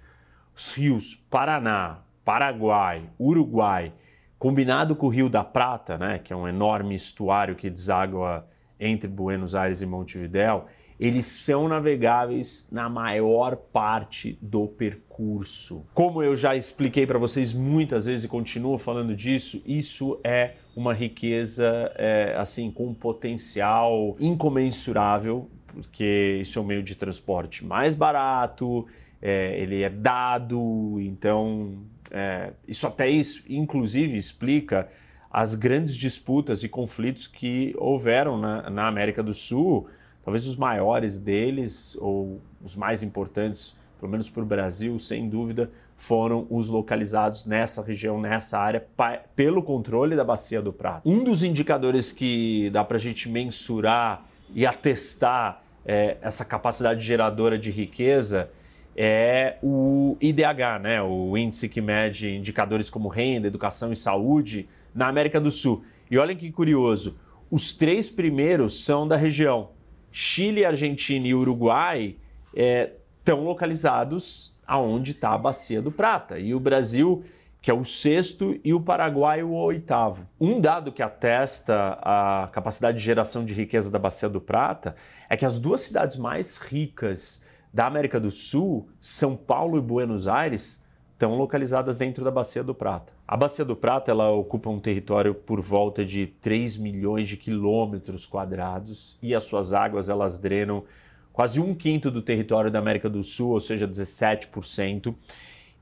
Os 0.54 0.72
rios 0.74 1.14
Paraná, 1.14 2.02
Paraguai, 2.24 3.10
Uruguai, 3.20 3.92
combinado 4.38 4.96
com 4.96 5.06
o 5.06 5.10
Rio 5.10 5.28
da 5.28 5.44
Prata, 5.44 5.98
né, 5.98 6.18
que 6.18 6.32
é 6.32 6.36
um 6.36 6.48
enorme 6.48 6.94
estuário 6.94 7.56
que 7.56 7.68
deságua 7.68 8.46
entre 8.78 9.08
Buenos 9.08 9.54
Aires 9.54 9.82
e 9.82 9.86
Montevidéu, 9.86 10.66
eles 10.98 11.26
são 11.26 11.68
navegáveis 11.68 12.66
na 12.72 12.88
maior 12.88 13.56
parte 13.56 14.38
do 14.40 14.66
percurso. 14.66 15.84
Como 15.92 16.22
eu 16.22 16.34
já 16.34 16.56
expliquei 16.56 17.06
para 17.06 17.18
vocês 17.18 17.52
muitas 17.52 18.06
vezes 18.06 18.24
e 18.24 18.28
continuo 18.28 18.78
falando 18.78 19.14
disso, 19.14 19.62
isso 19.66 20.18
é 20.24 20.54
uma 20.74 20.94
riqueza 20.94 21.92
é, 21.96 22.34
assim 22.38 22.70
com 22.70 22.86
um 22.88 22.94
potencial 22.94 24.16
incomensurável, 24.18 25.48
porque 25.66 26.38
isso 26.40 26.58
é 26.58 26.62
um 26.62 26.64
meio 26.64 26.82
de 26.82 26.94
transporte 26.94 27.64
mais 27.64 27.94
barato, 27.94 28.86
é, 29.20 29.58
ele 29.60 29.82
é 29.82 29.90
dado, 29.90 30.98
então 31.00 31.74
é, 32.10 32.52
isso 32.66 32.86
até 32.86 33.10
inclusive 33.48 34.16
explica 34.16 34.88
as 35.37 35.55
grandes 35.55 35.95
disputas 35.95 36.64
e 36.64 36.68
conflitos 36.68 37.26
que 37.26 37.74
houveram 37.76 38.39
na, 38.39 38.70
na 38.70 38.89
América 38.89 39.22
do 39.22 39.34
Sul, 39.34 39.87
talvez 40.24 40.47
os 40.47 40.57
maiores 40.57 41.18
deles, 41.18 41.95
ou 42.01 42.41
os 42.64 42.74
mais 42.74 43.03
importantes, 43.03 43.76
pelo 44.01 44.11
menos 44.11 44.30
para 44.30 44.43
o 44.43 44.47
Brasil, 44.47 44.99
sem 44.99 45.28
dúvida, 45.28 45.70
foram 45.95 46.47
os 46.49 46.70
localizados 46.70 47.45
nessa 47.45 47.82
região, 47.82 48.18
nessa 48.18 48.59
área, 48.59 48.87
pelo 49.34 49.62
controle 49.62 50.16
da 50.16 50.24
Bacia 50.24 50.62
do 50.62 50.72
Prata. 50.72 51.03
Um 51.05 51.22
dos 51.22 51.43
indicadores 51.43 52.12
que 52.12 52.70
dá 52.70 52.82
para 52.82 52.97
a 52.97 53.01
gente 53.01 53.28
mensurar 53.28 54.24
e 54.55 54.64
atestar 54.64 55.62
é, 55.84 56.16
essa 56.22 56.47
capacidade 56.47 57.05
geradora 57.05 57.59
de 57.59 57.70
riqueza 57.70 58.49
é 58.97 59.59
o 59.62 60.16
IDH, 60.18 60.80
né? 60.80 61.03
o 61.03 61.37
índice 61.37 61.68
que 61.68 61.82
mede 61.82 62.34
indicadores 62.34 62.89
como 62.89 63.09
renda, 63.09 63.47
educação 63.47 63.93
e 63.93 63.97
saúde, 63.97 64.66
na 64.97 65.07
América 65.07 65.40
do 65.40 65.51
Sul. 65.51 65.84
E 66.11 66.18
olhem 66.18 66.36
que 66.36 66.51
curioso, 66.51 67.18
os 67.51 67.72
três 67.72 68.09
primeiros 68.09 68.84
são 68.84 69.07
da 69.07 69.16
região. 69.16 69.70
Chile, 70.11 70.64
Argentina 70.64 71.26
e 71.26 71.34
Uruguai 71.34 72.16
estão 72.55 73.38
é, 73.38 73.42
localizados 73.42 74.57
aonde 74.66 75.12
está 75.12 75.30
a 75.32 75.38
Bacia 75.38 75.82
do 75.82 75.92
Prata. 75.92 76.38
E 76.38 76.55
o 76.55 76.59
Brasil, 76.59 77.22
que 77.61 77.70
é 77.70 77.74
o 77.74 77.84
sexto, 77.84 78.59
e 78.64 78.72
o 78.72 78.80
Paraguai 78.80 79.42
o 79.42 79.53
oitavo. 79.53 80.26
Um 80.40 80.61
dado 80.61 80.90
que 80.90 81.03
atesta 81.03 81.99
a 82.01 82.49
capacidade 82.51 82.99
de 82.99 83.05
geração 83.05 83.44
de 83.44 83.53
riqueza 83.53 83.90
da 83.90 83.99
Bacia 83.99 84.28
do 84.28 84.40
Prata 84.40 84.97
é 85.28 85.36
que 85.36 85.44
as 85.44 85.59
duas 85.59 85.82
cidades 85.82 86.16
mais 86.16 86.57
ricas 86.57 87.44
da 87.72 87.86
América 87.86 88.18
do 88.18 88.30
Sul, 88.30 88.88
São 89.01 89.36
Paulo 89.36 89.76
e 89.76 89.82
Buenos 89.82 90.26
Aires, 90.26 90.82
estão 91.16 91.34
localizadas 91.34 91.96
dentro 91.96 92.22
da 92.22 92.30
Bacia 92.30 92.62
do 92.62 92.74
Prata. 92.74 93.10
A 93.26 93.38
Bacia 93.38 93.64
do 93.64 93.74
Prata 93.74 94.10
ela 94.10 94.30
ocupa 94.30 94.68
um 94.68 94.78
território 94.78 95.34
por 95.34 95.62
volta 95.62 96.04
de 96.04 96.26
3 96.26 96.76
milhões 96.76 97.26
de 97.26 97.38
quilômetros 97.38 98.26
quadrados 98.26 99.16
e 99.22 99.34
as 99.34 99.44
suas 99.44 99.72
águas 99.72 100.10
elas 100.10 100.36
drenam 100.36 100.84
quase 101.32 101.58
um 101.58 101.74
quinto 101.74 102.10
do 102.10 102.20
território 102.20 102.70
da 102.70 102.78
América 102.78 103.08
do 103.08 103.24
Sul, 103.24 103.52
ou 103.52 103.60
seja, 103.60 103.88
17%, 103.88 105.14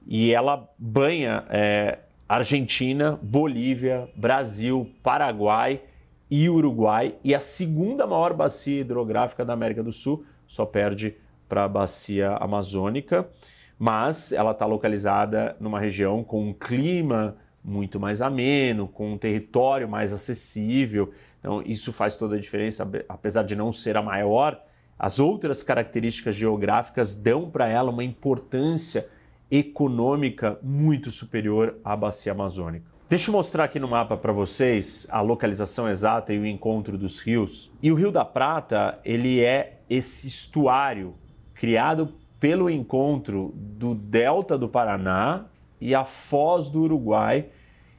e 0.07 0.33
ela 0.33 0.69
banha 0.79 1.45
é, 1.51 1.99
Argentina, 2.29 3.19
Bolívia, 3.21 4.09
Brasil, 4.15 4.89
Paraguai 5.03 5.81
e 6.31 6.49
Uruguai, 6.49 7.17
e 7.25 7.35
a 7.35 7.41
segunda 7.41 8.07
maior 8.07 8.35
bacia 8.35 8.81
hidrográfica 8.81 9.45
da 9.45 9.53
América 9.53 9.83
do 9.83 9.93
Sul, 9.93 10.25
só 10.47 10.65
perde 10.65 11.17
para 11.49 11.65
a 11.65 11.69
bacia 11.69 12.37
amazônica 12.37 13.29
mas 13.79 14.33
ela 14.33 14.53
está 14.53 14.67
localizada 14.67 15.57
numa 15.61 15.81
região 15.81 16.23
com 16.23 16.49
um 16.49 16.53
clima 16.53 17.37
muito 17.65 17.99
mais 17.99 18.21
ameno, 18.21 18.87
com 18.87 19.13
um 19.13 19.19
território 19.19 19.89
mais 19.89 20.13
acessível. 20.13 21.13
Então, 21.41 21.63
isso 21.65 21.93
faz 21.93 22.17
toda 22.17 22.37
a 22.37 22.41
diferença, 22.41 22.89
apesar 23.09 23.43
de 23.43 23.57
não 23.57 23.73
ser 23.73 23.97
a 23.97 24.03
maior. 24.03 24.61
As 24.99 25.19
outras 25.19 25.63
características 25.63 26.35
geográficas 26.35 27.17
dão 27.17 27.51
para 27.51 27.67
ela 27.67 27.91
uma 27.91 28.05
importância 28.05 29.09
econômica 29.51 30.59
muito 30.63 31.11
superior 31.11 31.79
à 31.85 31.97
bacia 31.97 32.33
amazônica. 32.33 32.95
Deixa 33.09 33.31
eu 33.31 33.33
mostrar 33.33 33.65
aqui 33.65 33.79
no 33.79 33.89
mapa 33.89 34.17
para 34.17 34.33
vocês 34.33 35.07
a 35.11 35.21
localização 35.21 35.89
exata 35.89 36.33
e 36.33 36.39
o 36.39 36.47
encontro 36.47 36.97
dos 36.97 37.21
rios. 37.21 37.71
E 37.83 37.93
o 37.93 37.95
Rio 37.95 38.11
da 38.11 38.25
Prata, 38.25 38.99
ele 39.05 39.41
é 39.41 39.81
esse 39.89 40.27
estuário 40.27 41.15
criado 41.53 42.15
pelo 42.45 42.69
encontro 42.69 43.55
do 43.57 43.95
delta 43.95 44.59
do 44.59 44.69
Paraná 44.69 45.47
e 45.81 45.95
a 45.95 46.05
foz 46.05 46.69
do 46.69 46.83
Uruguai, 46.83 47.47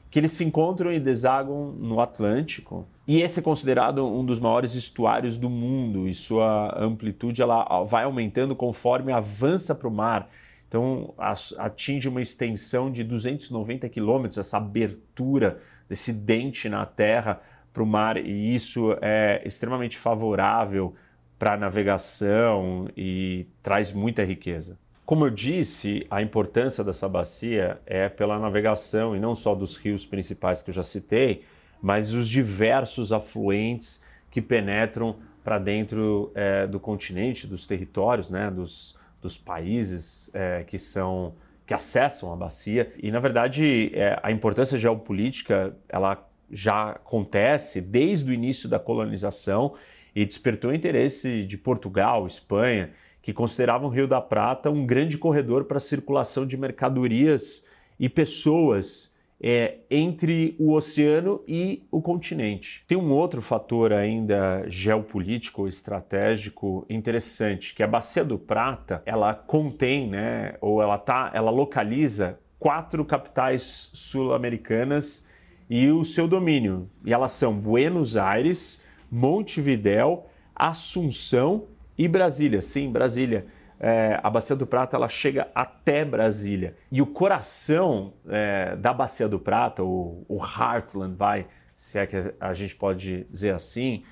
que 0.08 0.20
eles 0.20 0.30
se 0.30 0.44
encontram 0.44 0.92
e 0.92 1.00
desagam 1.00 1.72
no 1.72 2.00
Atlântico. 2.00 2.86
E 3.08 3.20
esse 3.20 3.40
é 3.40 3.42
considerado 3.42 4.06
um 4.06 4.24
dos 4.24 4.38
maiores 4.38 4.76
estuários 4.76 5.36
do 5.36 5.50
mundo 5.50 6.06
e 6.06 6.14
sua 6.14 6.80
amplitude 6.80 7.42
ela 7.42 7.82
vai 7.82 8.04
aumentando 8.04 8.54
conforme 8.54 9.10
avança 9.10 9.74
para 9.74 9.88
o 9.88 9.90
mar. 9.90 10.30
Então 10.68 11.12
atinge 11.58 12.08
uma 12.08 12.22
extensão 12.22 12.88
de 12.88 13.02
290 13.02 13.88
quilômetros, 13.88 14.38
essa 14.38 14.58
abertura 14.58 15.60
desse 15.88 16.12
dente 16.12 16.68
na 16.68 16.86
terra 16.86 17.42
para 17.72 17.82
o 17.82 17.86
mar, 17.86 18.16
e 18.16 18.54
isso 18.54 18.96
é 19.02 19.42
extremamente 19.44 19.98
favorável 19.98 20.94
para 21.38 21.56
navegação 21.56 22.88
e 22.96 23.46
traz 23.62 23.92
muita 23.92 24.24
riqueza. 24.24 24.78
Como 25.04 25.24
eu 25.24 25.30
disse, 25.30 26.04
a 26.10 26.20
importância 26.20 26.82
dessa 26.82 27.08
bacia 27.08 27.80
é 27.86 28.08
pela 28.08 28.38
navegação 28.38 29.14
e 29.14 29.20
não 29.20 29.34
só 29.34 29.54
dos 29.54 29.76
rios 29.76 30.04
principais 30.04 30.62
que 30.62 30.70
eu 30.70 30.74
já 30.74 30.82
citei, 30.82 31.44
mas 31.80 32.12
os 32.12 32.28
diversos 32.28 33.12
afluentes 33.12 34.02
que 34.30 34.42
penetram 34.42 35.16
para 35.44 35.58
dentro 35.58 36.32
é, 36.34 36.66
do 36.66 36.80
continente, 36.80 37.46
dos 37.46 37.66
territórios, 37.66 38.30
né, 38.30 38.50
dos, 38.50 38.98
dos 39.22 39.38
países 39.38 40.28
é, 40.34 40.64
que 40.64 40.78
são 40.78 41.34
que 41.64 41.74
acessam 41.74 42.32
a 42.32 42.36
bacia. 42.36 42.92
E 43.02 43.10
na 43.10 43.18
verdade, 43.18 43.90
é, 43.92 44.18
a 44.22 44.30
importância 44.30 44.78
geopolítica 44.78 45.74
ela 45.88 46.24
já 46.50 46.90
acontece 46.90 47.80
desde 47.80 48.30
o 48.30 48.32
início 48.32 48.68
da 48.68 48.78
colonização 48.78 49.74
e 50.16 50.24
despertou 50.24 50.72
interesse 50.72 51.44
de 51.44 51.58
Portugal, 51.58 52.26
Espanha, 52.26 52.90
que 53.20 53.34
consideravam 53.34 53.90
o 53.90 53.92
Rio 53.92 54.08
da 54.08 54.18
Prata 54.18 54.70
um 54.70 54.86
grande 54.86 55.18
corredor 55.18 55.64
para 55.64 55.78
circulação 55.78 56.46
de 56.46 56.56
mercadorias 56.56 57.66
e 58.00 58.08
pessoas 58.08 59.14
é, 59.38 59.74
entre 59.90 60.56
o 60.58 60.72
oceano 60.72 61.42
e 61.46 61.86
o 61.90 62.00
continente. 62.00 62.82
Tem 62.88 62.96
um 62.96 63.12
outro 63.12 63.42
fator 63.42 63.92
ainda 63.92 64.64
geopolítico 64.68 65.68
estratégico 65.68 66.86
interessante, 66.88 67.74
que 67.74 67.82
a 67.82 67.86
Bacia 67.86 68.24
do 68.24 68.38
Prata, 68.38 69.02
ela 69.04 69.34
contém, 69.34 70.08
né, 70.08 70.54
ou 70.62 70.80
ela 70.80 70.96
tá, 70.96 71.30
ela 71.34 71.50
localiza 71.50 72.38
quatro 72.58 73.04
capitais 73.04 73.90
sul-americanas 73.92 75.26
e 75.68 75.90
o 75.90 76.04
seu 76.04 76.26
domínio. 76.26 76.88
E 77.04 77.12
elas 77.12 77.32
são 77.32 77.52
Buenos 77.52 78.16
Aires, 78.16 78.82
Montevidéu, 79.10 80.26
Assunção 80.54 81.68
e 81.96 82.08
Brasília. 82.08 82.60
Sim, 82.60 82.90
Brasília. 82.90 83.46
É, 83.78 84.18
a 84.22 84.30
Bacia 84.30 84.56
do 84.56 84.66
Prata 84.66 84.96
ela 84.96 85.08
chega 85.08 85.48
até 85.54 86.04
Brasília. 86.04 86.74
E 86.90 87.02
o 87.02 87.06
coração 87.06 88.14
é, 88.28 88.74
da 88.76 88.92
Bacia 88.92 89.28
do 89.28 89.38
Prata, 89.38 89.82
o, 89.82 90.24
o 90.28 90.38
Heartland, 90.38 91.14
vai, 91.14 91.46
se 91.74 91.98
é 91.98 92.06
que 92.06 92.16
a 92.40 92.54
gente 92.54 92.74
pode 92.74 93.24
dizer 93.30 93.54
assim, 93.54 94.02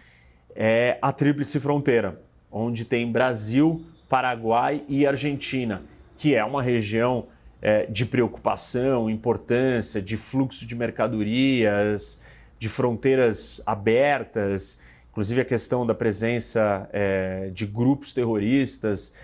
é 0.55 0.99
a 1.01 1.13
Tríplice 1.13 1.59
Fronteira, 1.59 2.21
onde 2.51 2.85
tem 2.85 3.11
Brasil, 3.11 3.85
Paraguai 4.09 4.85
e 4.87 5.07
Argentina, 5.07 5.83
que 6.19 6.35
é 6.35 6.45
uma 6.45 6.63
região 6.63 7.27
é, 7.61 7.87
de 7.87 8.05
preocupação, 8.05 9.09
importância, 9.09 10.01
de 10.01 10.19
fluxo 10.19 10.67
de 10.67 10.75
mercadorias, 10.75 12.23
de 12.59 12.69
fronteiras 12.69 13.63
abertas, 13.65 14.79
inclusive 15.15 15.43
a 15.43 15.45
questão 15.45 15.87
da 15.87 15.95
presença 15.95 16.91
é, 16.93 17.49
de 17.55 17.67
grupos 17.67 18.13
terroristas, 18.13 19.15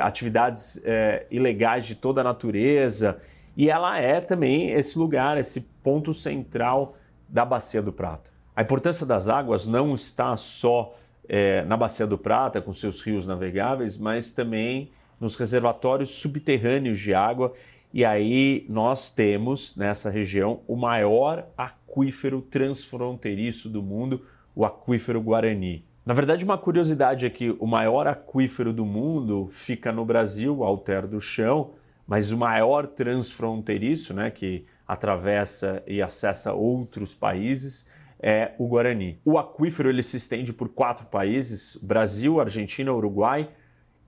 atividades 0.00 0.80
é, 0.82 1.26
ilegais 1.30 1.84
de 1.84 1.94
toda 1.94 2.22
a 2.22 2.24
natureza, 2.24 3.20
e 3.54 3.68
ela 3.68 3.98
é 3.98 4.18
também 4.18 4.70
esse 4.70 4.98
lugar, 4.98 5.36
esse 5.36 5.60
ponto 5.82 6.14
central 6.14 6.96
da 7.28 7.44
Bacia 7.44 7.82
do 7.82 7.92
Prata. 7.92 8.30
A 8.54 8.62
importância 8.62 9.04
das 9.04 9.28
águas 9.28 9.66
não 9.66 9.94
está 9.94 10.34
só 10.38 10.96
é, 11.28 11.62
na 11.64 11.76
Bacia 11.76 12.06
do 12.06 12.16
Prata, 12.16 12.62
com 12.62 12.72
seus 12.72 13.02
rios 13.02 13.26
navegáveis, 13.26 13.98
mas 13.98 14.30
também 14.30 14.90
nos 15.20 15.36
reservatórios 15.36 16.10
subterrâneos 16.12 16.98
de 16.98 17.12
água. 17.12 17.52
E 17.92 18.02
aí 18.02 18.64
nós 18.70 19.10
temos 19.10 19.76
nessa 19.76 20.08
região 20.08 20.60
o 20.66 20.76
maior 20.76 21.46
aquífero 21.56 22.40
transfronteiriço 22.40 23.68
do 23.68 23.82
mundo, 23.82 24.22
o 24.56 24.64
aquífero 24.64 25.20
Guarani. 25.20 25.84
Na 26.04 26.14
verdade, 26.14 26.42
uma 26.44 26.56
curiosidade 26.56 27.26
é 27.26 27.30
que 27.30 27.50
o 27.60 27.66
maior 27.66 28.06
aquífero 28.06 28.72
do 28.72 28.86
mundo 28.86 29.48
fica 29.50 29.92
no 29.92 30.02
Brasil, 30.02 30.64
Alter 30.64 31.06
do 31.06 31.20
Chão, 31.20 31.72
mas 32.06 32.32
o 32.32 32.38
maior 32.38 32.86
transfronteiriço, 32.86 34.14
né, 34.14 34.30
que 34.30 34.64
atravessa 34.88 35.82
e 35.86 36.00
acessa 36.00 36.54
outros 36.54 37.14
países, 37.14 37.90
é 38.18 38.52
o 38.56 38.66
Guarani. 38.66 39.20
O 39.24 39.36
aquífero 39.36 39.90
ele 39.90 40.02
se 40.02 40.16
estende 40.16 40.52
por 40.52 40.70
quatro 40.70 41.04
países: 41.06 41.76
Brasil, 41.82 42.40
Argentina, 42.40 42.94
Uruguai 42.94 43.50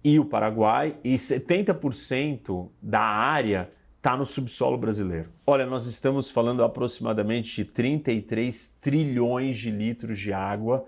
e 0.03 0.19
o 0.19 0.25
Paraguai, 0.25 0.97
e 1.05 1.15
70% 1.17 2.71
da 2.81 3.01
área 3.01 3.71
está 3.99 4.17
no 4.17 4.25
subsolo 4.25 4.79
brasileiro. 4.79 5.29
Olha, 5.45 5.67
nós 5.67 5.87
estamos 5.87 6.31
falando 6.31 6.63
aproximadamente 6.63 7.57
de 7.57 7.65
33 7.65 8.79
trilhões 8.81 9.59
de 9.59 9.71
litros 9.71 10.19
de 10.19 10.33
água, 10.33 10.87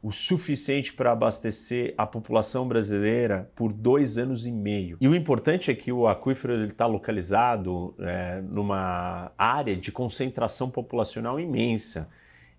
o 0.00 0.12
suficiente 0.12 0.92
para 0.92 1.12
abastecer 1.12 1.94
a 1.98 2.06
população 2.06 2.68
brasileira 2.68 3.50
por 3.56 3.72
dois 3.72 4.18
anos 4.18 4.46
e 4.46 4.52
meio. 4.52 4.98
E 5.00 5.08
o 5.08 5.14
importante 5.14 5.70
é 5.70 5.74
que 5.74 5.90
o 5.90 6.06
aquífero 6.06 6.64
está 6.66 6.86
localizado 6.86 7.94
é, 7.98 8.40
numa 8.42 9.32
área 9.36 9.74
de 9.74 9.90
concentração 9.90 10.70
populacional 10.70 11.40
imensa. 11.40 12.08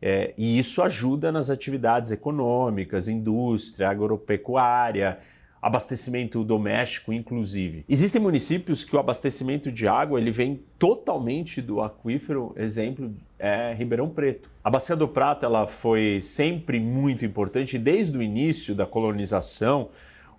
É, 0.01 0.33
e 0.37 0.57
isso 0.57 0.81
ajuda 0.81 1.31
nas 1.31 1.49
atividades 1.49 2.11
econômicas, 2.11 3.07
indústria, 3.07 3.89
agropecuária, 3.89 5.19
abastecimento 5.65 6.43
doméstico, 6.43 7.11
inclusive. 7.11 7.83
Existem 7.89 8.21
municípios 8.21 8.83
que 8.83 8.95
o 8.95 8.99
abastecimento 8.99 9.71
de 9.71 9.87
água 9.87 10.21
ele 10.21 10.29
vem 10.29 10.61
totalmente 10.77 11.59
do 11.59 11.81
aquífero, 11.81 12.53
exemplo 12.55 13.11
é 13.39 13.73
Ribeirão 13.73 14.07
Preto. 14.07 14.47
A 14.63 14.69
Bacia 14.69 14.95
do 14.95 15.07
Prata 15.07 15.47
ela 15.47 15.65
foi 15.65 16.19
sempre 16.21 16.79
muito 16.79 17.25
importante 17.25 17.79
desde 17.79 18.15
o 18.15 18.21
início 18.21 18.75
da 18.75 18.85
colonização. 18.85 19.89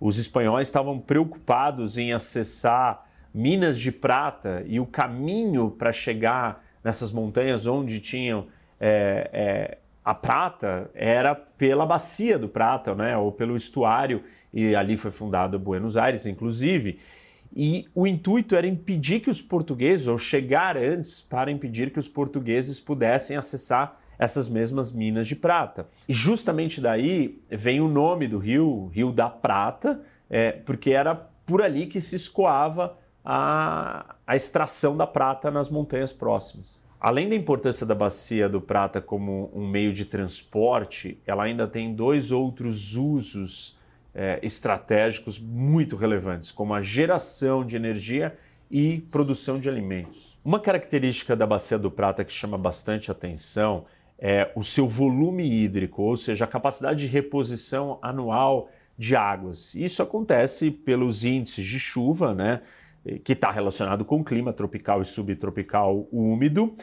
Os 0.00 0.16
espanhóis 0.16 0.68
estavam 0.68 1.00
preocupados 1.00 1.98
em 1.98 2.12
acessar 2.12 3.04
minas 3.34 3.80
de 3.80 3.90
prata 3.90 4.62
e 4.64 4.78
o 4.78 4.86
caminho 4.86 5.72
para 5.72 5.90
chegar 5.90 6.64
nessas 6.84 7.10
montanhas 7.10 7.66
onde 7.66 7.98
tinham 7.98 8.46
é, 8.78 9.28
é, 9.32 9.78
a 10.06 10.14
prata 10.14 10.88
era 10.94 11.34
pela 11.34 11.84
bacia 11.84 12.38
do 12.38 12.48
Prata, 12.48 12.94
né, 12.94 13.16
ou 13.16 13.32
pelo 13.32 13.56
estuário, 13.56 14.22
e 14.56 14.74
ali 14.74 14.96
foi 14.96 15.10
fundado 15.10 15.58
Buenos 15.58 15.98
Aires, 15.98 16.24
inclusive. 16.24 16.98
e 17.54 17.86
o 17.94 18.06
intuito 18.06 18.56
era 18.56 18.66
impedir 18.66 19.20
que 19.20 19.30
os 19.30 19.40
portugueses, 19.42 20.08
ou 20.08 20.18
chegar 20.18 20.78
antes 20.78 21.20
para 21.20 21.50
impedir 21.50 21.90
que 21.90 21.98
os 21.98 22.08
portugueses 22.08 22.80
pudessem 22.80 23.36
acessar 23.36 24.00
essas 24.18 24.48
mesmas 24.48 24.92
minas 24.92 25.28
de 25.28 25.36
prata. 25.36 25.86
E 26.08 26.12
justamente 26.12 26.80
daí 26.80 27.38
vem 27.50 27.82
o 27.82 27.88
nome 27.88 28.26
do 28.26 28.38
rio, 28.38 28.86
Rio 28.86 29.12
da 29.12 29.28
Prata, 29.28 30.00
é, 30.28 30.52
porque 30.52 30.90
era 30.90 31.14
por 31.14 31.62
ali 31.62 31.86
que 31.86 32.00
se 32.00 32.16
escoava 32.16 32.96
a, 33.22 34.16
a 34.26 34.36
extração 34.36 34.96
da 34.96 35.06
prata 35.06 35.50
nas 35.50 35.68
montanhas 35.68 36.12
próximas. 36.12 36.82
Além 36.98 37.28
da 37.28 37.34
importância 37.34 37.86
da 37.86 37.94
bacia 37.94 38.48
do 38.48 38.60
Prata 38.60 39.02
como 39.02 39.50
um 39.54 39.68
meio 39.68 39.92
de 39.92 40.06
transporte, 40.06 41.20
ela 41.26 41.44
ainda 41.44 41.68
tem 41.68 41.94
dois 41.94 42.32
outros 42.32 42.96
usos 42.96 43.76
é, 44.16 44.40
estratégicos 44.42 45.38
muito 45.38 45.94
relevantes, 45.94 46.50
como 46.50 46.72
a 46.72 46.80
geração 46.80 47.64
de 47.64 47.76
energia 47.76 48.34
e 48.70 49.00
produção 49.10 49.60
de 49.60 49.68
alimentos. 49.68 50.38
Uma 50.42 50.58
característica 50.58 51.36
da 51.36 51.46
bacia 51.46 51.78
do 51.78 51.90
Prata 51.90 52.24
que 52.24 52.32
chama 52.32 52.56
bastante 52.56 53.10
atenção 53.10 53.84
é 54.18 54.50
o 54.56 54.64
seu 54.64 54.88
volume 54.88 55.46
hídrico, 55.62 56.02
ou 56.02 56.16
seja, 56.16 56.46
a 56.46 56.48
capacidade 56.48 57.00
de 57.00 57.06
reposição 57.06 57.98
anual 58.00 58.70
de 58.96 59.14
águas. 59.14 59.74
Isso 59.74 60.02
acontece 60.02 60.70
pelos 60.70 61.22
índices 61.22 61.66
de 61.66 61.78
chuva, 61.78 62.34
né, 62.34 62.62
que 63.22 63.34
está 63.34 63.50
relacionado 63.50 64.02
com 64.02 64.20
o 64.20 64.24
clima 64.24 64.50
tropical 64.50 65.02
e 65.02 65.04
subtropical 65.04 66.08
úmido, 66.10 66.74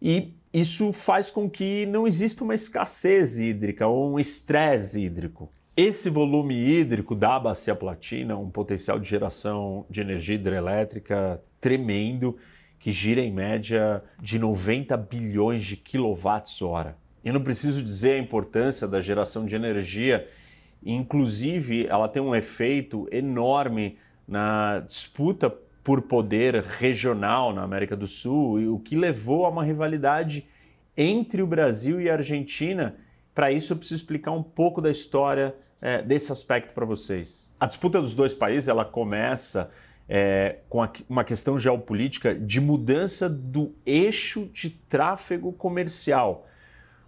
e 0.00 0.32
isso 0.50 0.90
faz 0.90 1.30
com 1.30 1.50
que 1.50 1.84
não 1.84 2.06
exista 2.06 2.42
uma 2.42 2.54
escassez 2.54 3.38
hídrica 3.38 3.86
ou 3.86 4.14
um 4.14 4.18
estresse 4.18 5.04
hídrico. 5.04 5.50
Esse 5.80 6.10
volume 6.10 6.56
hídrico 6.56 7.14
da 7.14 7.38
bacia 7.38 7.72
platina, 7.72 8.36
um 8.36 8.50
potencial 8.50 8.98
de 8.98 9.08
geração 9.08 9.86
de 9.88 10.00
energia 10.00 10.34
hidrelétrica 10.34 11.40
tremendo, 11.60 12.36
que 12.80 12.90
gira 12.90 13.20
em 13.20 13.30
média 13.30 14.02
de 14.20 14.40
90 14.40 14.96
bilhões 14.96 15.62
de 15.62 15.76
quilowatts-hora. 15.76 16.96
Eu 17.24 17.32
não 17.32 17.44
preciso 17.44 17.80
dizer 17.80 18.14
a 18.14 18.18
importância 18.18 18.88
da 18.88 19.00
geração 19.00 19.46
de 19.46 19.54
energia, 19.54 20.26
inclusive 20.84 21.86
ela 21.86 22.08
tem 22.08 22.20
um 22.20 22.34
efeito 22.34 23.06
enorme 23.12 23.98
na 24.26 24.80
disputa 24.80 25.48
por 25.84 26.02
poder 26.02 26.60
regional 26.60 27.54
na 27.54 27.62
América 27.62 27.94
do 27.94 28.08
Sul, 28.08 28.74
o 28.74 28.80
que 28.80 28.96
levou 28.96 29.46
a 29.46 29.48
uma 29.48 29.62
rivalidade 29.62 30.44
entre 30.96 31.40
o 31.40 31.46
Brasil 31.46 32.00
e 32.00 32.10
a 32.10 32.14
Argentina. 32.14 32.96
Para 33.32 33.52
isso, 33.52 33.72
eu 33.72 33.76
preciso 33.76 34.00
explicar 34.00 34.32
um 34.32 34.42
pouco 34.42 34.80
da 34.80 34.90
história 34.90 35.54
é, 35.80 36.02
desse 36.02 36.32
aspecto 36.32 36.72
para 36.72 36.84
vocês. 36.84 37.50
A 37.58 37.66
disputa 37.66 38.00
dos 38.00 38.14
dois 38.14 38.34
países 38.34 38.68
ela 38.68 38.84
começa 38.84 39.70
é, 40.08 40.56
com 40.68 40.82
a, 40.82 40.90
uma 41.08 41.24
questão 41.24 41.58
geopolítica 41.58 42.34
de 42.34 42.60
mudança 42.60 43.28
do 43.28 43.74
eixo 43.84 44.48
de 44.52 44.70
tráfego 44.70 45.52
comercial. 45.52 46.46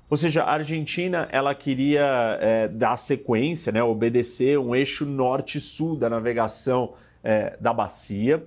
Ou 0.08 0.16
seja, 0.16 0.42
a 0.42 0.52
Argentina 0.54 1.28
ela 1.30 1.54
queria 1.54 2.38
é, 2.40 2.68
dar 2.68 2.96
sequência, 2.96 3.72
né, 3.72 3.82
obedecer 3.82 4.58
um 4.58 4.74
eixo 4.74 5.06
norte-sul 5.06 5.96
da 5.96 6.10
navegação 6.10 6.94
é, 7.22 7.56
da 7.60 7.72
bacia, 7.72 8.42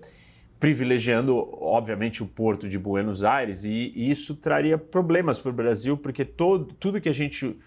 privilegiando, 0.60 1.36
obviamente, 1.62 2.22
o 2.22 2.26
porto 2.26 2.68
de 2.68 2.78
Buenos 2.78 3.24
Aires, 3.24 3.64
e, 3.64 3.92
e 3.96 4.10
isso 4.10 4.36
traria 4.36 4.78
problemas 4.78 5.40
para 5.40 5.52
o 5.52 5.54
Brasil, 5.54 5.98
porque 5.98 6.24
todo, 6.24 6.74
tudo 6.74 7.02
que 7.02 7.10
a 7.10 7.14
gente 7.14 7.58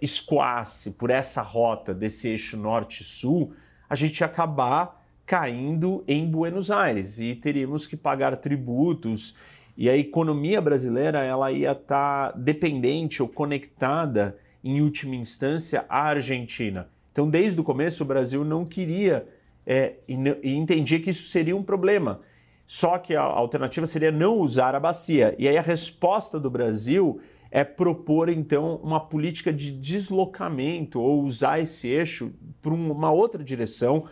escoasse 0.00 0.92
por 0.92 1.10
essa 1.10 1.42
rota 1.42 1.92
desse 1.92 2.28
eixo 2.28 2.56
norte-sul, 2.56 3.52
a 3.88 3.94
gente 3.94 4.20
ia 4.20 4.26
acabar 4.26 5.04
caindo 5.26 6.04
em 6.06 6.28
Buenos 6.28 6.70
Aires 6.70 7.18
e 7.18 7.34
teríamos 7.34 7.86
que 7.86 7.96
pagar 7.96 8.36
tributos 8.36 9.36
e 9.76 9.88
a 9.88 9.96
economia 9.96 10.60
brasileira 10.60 11.22
ela 11.24 11.50
ia 11.50 11.72
estar 11.72 12.32
tá 12.32 12.38
dependente 12.38 13.22
ou 13.22 13.28
conectada 13.28 14.36
em 14.62 14.80
última 14.80 15.16
instância 15.16 15.84
à 15.88 16.02
Argentina. 16.02 16.88
Então, 17.10 17.28
desde 17.28 17.60
o 17.60 17.64
começo, 17.64 18.02
o 18.02 18.06
Brasil 18.06 18.44
não 18.44 18.64
queria 18.64 19.26
é, 19.66 19.94
e, 20.08 20.14
e 20.42 20.54
entendia 20.54 21.00
que 21.00 21.10
isso 21.10 21.28
seria 21.28 21.56
um 21.56 21.62
problema. 21.62 22.20
Só 22.66 22.98
que 22.98 23.14
a 23.14 23.22
alternativa 23.22 23.86
seria 23.86 24.10
não 24.10 24.38
usar 24.38 24.74
a 24.74 24.80
bacia. 24.80 25.34
E 25.38 25.48
aí 25.48 25.58
a 25.58 25.62
resposta 25.62 26.38
do 26.38 26.50
Brasil 26.50 27.20
é 27.54 27.62
propor 27.62 28.30
então 28.30 28.80
uma 28.82 28.98
política 28.98 29.52
de 29.52 29.70
deslocamento 29.70 30.98
ou 30.98 31.22
usar 31.22 31.60
esse 31.60 31.86
eixo 31.86 32.32
para 32.62 32.72
uma 32.72 33.12
outra 33.12 33.44
direção 33.44 34.06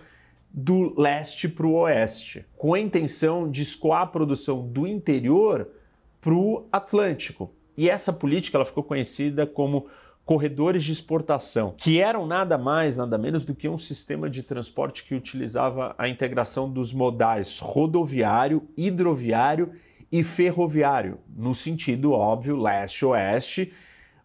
do 0.53 1.01
leste 1.01 1.49
para 1.49 1.66
o 1.66 1.72
oeste, 1.72 2.45
com 2.59 2.74
a 2.74 2.78
intenção 2.78 3.51
de 3.51 3.62
escoar 3.62 4.03
a 4.03 4.07
produção 4.07 4.68
do 4.68 4.86
interior 4.86 5.68
para 6.20 6.34
o 6.34 6.66
Atlântico. 6.70 7.51
E 7.78 7.88
essa 7.88 8.12
política 8.12 8.59
ela 8.59 8.64
ficou 8.66 8.82
conhecida 8.82 9.47
como 9.47 9.86
corredores 10.22 10.84
de 10.84 10.93
exportação, 10.93 11.74
que 11.78 11.99
eram 11.99 12.26
nada 12.26 12.59
mais, 12.59 12.99
nada 12.99 13.16
menos 13.16 13.43
do 13.43 13.55
que 13.55 13.68
um 13.70 13.78
sistema 13.78 14.28
de 14.28 14.43
transporte 14.43 15.03
que 15.03 15.14
utilizava 15.14 15.95
a 15.97 16.09
integração 16.09 16.70
dos 16.70 16.93
modais 16.93 17.59
rodoviário, 17.59 18.68
hidroviário 18.76 19.72
e 20.11 20.23
ferroviário, 20.23 21.19
no 21.37 21.55
sentido 21.55 22.13
óbvio 22.13 22.57
leste-oeste, 22.57 23.73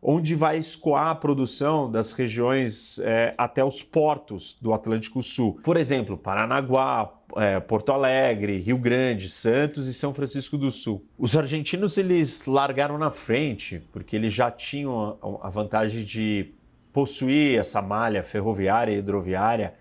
onde 0.01 0.35
vai 0.35 0.57
escoar 0.57 1.07
a 1.07 1.15
produção 1.15 1.89
das 1.89 2.11
regiões 2.11 2.99
é, 2.99 3.33
até 3.37 3.63
os 3.63 3.81
portos 3.81 4.55
do 4.61 4.71
Atlântico 4.71 5.21
Sul. 5.23 5.59
Por 5.63 5.77
exemplo, 5.77 6.15
Paranaguá, 6.15 7.11
é, 7.37 7.59
Porto 7.59 7.91
Alegre, 7.91 8.59
Rio 8.59 8.77
Grande, 8.77 9.27
Santos 9.27 9.87
e 9.87 9.93
São 9.93 10.13
Francisco 10.13 10.59
do 10.59 10.69
Sul. 10.69 11.03
Os 11.17 11.35
argentinos 11.35 11.97
eles 11.97 12.45
largaram 12.45 12.99
na 12.99 13.09
frente 13.09 13.81
porque 13.91 14.15
eles 14.15 14.31
já 14.31 14.51
tinham 14.51 15.17
a 15.41 15.49
vantagem 15.49 16.03
de 16.03 16.53
possuir 16.93 17.59
essa 17.59 17.81
malha 17.81 18.23
ferroviária 18.23 18.93
e 18.93 18.99
hidroviária 18.99 19.73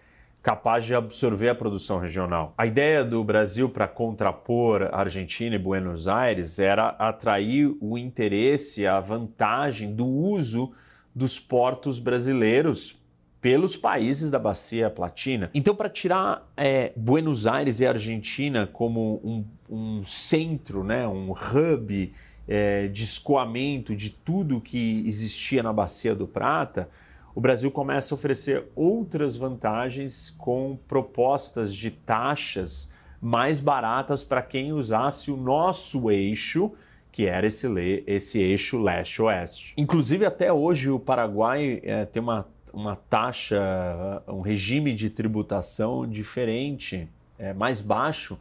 capaz 0.44 0.84
de 0.84 0.94
absorver 0.94 1.48
a 1.48 1.54
produção 1.54 1.98
regional. 1.98 2.52
A 2.58 2.66
ideia 2.66 3.02
do 3.02 3.24
Brasil 3.24 3.66
para 3.66 3.88
contrapor 3.88 4.90
Argentina 4.92 5.56
e 5.56 5.58
Buenos 5.58 6.06
Aires 6.06 6.58
era 6.58 6.88
atrair 6.90 7.74
o 7.80 7.96
interesse, 7.96 8.86
a 8.86 9.00
vantagem 9.00 9.94
do 9.94 10.06
uso 10.06 10.70
dos 11.14 11.40
portos 11.40 11.98
brasileiros 11.98 13.02
pelos 13.40 13.74
países 13.74 14.30
da 14.30 14.38
Bacia 14.38 14.90
Platina. 14.90 15.50
Então, 15.54 15.74
para 15.74 15.88
tirar 15.88 16.46
é, 16.54 16.92
Buenos 16.94 17.46
Aires 17.46 17.80
e 17.80 17.86
Argentina 17.86 18.68
como 18.70 19.22
um, 19.24 19.44
um 19.70 20.04
centro, 20.04 20.84
né, 20.84 21.08
um 21.08 21.32
hub 21.32 22.12
é, 22.46 22.88
de 22.88 23.02
escoamento 23.02 23.96
de 23.96 24.10
tudo 24.10 24.60
que 24.60 25.02
existia 25.06 25.62
na 25.62 25.72
Bacia 25.72 26.14
do 26.14 26.26
Prata, 26.26 26.90
o 27.34 27.40
Brasil 27.40 27.70
começa 27.70 28.14
a 28.14 28.16
oferecer 28.16 28.64
outras 28.76 29.36
vantagens 29.36 30.30
com 30.30 30.78
propostas 30.86 31.74
de 31.74 31.90
taxas 31.90 32.92
mais 33.20 33.58
baratas 33.58 34.22
para 34.22 34.40
quem 34.42 34.72
usasse 34.72 35.30
o 35.30 35.36
nosso 35.36 36.10
eixo, 36.10 36.72
que 37.10 37.26
era 37.26 37.46
esse, 37.46 37.66
esse 38.06 38.38
eixo 38.40 38.80
leste-oeste. 38.80 39.72
Inclusive, 39.76 40.26
até 40.26 40.52
hoje, 40.52 40.90
o 40.90 41.00
Paraguai 41.00 41.80
é, 41.82 42.04
tem 42.04 42.22
uma, 42.22 42.46
uma 42.72 42.96
taxa, 42.96 44.22
um 44.28 44.40
regime 44.40 44.92
de 44.92 45.10
tributação 45.10 46.06
diferente, 46.06 47.08
é, 47.38 47.52
mais 47.52 47.80
baixo 47.80 48.38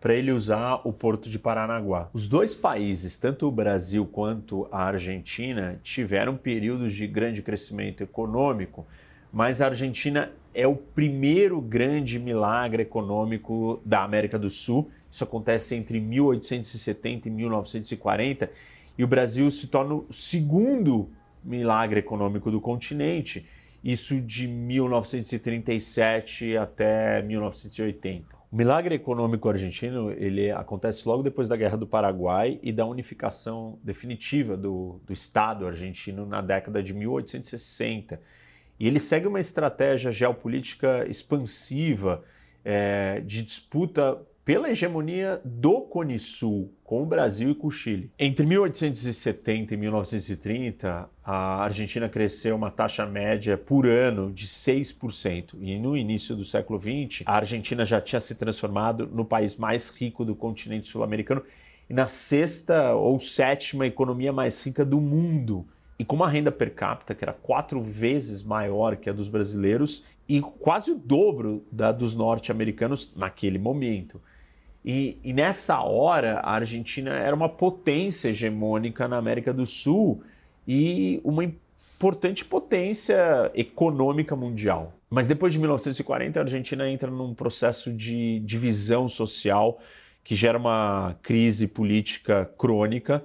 para 0.00 0.14
ele 0.14 0.30
usar 0.30 0.80
o 0.84 0.92
porto 0.92 1.28
de 1.28 1.38
Paranaguá. 1.38 2.08
Os 2.12 2.28
dois 2.28 2.54
países, 2.54 3.16
tanto 3.16 3.46
o 3.46 3.50
Brasil 3.50 4.06
quanto 4.06 4.68
a 4.70 4.84
Argentina, 4.84 5.80
tiveram 5.82 6.36
períodos 6.36 6.94
de 6.94 7.06
grande 7.06 7.42
crescimento 7.42 8.02
econômico, 8.02 8.86
mas 9.32 9.60
a 9.60 9.66
Argentina 9.66 10.30
é 10.54 10.66
o 10.66 10.76
primeiro 10.76 11.60
grande 11.60 12.18
milagre 12.18 12.82
econômico 12.82 13.80
da 13.84 14.02
América 14.02 14.38
do 14.38 14.48
Sul. 14.48 14.90
Isso 15.10 15.24
acontece 15.24 15.74
entre 15.74 16.00
1870 16.00 17.28
e 17.28 17.30
1940 17.30 18.50
e 18.98 19.04
o 19.04 19.06
Brasil 19.06 19.50
se 19.50 19.66
torna 19.66 19.94
o 19.94 20.06
segundo 20.10 21.10
milagre 21.44 22.00
econômico 22.00 22.50
do 22.50 22.60
continente, 22.60 23.46
isso 23.84 24.20
de 24.20 24.48
1937 24.48 26.56
até 26.56 27.22
1980. 27.22 28.35
O 28.50 28.56
milagre 28.56 28.94
econômico 28.94 29.48
argentino 29.48 30.12
ele 30.12 30.50
acontece 30.50 31.06
logo 31.08 31.22
depois 31.22 31.48
da 31.48 31.56
Guerra 31.56 31.76
do 31.76 31.86
Paraguai 31.86 32.60
e 32.62 32.72
da 32.72 32.86
unificação 32.86 33.78
definitiva 33.82 34.56
do, 34.56 35.00
do 35.04 35.12
Estado 35.12 35.66
argentino 35.66 36.24
na 36.24 36.40
década 36.40 36.82
de 36.82 36.94
1860. 36.94 38.20
E 38.78 38.86
ele 38.86 39.00
segue 39.00 39.26
uma 39.26 39.40
estratégia 39.40 40.12
geopolítica 40.12 41.06
expansiva 41.08 42.24
é, 42.64 43.20
de 43.20 43.42
disputa 43.42 44.20
pela 44.46 44.70
hegemonia 44.70 45.40
do 45.44 45.80
Cone 45.80 46.20
Sul 46.20 46.72
com 46.84 47.02
o 47.02 47.04
Brasil 47.04 47.50
e 47.50 47.54
com 47.56 47.66
o 47.66 47.70
Chile. 47.70 48.12
Entre 48.16 48.46
1870 48.46 49.74
e 49.74 49.76
1930, 49.76 51.10
a 51.24 51.64
Argentina 51.64 52.08
cresceu 52.08 52.54
uma 52.54 52.70
taxa 52.70 53.04
média 53.04 53.58
por 53.58 53.88
ano 53.88 54.32
de 54.32 54.46
6%. 54.46 55.56
E 55.60 55.76
no 55.80 55.96
início 55.96 56.36
do 56.36 56.44
século 56.44 56.78
XX, 56.78 57.24
a 57.26 57.38
Argentina 57.38 57.84
já 57.84 58.00
tinha 58.00 58.20
se 58.20 58.36
transformado 58.36 59.10
no 59.12 59.24
país 59.24 59.56
mais 59.56 59.88
rico 59.88 60.24
do 60.24 60.36
continente 60.36 60.86
sul-americano 60.86 61.42
e 61.90 61.92
na 61.92 62.06
sexta 62.06 62.94
ou 62.94 63.18
sétima 63.18 63.84
economia 63.84 64.32
mais 64.32 64.64
rica 64.64 64.84
do 64.84 65.00
mundo 65.00 65.66
e 65.98 66.04
com 66.04 66.14
uma 66.14 66.28
renda 66.28 66.52
per 66.52 66.72
capita 66.72 67.16
que 67.16 67.24
era 67.24 67.32
quatro 67.32 67.80
vezes 67.80 68.44
maior 68.44 68.94
que 68.94 69.10
a 69.10 69.12
dos 69.12 69.26
brasileiros 69.26 70.04
e 70.28 70.40
quase 70.40 70.92
o 70.92 70.96
dobro 70.96 71.64
da 71.72 71.90
dos 71.90 72.14
norte-americanos 72.14 73.12
naquele 73.16 73.58
momento. 73.58 74.20
E, 74.86 75.18
e, 75.24 75.32
nessa 75.32 75.80
hora, 75.80 76.38
a 76.38 76.52
Argentina 76.52 77.10
era 77.10 77.34
uma 77.34 77.48
potência 77.48 78.28
hegemônica 78.28 79.08
na 79.08 79.16
América 79.16 79.52
do 79.52 79.66
Sul 79.66 80.22
e 80.66 81.20
uma 81.24 81.42
importante 81.42 82.44
potência 82.44 83.50
econômica 83.52 84.36
mundial. 84.36 84.92
Mas 85.10 85.26
depois 85.26 85.52
de 85.52 85.58
1940, 85.58 86.38
a 86.38 86.42
Argentina 86.42 86.88
entra 86.88 87.10
num 87.10 87.34
processo 87.34 87.92
de 87.92 88.38
divisão 88.40 89.08
social 89.08 89.80
que 90.22 90.36
gera 90.36 90.56
uma 90.56 91.16
crise 91.20 91.66
política 91.66 92.48
crônica 92.56 93.24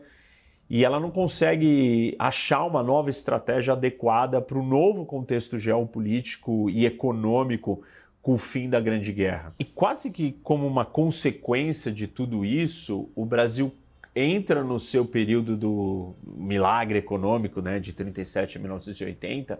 e 0.68 0.84
ela 0.84 0.99
não 0.99 1.12
consegue 1.12 2.16
achar 2.18 2.64
uma 2.64 2.82
nova 2.82 3.09
estratégia 3.09 3.74
adequada 3.74 4.41
para 4.41 4.57
o 4.57 4.64
novo 4.64 5.05
contexto 5.05 5.59
geopolítico 5.59 6.72
e 6.72 6.86
econômico 6.88 7.84
com 8.22 8.34
o 8.34 8.38
fim 8.38 8.69
da 8.69 8.80
Grande 8.80 9.11
Guerra. 9.11 9.53
E 9.57 9.65
quase 9.65 10.11
que 10.11 10.34
como 10.43 10.67
uma 10.67 10.86
consequência 10.86 11.91
de 11.91 12.07
tudo 12.07 12.45
isso, 12.45 13.09
o 13.15 13.26
Brasil 13.26 13.74
entra 14.15 14.63
no 14.63 14.78
seu 14.78 15.05
período 15.05 15.55
do 15.55 16.13
milagre 16.24 16.99
econômico, 16.99 17.61
né, 17.61 17.80
de 17.80 17.93
37 17.93 18.57
a 18.57 18.61
1980, 18.61 19.59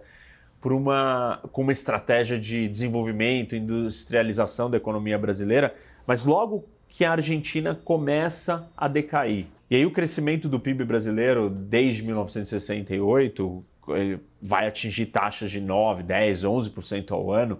por 0.60 0.72
uma 0.72 1.40
com 1.50 1.62
uma 1.62 1.72
estratégia 1.72 2.38
de 2.38 2.68
desenvolvimento, 2.68 3.56
industrialização 3.56 4.70
da 4.70 4.76
economia 4.76 5.18
brasileira, 5.18 5.74
mas 6.06 6.24
logo 6.24 6.64
que 6.88 7.04
a 7.04 7.12
Argentina 7.12 7.74
começa 7.74 8.68
a 8.76 8.86
decair. 8.86 9.46
E 9.70 9.76
aí 9.76 9.86
o 9.86 9.90
crescimento 9.90 10.48
do 10.48 10.60
PIB 10.60 10.84
brasileiro 10.84 11.48
desde 11.48 12.02
1968 12.02 13.64
vai 14.40 14.68
atingir 14.68 15.06
taxas 15.06 15.50
de 15.50 15.60
9, 15.60 16.02
10, 16.02 16.44
11% 16.44 17.10
ao 17.10 17.32
ano. 17.32 17.58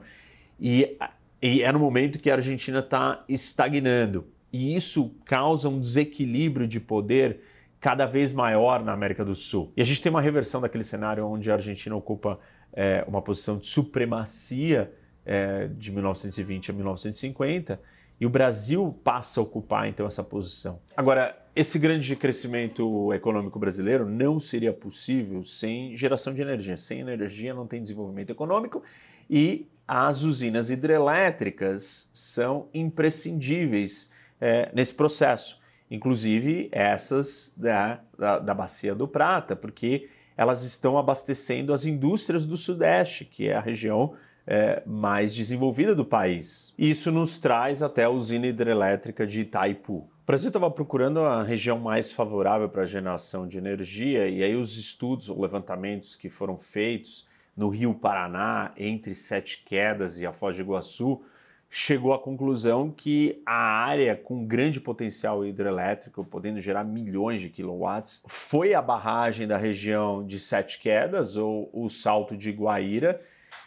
E, 0.62 0.96
e 1.42 1.60
é 1.60 1.72
no 1.72 1.80
momento 1.80 2.20
que 2.20 2.30
a 2.30 2.34
Argentina 2.34 2.78
está 2.78 3.24
estagnando. 3.28 4.24
E 4.52 4.76
isso 4.76 5.12
causa 5.24 5.68
um 5.68 5.80
desequilíbrio 5.80 6.68
de 6.68 6.78
poder 6.78 7.40
cada 7.80 8.06
vez 8.06 8.32
maior 8.32 8.84
na 8.84 8.92
América 8.92 9.24
do 9.24 9.34
Sul. 9.34 9.72
E 9.76 9.80
a 9.80 9.84
gente 9.84 10.00
tem 10.00 10.08
uma 10.08 10.20
reversão 10.20 10.60
daquele 10.60 10.84
cenário 10.84 11.26
onde 11.26 11.50
a 11.50 11.54
Argentina 11.54 11.96
ocupa 11.96 12.38
é, 12.72 13.04
uma 13.08 13.20
posição 13.20 13.58
de 13.58 13.66
supremacia 13.66 14.92
é, 15.26 15.66
de 15.66 15.90
1920 15.90 16.70
a 16.70 16.74
1950 16.74 17.80
e 18.20 18.26
o 18.26 18.30
Brasil 18.30 18.96
passa 19.02 19.40
a 19.40 19.42
ocupar 19.42 19.88
então 19.88 20.06
essa 20.06 20.22
posição. 20.22 20.78
Agora, 20.96 21.36
esse 21.56 21.76
grande 21.76 22.14
crescimento 22.14 23.12
econômico 23.12 23.58
brasileiro 23.58 24.08
não 24.08 24.38
seria 24.38 24.72
possível 24.72 25.42
sem 25.42 25.96
geração 25.96 26.32
de 26.32 26.40
energia. 26.40 26.76
Sem 26.76 27.00
energia 27.00 27.52
não 27.52 27.66
tem 27.66 27.82
desenvolvimento 27.82 28.30
econômico 28.30 28.80
e 29.28 29.66
as 29.94 30.22
usinas 30.22 30.70
hidrelétricas 30.70 32.10
são 32.14 32.66
imprescindíveis 32.72 34.10
é, 34.40 34.70
nesse 34.72 34.94
processo, 34.94 35.60
inclusive 35.90 36.70
essas 36.72 37.52
da, 37.58 38.00
da, 38.18 38.38
da 38.38 38.54
Bacia 38.54 38.94
do 38.94 39.06
Prata, 39.06 39.54
porque 39.54 40.08
elas 40.34 40.62
estão 40.62 40.96
abastecendo 40.96 41.74
as 41.74 41.84
indústrias 41.84 42.46
do 42.46 42.56
Sudeste, 42.56 43.26
que 43.26 43.48
é 43.48 43.54
a 43.54 43.60
região 43.60 44.14
é, 44.46 44.82
mais 44.86 45.34
desenvolvida 45.34 45.94
do 45.94 46.06
país. 46.06 46.74
Isso 46.78 47.12
nos 47.12 47.36
traz 47.38 47.82
até 47.82 48.04
a 48.04 48.10
usina 48.10 48.46
hidrelétrica 48.46 49.26
de 49.26 49.42
Itaipu. 49.42 49.96
O 49.96 50.10
Brasil 50.26 50.48
estava 50.48 50.70
procurando 50.70 51.20
a 51.20 51.42
região 51.42 51.78
mais 51.78 52.10
favorável 52.10 52.66
para 52.66 52.84
a 52.84 52.86
geração 52.86 53.46
de 53.46 53.58
energia, 53.58 54.26
e 54.26 54.42
aí 54.42 54.56
os 54.56 54.78
estudos 54.78 55.28
ou 55.28 55.38
levantamentos 55.38 56.16
que 56.16 56.30
foram 56.30 56.56
feitos 56.56 57.30
no 57.56 57.68
Rio 57.68 57.94
Paraná, 57.94 58.72
entre 58.76 59.14
Sete 59.14 59.62
Quedas 59.64 60.18
e 60.18 60.26
a 60.26 60.32
Foz 60.32 60.56
do 60.56 60.62
Iguaçu, 60.62 61.22
chegou 61.74 62.12
à 62.12 62.18
conclusão 62.18 62.90
que 62.90 63.42
a 63.46 63.54
área 63.54 64.14
com 64.14 64.44
grande 64.44 64.78
potencial 64.78 65.44
hidrelétrico, 65.44 66.22
podendo 66.22 66.60
gerar 66.60 66.84
milhões 66.84 67.40
de 67.40 67.48
quilowatts, 67.48 68.22
foi 68.28 68.74
a 68.74 68.82
barragem 68.82 69.48
da 69.48 69.56
região 69.56 70.24
de 70.24 70.38
Sete 70.38 70.78
Quedas 70.78 71.38
ou 71.38 71.70
o 71.72 71.88
Salto 71.88 72.36
de 72.36 72.50
Guaíra, 72.52 73.20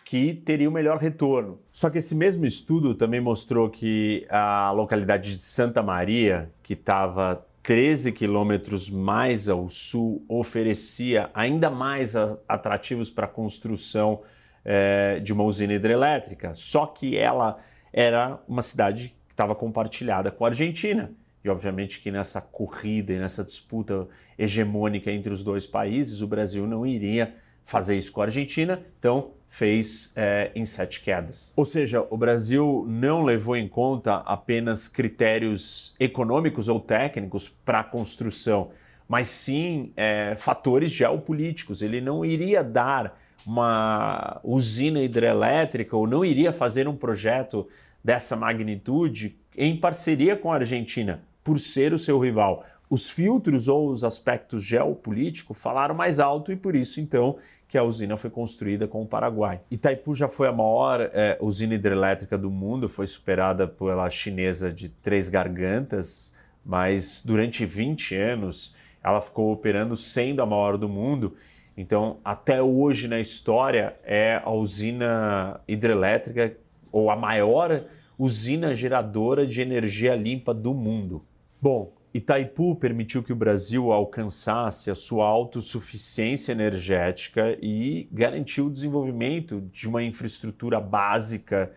que 0.03 0.35
teria 0.35 0.69
o 0.69 0.71
melhor 0.71 0.99
retorno. 0.99 1.59
Só 1.71 1.89
que 1.89 1.97
esse 1.97 2.13
mesmo 2.13 2.45
estudo 2.45 2.93
também 2.93 3.19
mostrou 3.19 3.71
que 3.71 4.27
a 4.29 4.71
localidade 4.71 5.33
de 5.33 5.41
Santa 5.41 5.81
Maria, 5.81 6.51
que 6.61 6.73
estava 6.73 7.43
13 7.65 8.11
quilômetros 8.11 8.91
mais 8.91 9.49
ao 9.49 9.67
sul, 9.67 10.23
oferecia 10.29 11.31
ainda 11.33 11.69
mais 11.69 12.15
atrativos 12.47 13.09
para 13.09 13.25
a 13.25 13.29
construção 13.29 14.21
é, 14.63 15.19
de 15.19 15.33
uma 15.33 15.43
usina 15.43 15.73
hidrelétrica. 15.73 16.53
Só 16.53 16.85
que 16.85 17.17
ela 17.17 17.59
era 17.91 18.39
uma 18.47 18.61
cidade 18.61 19.15
que 19.27 19.33
estava 19.33 19.55
compartilhada 19.55 20.29
com 20.29 20.45
a 20.45 20.49
Argentina. 20.49 21.11
E 21.43 21.49
obviamente 21.49 22.01
que 22.01 22.11
nessa 22.11 22.39
corrida 22.39 23.13
e 23.13 23.19
nessa 23.19 23.43
disputa 23.43 24.07
hegemônica 24.37 25.11
entre 25.11 25.33
os 25.33 25.43
dois 25.43 25.65
países, 25.65 26.21
o 26.21 26.27
Brasil 26.27 26.67
não 26.67 26.85
iria 26.85 27.35
fazer 27.65 27.97
isso 27.97 28.11
com 28.11 28.21
a 28.21 28.25
Argentina, 28.25 28.81
então 28.99 29.31
fez 29.47 30.13
é, 30.15 30.51
em 30.55 30.65
sete 30.65 31.01
quedas. 31.01 31.53
Ou 31.55 31.65
seja, 31.65 32.05
o 32.09 32.17
Brasil 32.17 32.85
não 32.87 33.23
levou 33.23 33.57
em 33.57 33.67
conta 33.67 34.17
apenas 34.17 34.87
critérios 34.87 35.95
econômicos 35.99 36.69
ou 36.69 36.79
técnicos 36.79 37.49
para 37.63 37.79
a 37.79 37.83
construção, 37.83 38.69
mas 39.07 39.29
sim 39.29 39.91
é, 39.95 40.35
fatores 40.37 40.91
geopolíticos. 40.91 41.81
Ele 41.81 41.99
não 41.99 42.23
iria 42.23 42.63
dar 42.63 43.19
uma 43.45 44.39
usina 44.43 45.01
hidrelétrica 45.01 45.95
ou 45.95 46.07
não 46.07 46.23
iria 46.23 46.51
fazer 46.51 46.87
um 46.87 46.95
projeto 46.95 47.67
dessa 48.03 48.35
magnitude 48.35 49.35
em 49.57 49.77
parceria 49.77 50.35
com 50.35 50.51
a 50.51 50.55
Argentina, 50.55 51.21
por 51.43 51.59
ser 51.59 51.93
o 51.93 51.99
seu 51.99 52.19
rival 52.19 52.65
os 52.95 53.09
filtros 53.09 53.67
ou 53.67 53.89
os 53.89 54.05
aspectos 54.05 54.63
geopolíticos 54.63 55.61
falaram 55.61 55.93
mais 55.93 56.17
alto 56.17 56.49
e 56.49 56.55
por 56.55 56.77
isso 56.77 57.01
então 57.01 57.35
que 57.67 57.77
a 57.77 57.83
usina 57.83 58.15
foi 58.15 58.29
construída 58.29 58.87
com 58.87 59.01
o 59.01 59.05
Paraguai. 59.05 59.59
Itaipu 59.69 60.15
já 60.15 60.29
foi 60.29 60.47
a 60.47 60.51
maior 60.53 61.01
é, 61.01 61.37
usina 61.41 61.73
hidrelétrica 61.73 62.37
do 62.37 62.49
mundo, 62.49 62.87
foi 62.87 63.05
superada 63.05 63.67
pela 63.67 64.09
chinesa 64.09 64.71
de 64.71 64.87
Três 64.87 65.27
Gargantas, 65.27 66.33
mas 66.65 67.21
durante 67.25 67.65
20 67.65 68.15
anos 68.15 68.73
ela 69.03 69.19
ficou 69.19 69.51
operando 69.51 69.97
sendo 69.97 70.41
a 70.41 70.45
maior 70.45 70.77
do 70.77 70.87
mundo. 70.87 71.35
Então, 71.75 72.19
até 72.23 72.61
hoje 72.61 73.09
na 73.09 73.19
história 73.19 73.97
é 74.05 74.41
a 74.41 74.51
usina 74.51 75.59
hidrelétrica 75.67 76.55
ou 76.93 77.09
a 77.09 77.15
maior 77.17 77.83
usina 78.17 78.73
geradora 78.73 79.45
de 79.45 79.61
energia 79.61 80.15
limpa 80.15 80.53
do 80.53 80.73
mundo. 80.73 81.25
Bom, 81.61 81.91
Itaipu 82.15 82.77
permitiu 82.77 83.21
que 83.21 83.33
o 83.33 83.35
Brasil 83.35 83.91
alcançasse 83.91 84.89
a 84.89 84.95
sua 84.95 85.25
autossuficiência 85.25 86.53
energética 86.53 87.57
e 87.61 88.07
garantiu 88.09 88.67
o 88.67 88.71
desenvolvimento 88.71 89.59
de 89.73 89.85
uma 89.85 90.01
infraestrutura 90.01 90.79
básica 90.79 91.73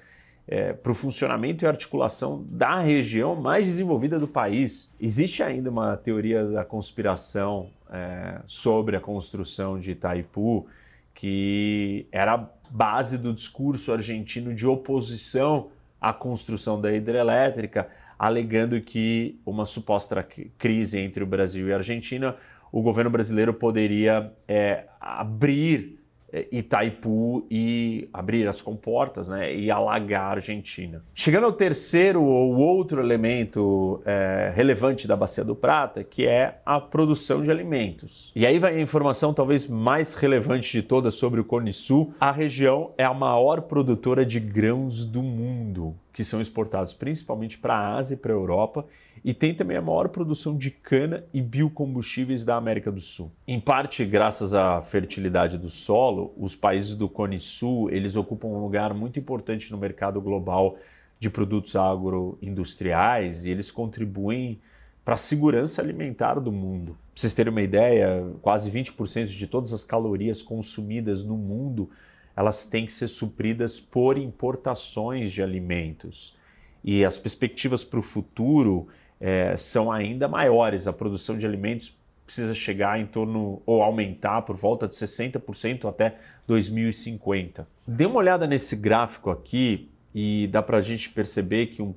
é, 0.47 0.73
para 0.73 0.93
o 0.93 0.95
funcionamento 0.95 1.65
e 1.65 1.67
articulação 1.67 2.47
da 2.49 2.79
região 2.79 3.35
mais 3.35 3.67
desenvolvida 3.67 4.17
do 4.17 4.29
país. 4.29 4.95
Existe 5.01 5.43
ainda 5.43 5.71
uma 5.71 5.97
teoria 5.97 6.45
da 6.45 6.65
conspiração 6.65 7.71
é, 7.91 8.41
sobre 8.47 8.97
a 8.97 9.01
construção 9.01 9.77
de 9.77 9.91
Itaipu, 9.91 10.69
que 11.17 12.07
era 12.13 12.49
base 12.71 13.19
do 13.19 13.35
discurso 13.35 13.93
argentino 13.93 14.55
de 14.55 14.69
oposição 14.69 15.67
à 16.01 16.13
construção 16.13 16.81
da 16.81 16.93
hidrelétrica 16.93 17.89
alegando 18.19 18.81
que 18.81 19.39
uma 19.47 19.65
suposta 19.65 20.27
crise 20.57 20.99
entre 20.99 21.23
o 21.23 21.27
Brasil 21.27 21.69
e 21.69 21.73
a 21.73 21.77
Argentina, 21.77 22.35
o 22.73 22.83
governo 22.83 23.11
brasileiro 23.11 23.55
poderia 23.55 24.33
é, 24.47 24.85
abrir 25.01 25.99
é, 26.31 26.47
Itaipu 26.53 27.47
e 27.51 28.09
abrir 28.13 28.47
as 28.47 28.61
comportas 28.61 29.29
né, 29.29 29.55
e 29.55 29.71
alagar 29.71 30.25
a 30.25 30.31
Argentina. 30.33 31.03
Chegando 31.15 31.45
ao 31.45 31.53
terceiro 31.53 32.23
ou 32.23 32.57
outro 32.57 33.01
elemento 33.01 34.03
é, 34.05 34.53
relevante 34.55 35.09
da 35.09 35.17
Bacia 35.17 35.43
do 35.43 35.57
Prata, 35.57 36.05
que 36.05 36.27
é 36.27 36.61
a 36.67 36.81
produção 36.81 37.43
de 37.43 37.51
alimentos. 37.51 38.31
E 38.37 38.47
aí 38.47 38.59
vai 38.59 38.77
a 38.77 38.81
informação 38.81 39.33
talvez 39.33 39.67
mais 39.67 40.15
relevante 40.15 40.71
de 40.71 40.83
todas 40.83 41.15
sobre 41.15 41.41
o 41.41 41.45
Cone 41.45 41.73
Sul. 41.73 42.13
A 42.21 42.31
região 42.31 42.93
é 42.99 43.05
a 43.05 43.15
maior 43.15 43.63
produtora 43.63 44.25
de 44.27 44.39
grãos 44.39 45.05
do 45.05 45.23
mundo. 45.23 45.97
Que 46.13 46.25
são 46.25 46.41
exportados 46.41 46.95
principalmente 46.95 47.59
para 47.59 47.75
a 47.75 47.97
Ásia 47.97 48.15
e 48.15 48.17
para 48.17 48.33
a 48.33 48.37
Europa, 48.37 48.87
e 49.25 49.35
tem 49.35 49.55
também 49.55 49.77
a 49.77 49.83
maior 49.83 50.09
produção 50.09 50.57
de 50.57 50.71
cana 50.71 51.25
e 51.33 51.41
biocombustíveis 51.41 52.45
da 52.45 52.57
América 52.57 52.91
do 52.91 53.01
Sul. 53.01 53.31
Em 53.47 53.61
parte, 53.61 54.05
graças 54.05 54.55
à 54.55 54.81
fertilidade 54.81 55.59
do 55.59 55.69
solo, 55.69 56.33
os 56.37 56.55
países 56.55 56.95
do 56.95 57.09
Cone 57.09 57.39
Sul 57.39 57.91
eles 57.91 58.17
ocupam 58.17 58.49
um 58.49 58.61
lugar 58.61 58.95
muito 58.95 59.19
importante 59.19 59.71
no 59.71 59.79
mercado 59.79 60.21
global 60.21 60.77
de 61.19 61.29
produtos 61.29 61.75
agroindustriais 61.75 63.45
e 63.45 63.51
eles 63.51 63.71
contribuem 63.71 64.61
para 65.05 65.15
a 65.15 65.17
segurança 65.17 65.81
alimentar 65.81 66.39
do 66.39 66.53
mundo. 66.53 66.93
Para 66.93 67.23
vocês 67.23 67.35
terem 67.35 67.51
uma 67.51 67.63
ideia, 67.63 68.31
quase 68.43 68.71
20% 68.71 69.27
de 69.27 69.47
todas 69.47 69.73
as 69.73 69.83
calorias 69.83 70.43
consumidas 70.43 71.25
no 71.25 71.37
mundo 71.37 71.91
elas 72.39 72.65
têm 72.65 72.87
que 72.87 72.93
ser 72.93 73.09
supridas 73.09 73.81
por 73.81 74.17
importações 74.17 75.33
de 75.33 75.43
alimentos. 75.43 76.37
E 76.85 77.05
as 77.05 77.19
perspectivas 77.19 77.83
para 77.83 77.99
o 77.99 78.03
futuro 78.03 78.87
é, 79.21 79.57
são 79.57 79.91
ainda 79.91 80.29
maiores. 80.29 80.87
A 80.87 80.93
produção 80.93 81.37
de 81.37 81.45
alimentos 81.45 81.99
precisa 82.25 82.55
chegar 82.55 83.01
em 83.01 83.07
torno 83.07 83.61
ou 83.67 83.83
aumentar 83.83 84.43
por 84.43 84.55
volta 84.55 84.87
de 84.87 84.95
60% 84.95 85.89
até 85.89 86.17
2050. 86.47 87.67
Dê 87.85 88.07
uma 88.07 88.19
olhada 88.19 88.47
nesse 88.47 88.77
gráfico 88.77 89.31
aqui 89.31 89.91
e 90.15 90.47
dá 90.47 90.63
para 90.63 90.79
a 90.79 90.81
gente 90.81 91.11
perceber 91.11 91.67
que 91.67 91.83
um 91.83 91.93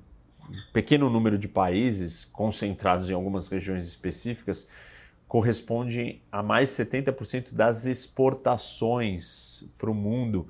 pequeno 0.74 1.08
número 1.08 1.38
de 1.38 1.48
países 1.48 2.26
concentrados 2.26 3.12
em 3.12 3.14
algumas 3.14 3.48
regiões 3.48 3.86
específicas 3.86 4.68
corresponde 5.32 6.22
a 6.30 6.44
mais 6.44 6.72
70% 6.72 7.54
das 7.54 7.86
exportações 7.86 9.64
para 9.78 9.90
o 9.90 9.96
mundo 9.96 10.50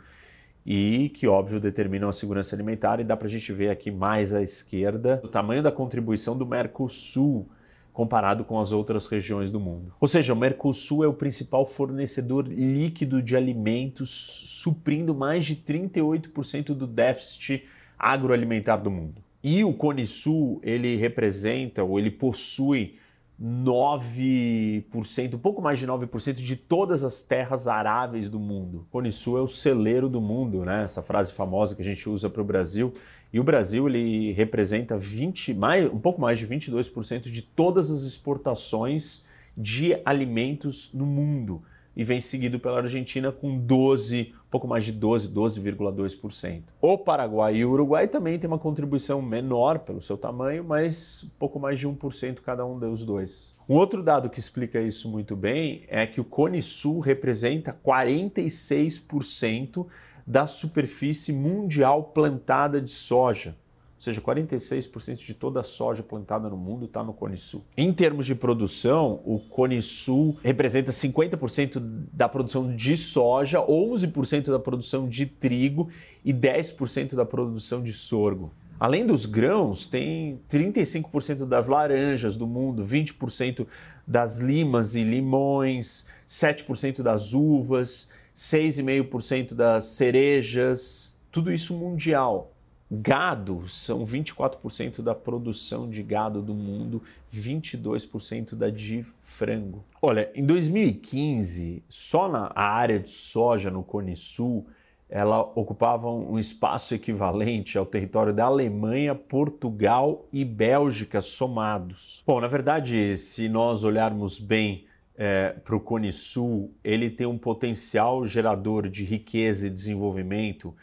e 0.65 1.09
que, 1.09 1.27
óbvio, 1.27 1.59
determinam 1.59 2.09
a 2.09 2.11
segurança 2.11 2.55
alimentar. 2.55 2.99
E 2.99 3.03
dá 3.03 3.15
para 3.15 3.27
a 3.27 3.29
gente 3.29 3.53
ver 3.53 3.69
aqui 3.69 3.91
mais 3.91 4.33
à 4.33 4.41
esquerda 4.41 5.21
o 5.23 5.27
tamanho 5.27 5.61
da 5.61 5.71
contribuição 5.71 6.35
do 6.35 6.47
Mercosul 6.47 7.47
comparado 7.93 8.43
com 8.43 8.59
as 8.59 8.71
outras 8.71 9.05
regiões 9.05 9.51
do 9.51 9.59
mundo. 9.59 9.93
Ou 10.01 10.07
seja, 10.07 10.33
o 10.33 10.35
Mercosul 10.35 11.03
é 11.03 11.07
o 11.07 11.13
principal 11.13 11.63
fornecedor 11.67 12.47
líquido 12.47 13.21
de 13.21 13.37
alimentos, 13.37 14.09
suprindo 14.09 15.13
mais 15.13 15.45
de 15.45 15.57
38% 15.57 16.73
do 16.73 16.87
déficit 16.87 17.67
agroalimentar 17.99 18.81
do 18.81 18.89
mundo. 18.89 19.21
E 19.43 19.63
o 19.63 19.73
Cone 19.73 20.07
Sul, 20.07 20.59
ele 20.63 20.95
representa 20.95 21.83
ou 21.83 21.99
ele 21.99 22.09
possui 22.09 22.95
9%, 23.41 25.33
um 25.33 25.39
pouco 25.39 25.61
mais 25.61 25.79
de 25.79 25.87
9% 25.87 26.35
de 26.35 26.55
todas 26.55 27.03
as 27.03 27.23
terras 27.23 27.67
aráveis 27.67 28.29
do 28.29 28.39
mundo. 28.39 28.85
Cone 28.91 29.11
Sul 29.11 29.37
é 29.37 29.41
o 29.41 29.47
celeiro 29.47 30.07
do 30.07 30.21
mundo, 30.21 30.63
né? 30.63 30.83
Essa 30.83 31.01
frase 31.01 31.33
famosa 31.33 31.75
que 31.75 31.81
a 31.81 31.85
gente 31.85 32.07
usa 32.07 32.29
para 32.29 32.41
o 32.41 32.45
Brasil. 32.45 32.93
E 33.33 33.39
o 33.39 33.43
Brasil 33.43 33.89
ele 33.89 34.31
representa 34.33 34.95
20, 34.95 35.55
mais, 35.55 35.91
um 35.91 35.97
pouco 35.97 36.21
mais 36.21 36.37
de 36.37 36.45
22% 36.45 37.31
de 37.31 37.41
todas 37.41 37.89
as 37.89 38.03
exportações 38.03 39.27
de 39.57 39.99
alimentos 40.05 40.93
no 40.93 41.05
mundo 41.05 41.63
e 41.95 42.03
vem 42.03 42.21
seguido 42.21 42.59
pela 42.59 42.77
Argentina 42.77 43.31
com 43.31 43.57
12, 43.57 44.33
um 44.33 44.49
pouco 44.49 44.67
mais 44.67 44.85
de 44.85 44.91
12, 44.91 45.29
12,2%. 45.29 46.63
O 46.81 46.97
Paraguai 46.97 47.57
e 47.57 47.65
o 47.65 47.71
Uruguai 47.71 48.07
também 48.07 48.39
têm 48.39 48.47
uma 48.47 48.59
contribuição 48.59 49.21
menor 49.21 49.79
pelo 49.79 50.01
seu 50.01 50.17
tamanho, 50.17 50.63
mas 50.63 51.29
pouco 51.37 51.59
mais 51.59 51.79
de 51.79 51.87
1% 51.87 52.39
cada 52.41 52.65
um 52.65 52.79
dos 52.79 53.03
dois. 53.03 53.57
Um 53.67 53.75
outro 53.75 54.03
dado 54.03 54.29
que 54.29 54.39
explica 54.39 54.81
isso 54.81 55.09
muito 55.09 55.35
bem 55.35 55.83
é 55.87 56.07
que 56.07 56.21
o 56.21 56.25
Cone 56.25 56.61
Sul 56.61 56.99
representa 56.99 57.77
46% 57.85 59.85
da 60.25 60.47
superfície 60.47 61.33
mundial 61.33 62.05
plantada 62.05 62.79
de 62.79 62.91
soja 62.91 63.55
ou 64.01 64.03
seja, 64.03 64.19
46% 64.19 65.23
de 65.23 65.35
toda 65.35 65.59
a 65.59 65.63
soja 65.63 66.01
plantada 66.01 66.49
no 66.49 66.57
mundo 66.57 66.85
está 66.85 67.03
no 67.03 67.13
Cone 67.13 67.37
Sul. 67.37 67.63
Em 67.77 67.93
termos 67.93 68.25
de 68.25 68.33
produção, 68.33 69.21
o 69.23 69.37
Cone 69.37 69.79
Sul 69.79 70.39
representa 70.41 70.91
50% 70.91 71.79
da 72.11 72.27
produção 72.27 72.75
de 72.75 72.97
soja, 72.97 73.59
11% 73.59 74.49
da 74.49 74.57
produção 74.57 75.07
de 75.07 75.27
trigo 75.27 75.87
e 76.25 76.33
10% 76.33 77.13
da 77.13 77.23
produção 77.23 77.83
de 77.83 77.93
sorgo. 77.93 78.51
Além 78.79 79.05
dos 79.05 79.27
grãos, 79.27 79.85
tem 79.85 80.39
35% 80.49 81.45
das 81.45 81.67
laranjas 81.67 82.35
do 82.35 82.47
mundo, 82.47 82.83
20% 82.83 83.67
das 84.07 84.39
limas 84.39 84.95
e 84.95 85.03
limões, 85.03 86.07
7% 86.27 87.03
das 87.03 87.35
uvas, 87.35 88.09
6,5% 88.35 89.53
das 89.53 89.85
cerejas, 89.85 91.21
tudo 91.31 91.51
isso 91.53 91.75
mundial. 91.75 92.50
Gado 92.93 93.69
são 93.69 94.03
24% 94.05 95.01
da 95.01 95.15
produção 95.15 95.89
de 95.89 96.03
gado 96.03 96.41
do 96.41 96.53
mundo, 96.53 97.01
22% 97.33 98.53
da 98.53 98.69
de 98.69 99.01
frango. 99.21 99.85
Olha, 100.01 100.29
em 100.35 100.45
2015, 100.45 101.85
só 101.87 102.27
na 102.27 102.51
área 102.53 102.99
de 102.99 103.09
soja 103.09 103.71
no 103.71 103.81
Cone 103.81 104.17
Sul, 104.17 104.67
ela 105.09 105.39
ocupava 105.39 106.11
um 106.11 106.37
espaço 106.37 106.93
equivalente 106.93 107.77
ao 107.77 107.85
território 107.85 108.33
da 108.33 108.43
Alemanha, 108.43 109.15
Portugal 109.15 110.27
e 110.31 110.43
Bélgica 110.43 111.21
somados. 111.21 112.21
Bom, 112.27 112.41
na 112.41 112.47
verdade, 112.47 113.15
se 113.15 113.47
nós 113.47 113.85
olharmos 113.85 114.37
bem 114.37 114.85
é, 115.15 115.51
para 115.63 115.77
o 115.77 115.79
Cone 115.79 116.11
Sul, 116.11 116.73
ele 116.83 117.09
tem 117.09 117.25
um 117.25 117.37
potencial 117.37 118.27
gerador 118.27 118.89
de 118.89 119.05
riqueza 119.05 119.67
e 119.67 119.69
desenvolvimento 119.69 120.75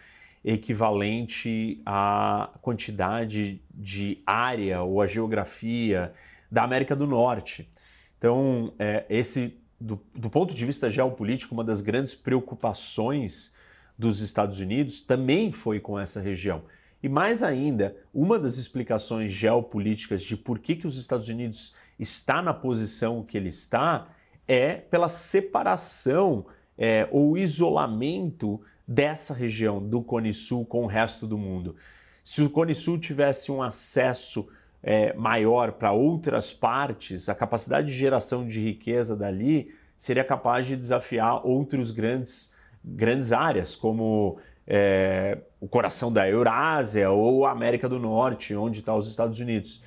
equivalente 0.45 1.80
à 1.84 2.51
quantidade 2.62 3.61
de 3.74 4.22
área 4.26 4.82
ou 4.82 5.03
a 5.03 5.07
geografia 5.07 6.12
da 6.51 6.62
América 6.62 6.97
do 6.97 7.07
Norte. 7.07 7.68
Então, 8.16 8.72
é, 8.78 9.05
esse, 9.09 9.57
do, 9.80 10.01
do 10.14 10.30
ponto 10.30 10.55
de 10.55 10.66
vista 10.66 10.89
geopolítico, 10.89 11.55
uma 11.55 11.64
das 11.64 11.80
grandes 11.80 12.14
preocupações 12.14 13.55
dos 13.99 14.20
Estados 14.20 14.61
Unidos 14.61 15.01
também 15.01 15.51
foi 15.51 15.80
com 15.80 15.99
essa 15.99 16.20
região. 16.20 16.62
E 17.03 17.09
mais 17.09 17.43
ainda, 17.43 17.97
uma 18.12 18.39
das 18.39 18.59
explicações 18.59 19.32
geopolíticas 19.32 20.22
de 20.22 20.36
por 20.36 20.59
que, 20.59 20.76
que 20.76 20.86
os 20.86 20.97
Estados 20.97 21.28
Unidos 21.28 21.74
está 21.99 22.43
na 22.43 22.53
posição 22.53 23.22
que 23.22 23.36
ele 23.36 23.49
está 23.49 24.09
é 24.47 24.74
pela 24.74 25.09
separação 25.09 26.47
é, 26.76 27.09
ou 27.11 27.36
isolamento 27.36 28.61
dessa 28.89 29.34
região 29.34 29.86
do 29.86 30.01
Cone 30.01 30.32
Sul 30.32 30.64
com 30.64 30.84
o 30.84 30.86
resto 30.86 31.26
do 31.26 31.36
mundo. 31.36 31.76
Se 32.24 32.43
o 32.43 32.49
Cone 32.49 32.74
Sul 32.74 32.99
tivesse 32.99 33.53
um 33.53 33.62
acesso 33.62 34.49
é, 34.82 35.12
maior 35.12 35.72
para 35.72 35.93
outras 35.93 36.53
partes, 36.55 37.28
a 37.28 37.34
capacidade 37.34 37.89
de 37.89 37.93
geração 37.93 38.47
de 38.47 38.61
riqueza 38.61 39.14
dali 39.14 39.74
seria 39.95 40.24
capaz 40.24 40.66
de 40.66 40.74
desafiar 40.74 41.47
outros 41.47 41.91
grandes, 41.91 42.55
grandes 42.82 43.32
áreas, 43.32 43.76
como 43.76 44.39
é, 44.66 45.39
o 45.61 45.68
coração 45.68 46.11
da 46.11 46.28
Eurásia 46.28 47.11
ou 47.11 47.45
a 47.45 47.51
América 47.51 47.89
do 47.89 47.99
Norte, 47.99 48.55
onde 48.55 48.80
está 48.80 48.95
os 48.95 49.09
Estados 49.09 49.39
Unidos. 49.41 49.82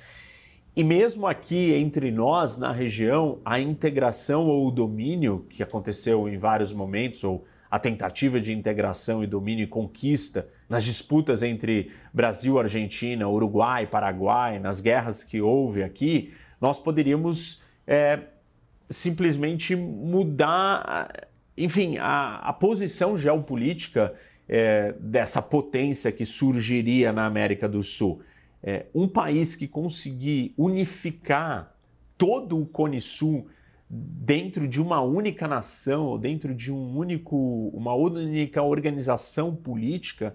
E 0.76 0.84
mesmo 0.84 1.26
aqui 1.26 1.74
entre 1.74 2.10
nós, 2.10 2.56
na 2.56 2.72
região, 2.72 3.40
a 3.44 3.58
integração 3.58 4.46
ou 4.46 4.68
o 4.68 4.70
domínio, 4.70 5.44
que 5.50 5.62
aconteceu 5.62 6.28
em 6.28 6.38
vários 6.38 6.72
momentos, 6.72 7.22
ou 7.24 7.44
a 7.72 7.78
tentativa 7.78 8.38
de 8.38 8.52
integração 8.52 9.24
e 9.24 9.26
domínio 9.26 9.62
e 9.62 9.66
conquista 9.66 10.46
nas 10.68 10.84
disputas 10.84 11.42
entre 11.42 11.90
Brasil, 12.12 12.58
Argentina, 12.58 13.26
Uruguai, 13.26 13.86
Paraguai, 13.86 14.58
nas 14.58 14.78
guerras 14.78 15.24
que 15.24 15.40
houve 15.40 15.82
aqui, 15.82 16.34
nós 16.60 16.78
poderíamos 16.78 17.62
é, 17.86 18.24
simplesmente 18.90 19.74
mudar, 19.74 21.30
enfim, 21.56 21.96
a, 21.96 22.40
a 22.40 22.52
posição 22.52 23.16
geopolítica 23.16 24.14
é, 24.46 24.94
dessa 25.00 25.40
potência 25.40 26.12
que 26.12 26.26
surgiria 26.26 27.10
na 27.10 27.24
América 27.24 27.66
do 27.66 27.82
Sul. 27.82 28.20
É, 28.62 28.84
um 28.94 29.08
país 29.08 29.56
que 29.56 29.66
conseguir 29.66 30.52
unificar 30.58 31.74
todo 32.18 32.60
o 32.60 32.66
Cone 32.66 33.00
Sul 33.00 33.48
dentro 33.94 34.66
de 34.66 34.80
uma 34.80 35.02
única 35.02 35.46
nação, 35.46 36.06
ou 36.06 36.16
dentro 36.16 36.54
de 36.54 36.72
um 36.72 36.96
único, 36.96 37.70
uma 37.74 37.92
única 37.92 38.62
organização 38.62 39.54
política, 39.54 40.34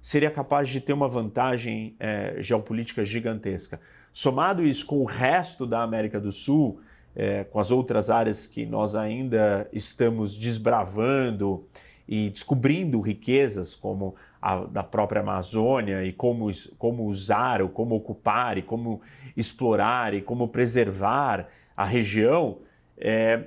seria 0.00 0.30
capaz 0.30 0.70
de 0.70 0.80
ter 0.80 0.94
uma 0.94 1.06
vantagem 1.06 1.94
é, 2.00 2.36
geopolítica 2.38 3.04
gigantesca. 3.04 3.78
Somado 4.10 4.66
isso 4.66 4.86
com 4.86 5.00
o 5.00 5.04
resto 5.04 5.66
da 5.66 5.82
América 5.82 6.18
do 6.18 6.32
Sul, 6.32 6.80
é, 7.14 7.44
com 7.44 7.60
as 7.60 7.70
outras 7.70 8.08
áreas 8.08 8.46
que 8.46 8.64
nós 8.64 8.96
ainda 8.96 9.68
estamos 9.70 10.34
desbravando 10.34 11.66
e 12.08 12.30
descobrindo 12.30 13.00
riquezas, 13.00 13.74
como 13.74 14.14
a 14.40 14.64
da 14.64 14.82
própria 14.82 15.20
Amazônia, 15.20 16.04
e 16.04 16.12
como, 16.12 16.50
como 16.78 17.04
usar, 17.04 17.60
ou 17.60 17.68
como 17.68 17.94
ocupar, 17.96 18.56
e 18.56 18.62
como 18.62 19.02
explorar, 19.36 20.14
e 20.14 20.22
como 20.22 20.48
preservar 20.48 21.48
a 21.76 21.84
região, 21.84 22.58
é, 22.98 23.44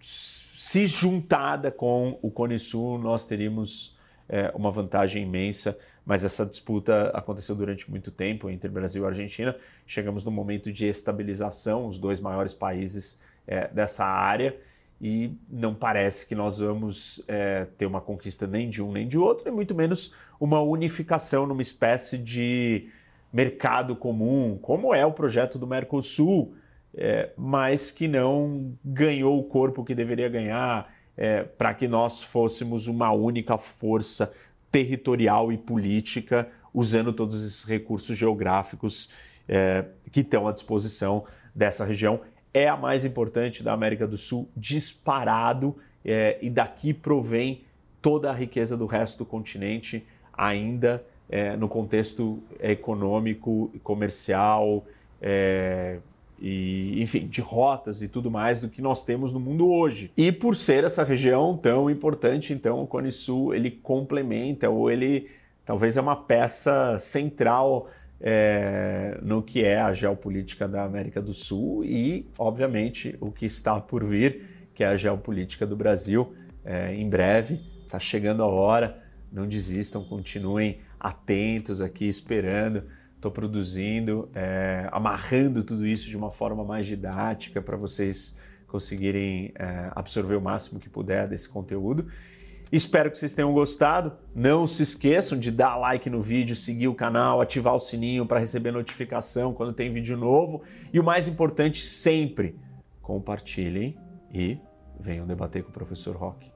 se 0.00 0.86
juntada 0.86 1.70
com 1.70 2.18
o 2.22 2.30
Cone 2.30 2.58
Sul, 2.58 2.98
nós 2.98 3.24
teríamos 3.24 3.96
é, 4.28 4.50
uma 4.54 4.70
vantagem 4.70 5.22
imensa 5.22 5.78
mas 6.06 6.22
essa 6.22 6.46
disputa 6.46 7.10
aconteceu 7.12 7.56
durante 7.56 7.90
muito 7.90 8.12
tempo 8.12 8.48
entre 8.48 8.70
Brasil 8.70 9.02
e 9.02 9.06
Argentina. 9.06 9.56
Chegamos 9.84 10.22
no 10.22 10.30
momento 10.30 10.72
de 10.72 10.86
estabilização, 10.86 11.84
os 11.84 11.98
dois 11.98 12.20
maiores 12.20 12.54
países 12.54 13.20
é, 13.44 13.66
dessa 13.66 14.04
área, 14.04 14.56
e 15.00 15.32
não 15.50 15.74
parece 15.74 16.24
que 16.24 16.34
nós 16.34 16.60
vamos 16.60 17.22
é, 17.26 17.66
ter 17.76 17.86
uma 17.86 18.00
conquista 18.00 18.46
nem 18.46 18.70
de 18.70 18.80
um 18.80 18.92
nem 18.92 19.08
de 19.08 19.18
outro, 19.18 19.48
e 19.48 19.50
muito 19.50 19.74
menos 19.74 20.14
uma 20.38 20.60
unificação 20.60 21.44
numa 21.44 21.60
espécie 21.60 22.16
de 22.16 22.88
mercado 23.32 23.96
comum, 23.96 24.56
como 24.62 24.94
é 24.94 25.04
o 25.04 25.12
projeto 25.12 25.58
do 25.58 25.66
Mercosul, 25.66 26.54
é, 26.96 27.30
mas 27.36 27.90
que 27.90 28.08
não 28.08 28.72
ganhou 28.84 29.38
o 29.38 29.44
corpo 29.44 29.84
que 29.84 29.94
deveria 29.94 30.28
ganhar 30.28 30.90
é, 31.16 31.42
para 31.42 31.74
que 31.74 31.86
nós 31.86 32.22
fôssemos 32.22 32.86
uma 32.86 33.12
única 33.12 33.58
força 33.58 34.32
territorial 34.70 35.52
e 35.52 35.58
política, 35.58 36.48
usando 36.72 37.12
todos 37.12 37.44
esses 37.44 37.64
recursos 37.64 38.16
geográficos 38.16 39.10
é, 39.48 39.84
que 40.10 40.20
estão 40.20 40.48
à 40.48 40.52
disposição 40.52 41.24
dessa 41.54 41.84
região. 41.84 42.20
É 42.52 42.68
a 42.68 42.76
mais 42.76 43.04
importante 43.04 43.62
da 43.62 43.72
América 43.72 44.06
do 44.06 44.16
Sul, 44.16 44.48
disparado, 44.56 45.76
é, 46.04 46.38
e 46.40 46.48
daqui 46.48 46.94
provém 46.94 47.62
toda 48.00 48.30
a 48.30 48.34
riqueza 48.34 48.76
do 48.76 48.86
resto 48.86 49.18
do 49.18 49.24
continente, 49.24 50.06
ainda 50.32 51.04
é, 51.28 51.56
no 51.56 51.68
contexto 51.68 52.42
econômico, 52.60 53.70
comercial, 53.82 54.84
é, 55.20 55.98
e, 56.40 57.00
enfim, 57.02 57.26
de 57.26 57.40
rotas 57.40 58.02
e 58.02 58.08
tudo 58.08 58.30
mais 58.30 58.60
do 58.60 58.68
que 58.68 58.82
nós 58.82 59.02
temos 59.02 59.32
no 59.32 59.40
mundo 59.40 59.68
hoje. 59.68 60.10
E 60.16 60.30
por 60.30 60.54
ser 60.54 60.84
essa 60.84 61.02
região 61.02 61.56
tão 61.56 61.90
importante, 61.90 62.52
então 62.52 62.82
o 62.82 62.86
Cone 62.86 63.12
Sul 63.12 63.54
ele 63.54 63.70
complementa 63.70 64.68
ou 64.68 64.90
ele 64.90 65.28
talvez 65.64 65.96
é 65.96 66.00
uma 66.00 66.16
peça 66.16 66.98
central 66.98 67.90
é, 68.20 69.18
no 69.22 69.42
que 69.42 69.64
é 69.64 69.80
a 69.80 69.92
geopolítica 69.92 70.66
da 70.66 70.84
América 70.84 71.20
do 71.20 71.34
Sul 71.34 71.84
e, 71.84 72.26
obviamente, 72.38 73.16
o 73.20 73.30
que 73.30 73.46
está 73.46 73.80
por 73.80 74.04
vir, 74.04 74.68
que 74.74 74.84
é 74.84 74.86
a 74.86 74.96
geopolítica 74.96 75.66
do 75.66 75.76
Brasil. 75.76 76.34
É, 76.64 76.94
em 76.94 77.08
breve, 77.08 77.60
está 77.84 77.98
chegando 77.98 78.42
a 78.42 78.46
hora, 78.46 79.02
não 79.32 79.46
desistam, 79.46 80.04
continuem 80.04 80.80
atentos 80.98 81.80
aqui, 81.80 82.06
esperando. 82.06 82.84
Estou 83.16 83.30
produzindo, 83.30 84.28
é, 84.34 84.88
amarrando 84.92 85.64
tudo 85.64 85.86
isso 85.86 86.08
de 86.08 86.16
uma 86.16 86.30
forma 86.30 86.64
mais 86.64 86.86
didática 86.86 87.60
para 87.60 87.76
vocês 87.76 88.36
conseguirem 88.66 89.52
é, 89.58 89.90
absorver 89.94 90.36
o 90.36 90.40
máximo 90.40 90.78
que 90.78 90.88
puder 90.88 91.26
desse 91.26 91.48
conteúdo. 91.48 92.06
Espero 92.70 93.10
que 93.10 93.18
vocês 93.18 93.32
tenham 93.32 93.52
gostado. 93.52 94.12
Não 94.34 94.66
se 94.66 94.82
esqueçam 94.82 95.38
de 95.38 95.50
dar 95.50 95.76
like 95.76 96.10
no 96.10 96.20
vídeo, 96.20 96.56
seguir 96.56 96.88
o 96.88 96.94
canal, 96.94 97.40
ativar 97.40 97.74
o 97.74 97.78
sininho 97.78 98.26
para 98.26 98.40
receber 98.40 98.72
notificação 98.72 99.54
quando 99.54 99.72
tem 99.72 99.92
vídeo 99.92 100.16
novo. 100.16 100.62
E 100.92 100.98
o 100.98 101.04
mais 101.04 101.28
importante, 101.28 101.86
sempre 101.86 102.56
compartilhem 103.00 103.96
e 104.32 104.58
venham 104.98 105.26
debater 105.26 105.62
com 105.62 105.70
o 105.70 105.72
professor 105.72 106.16
Rock. 106.16 106.50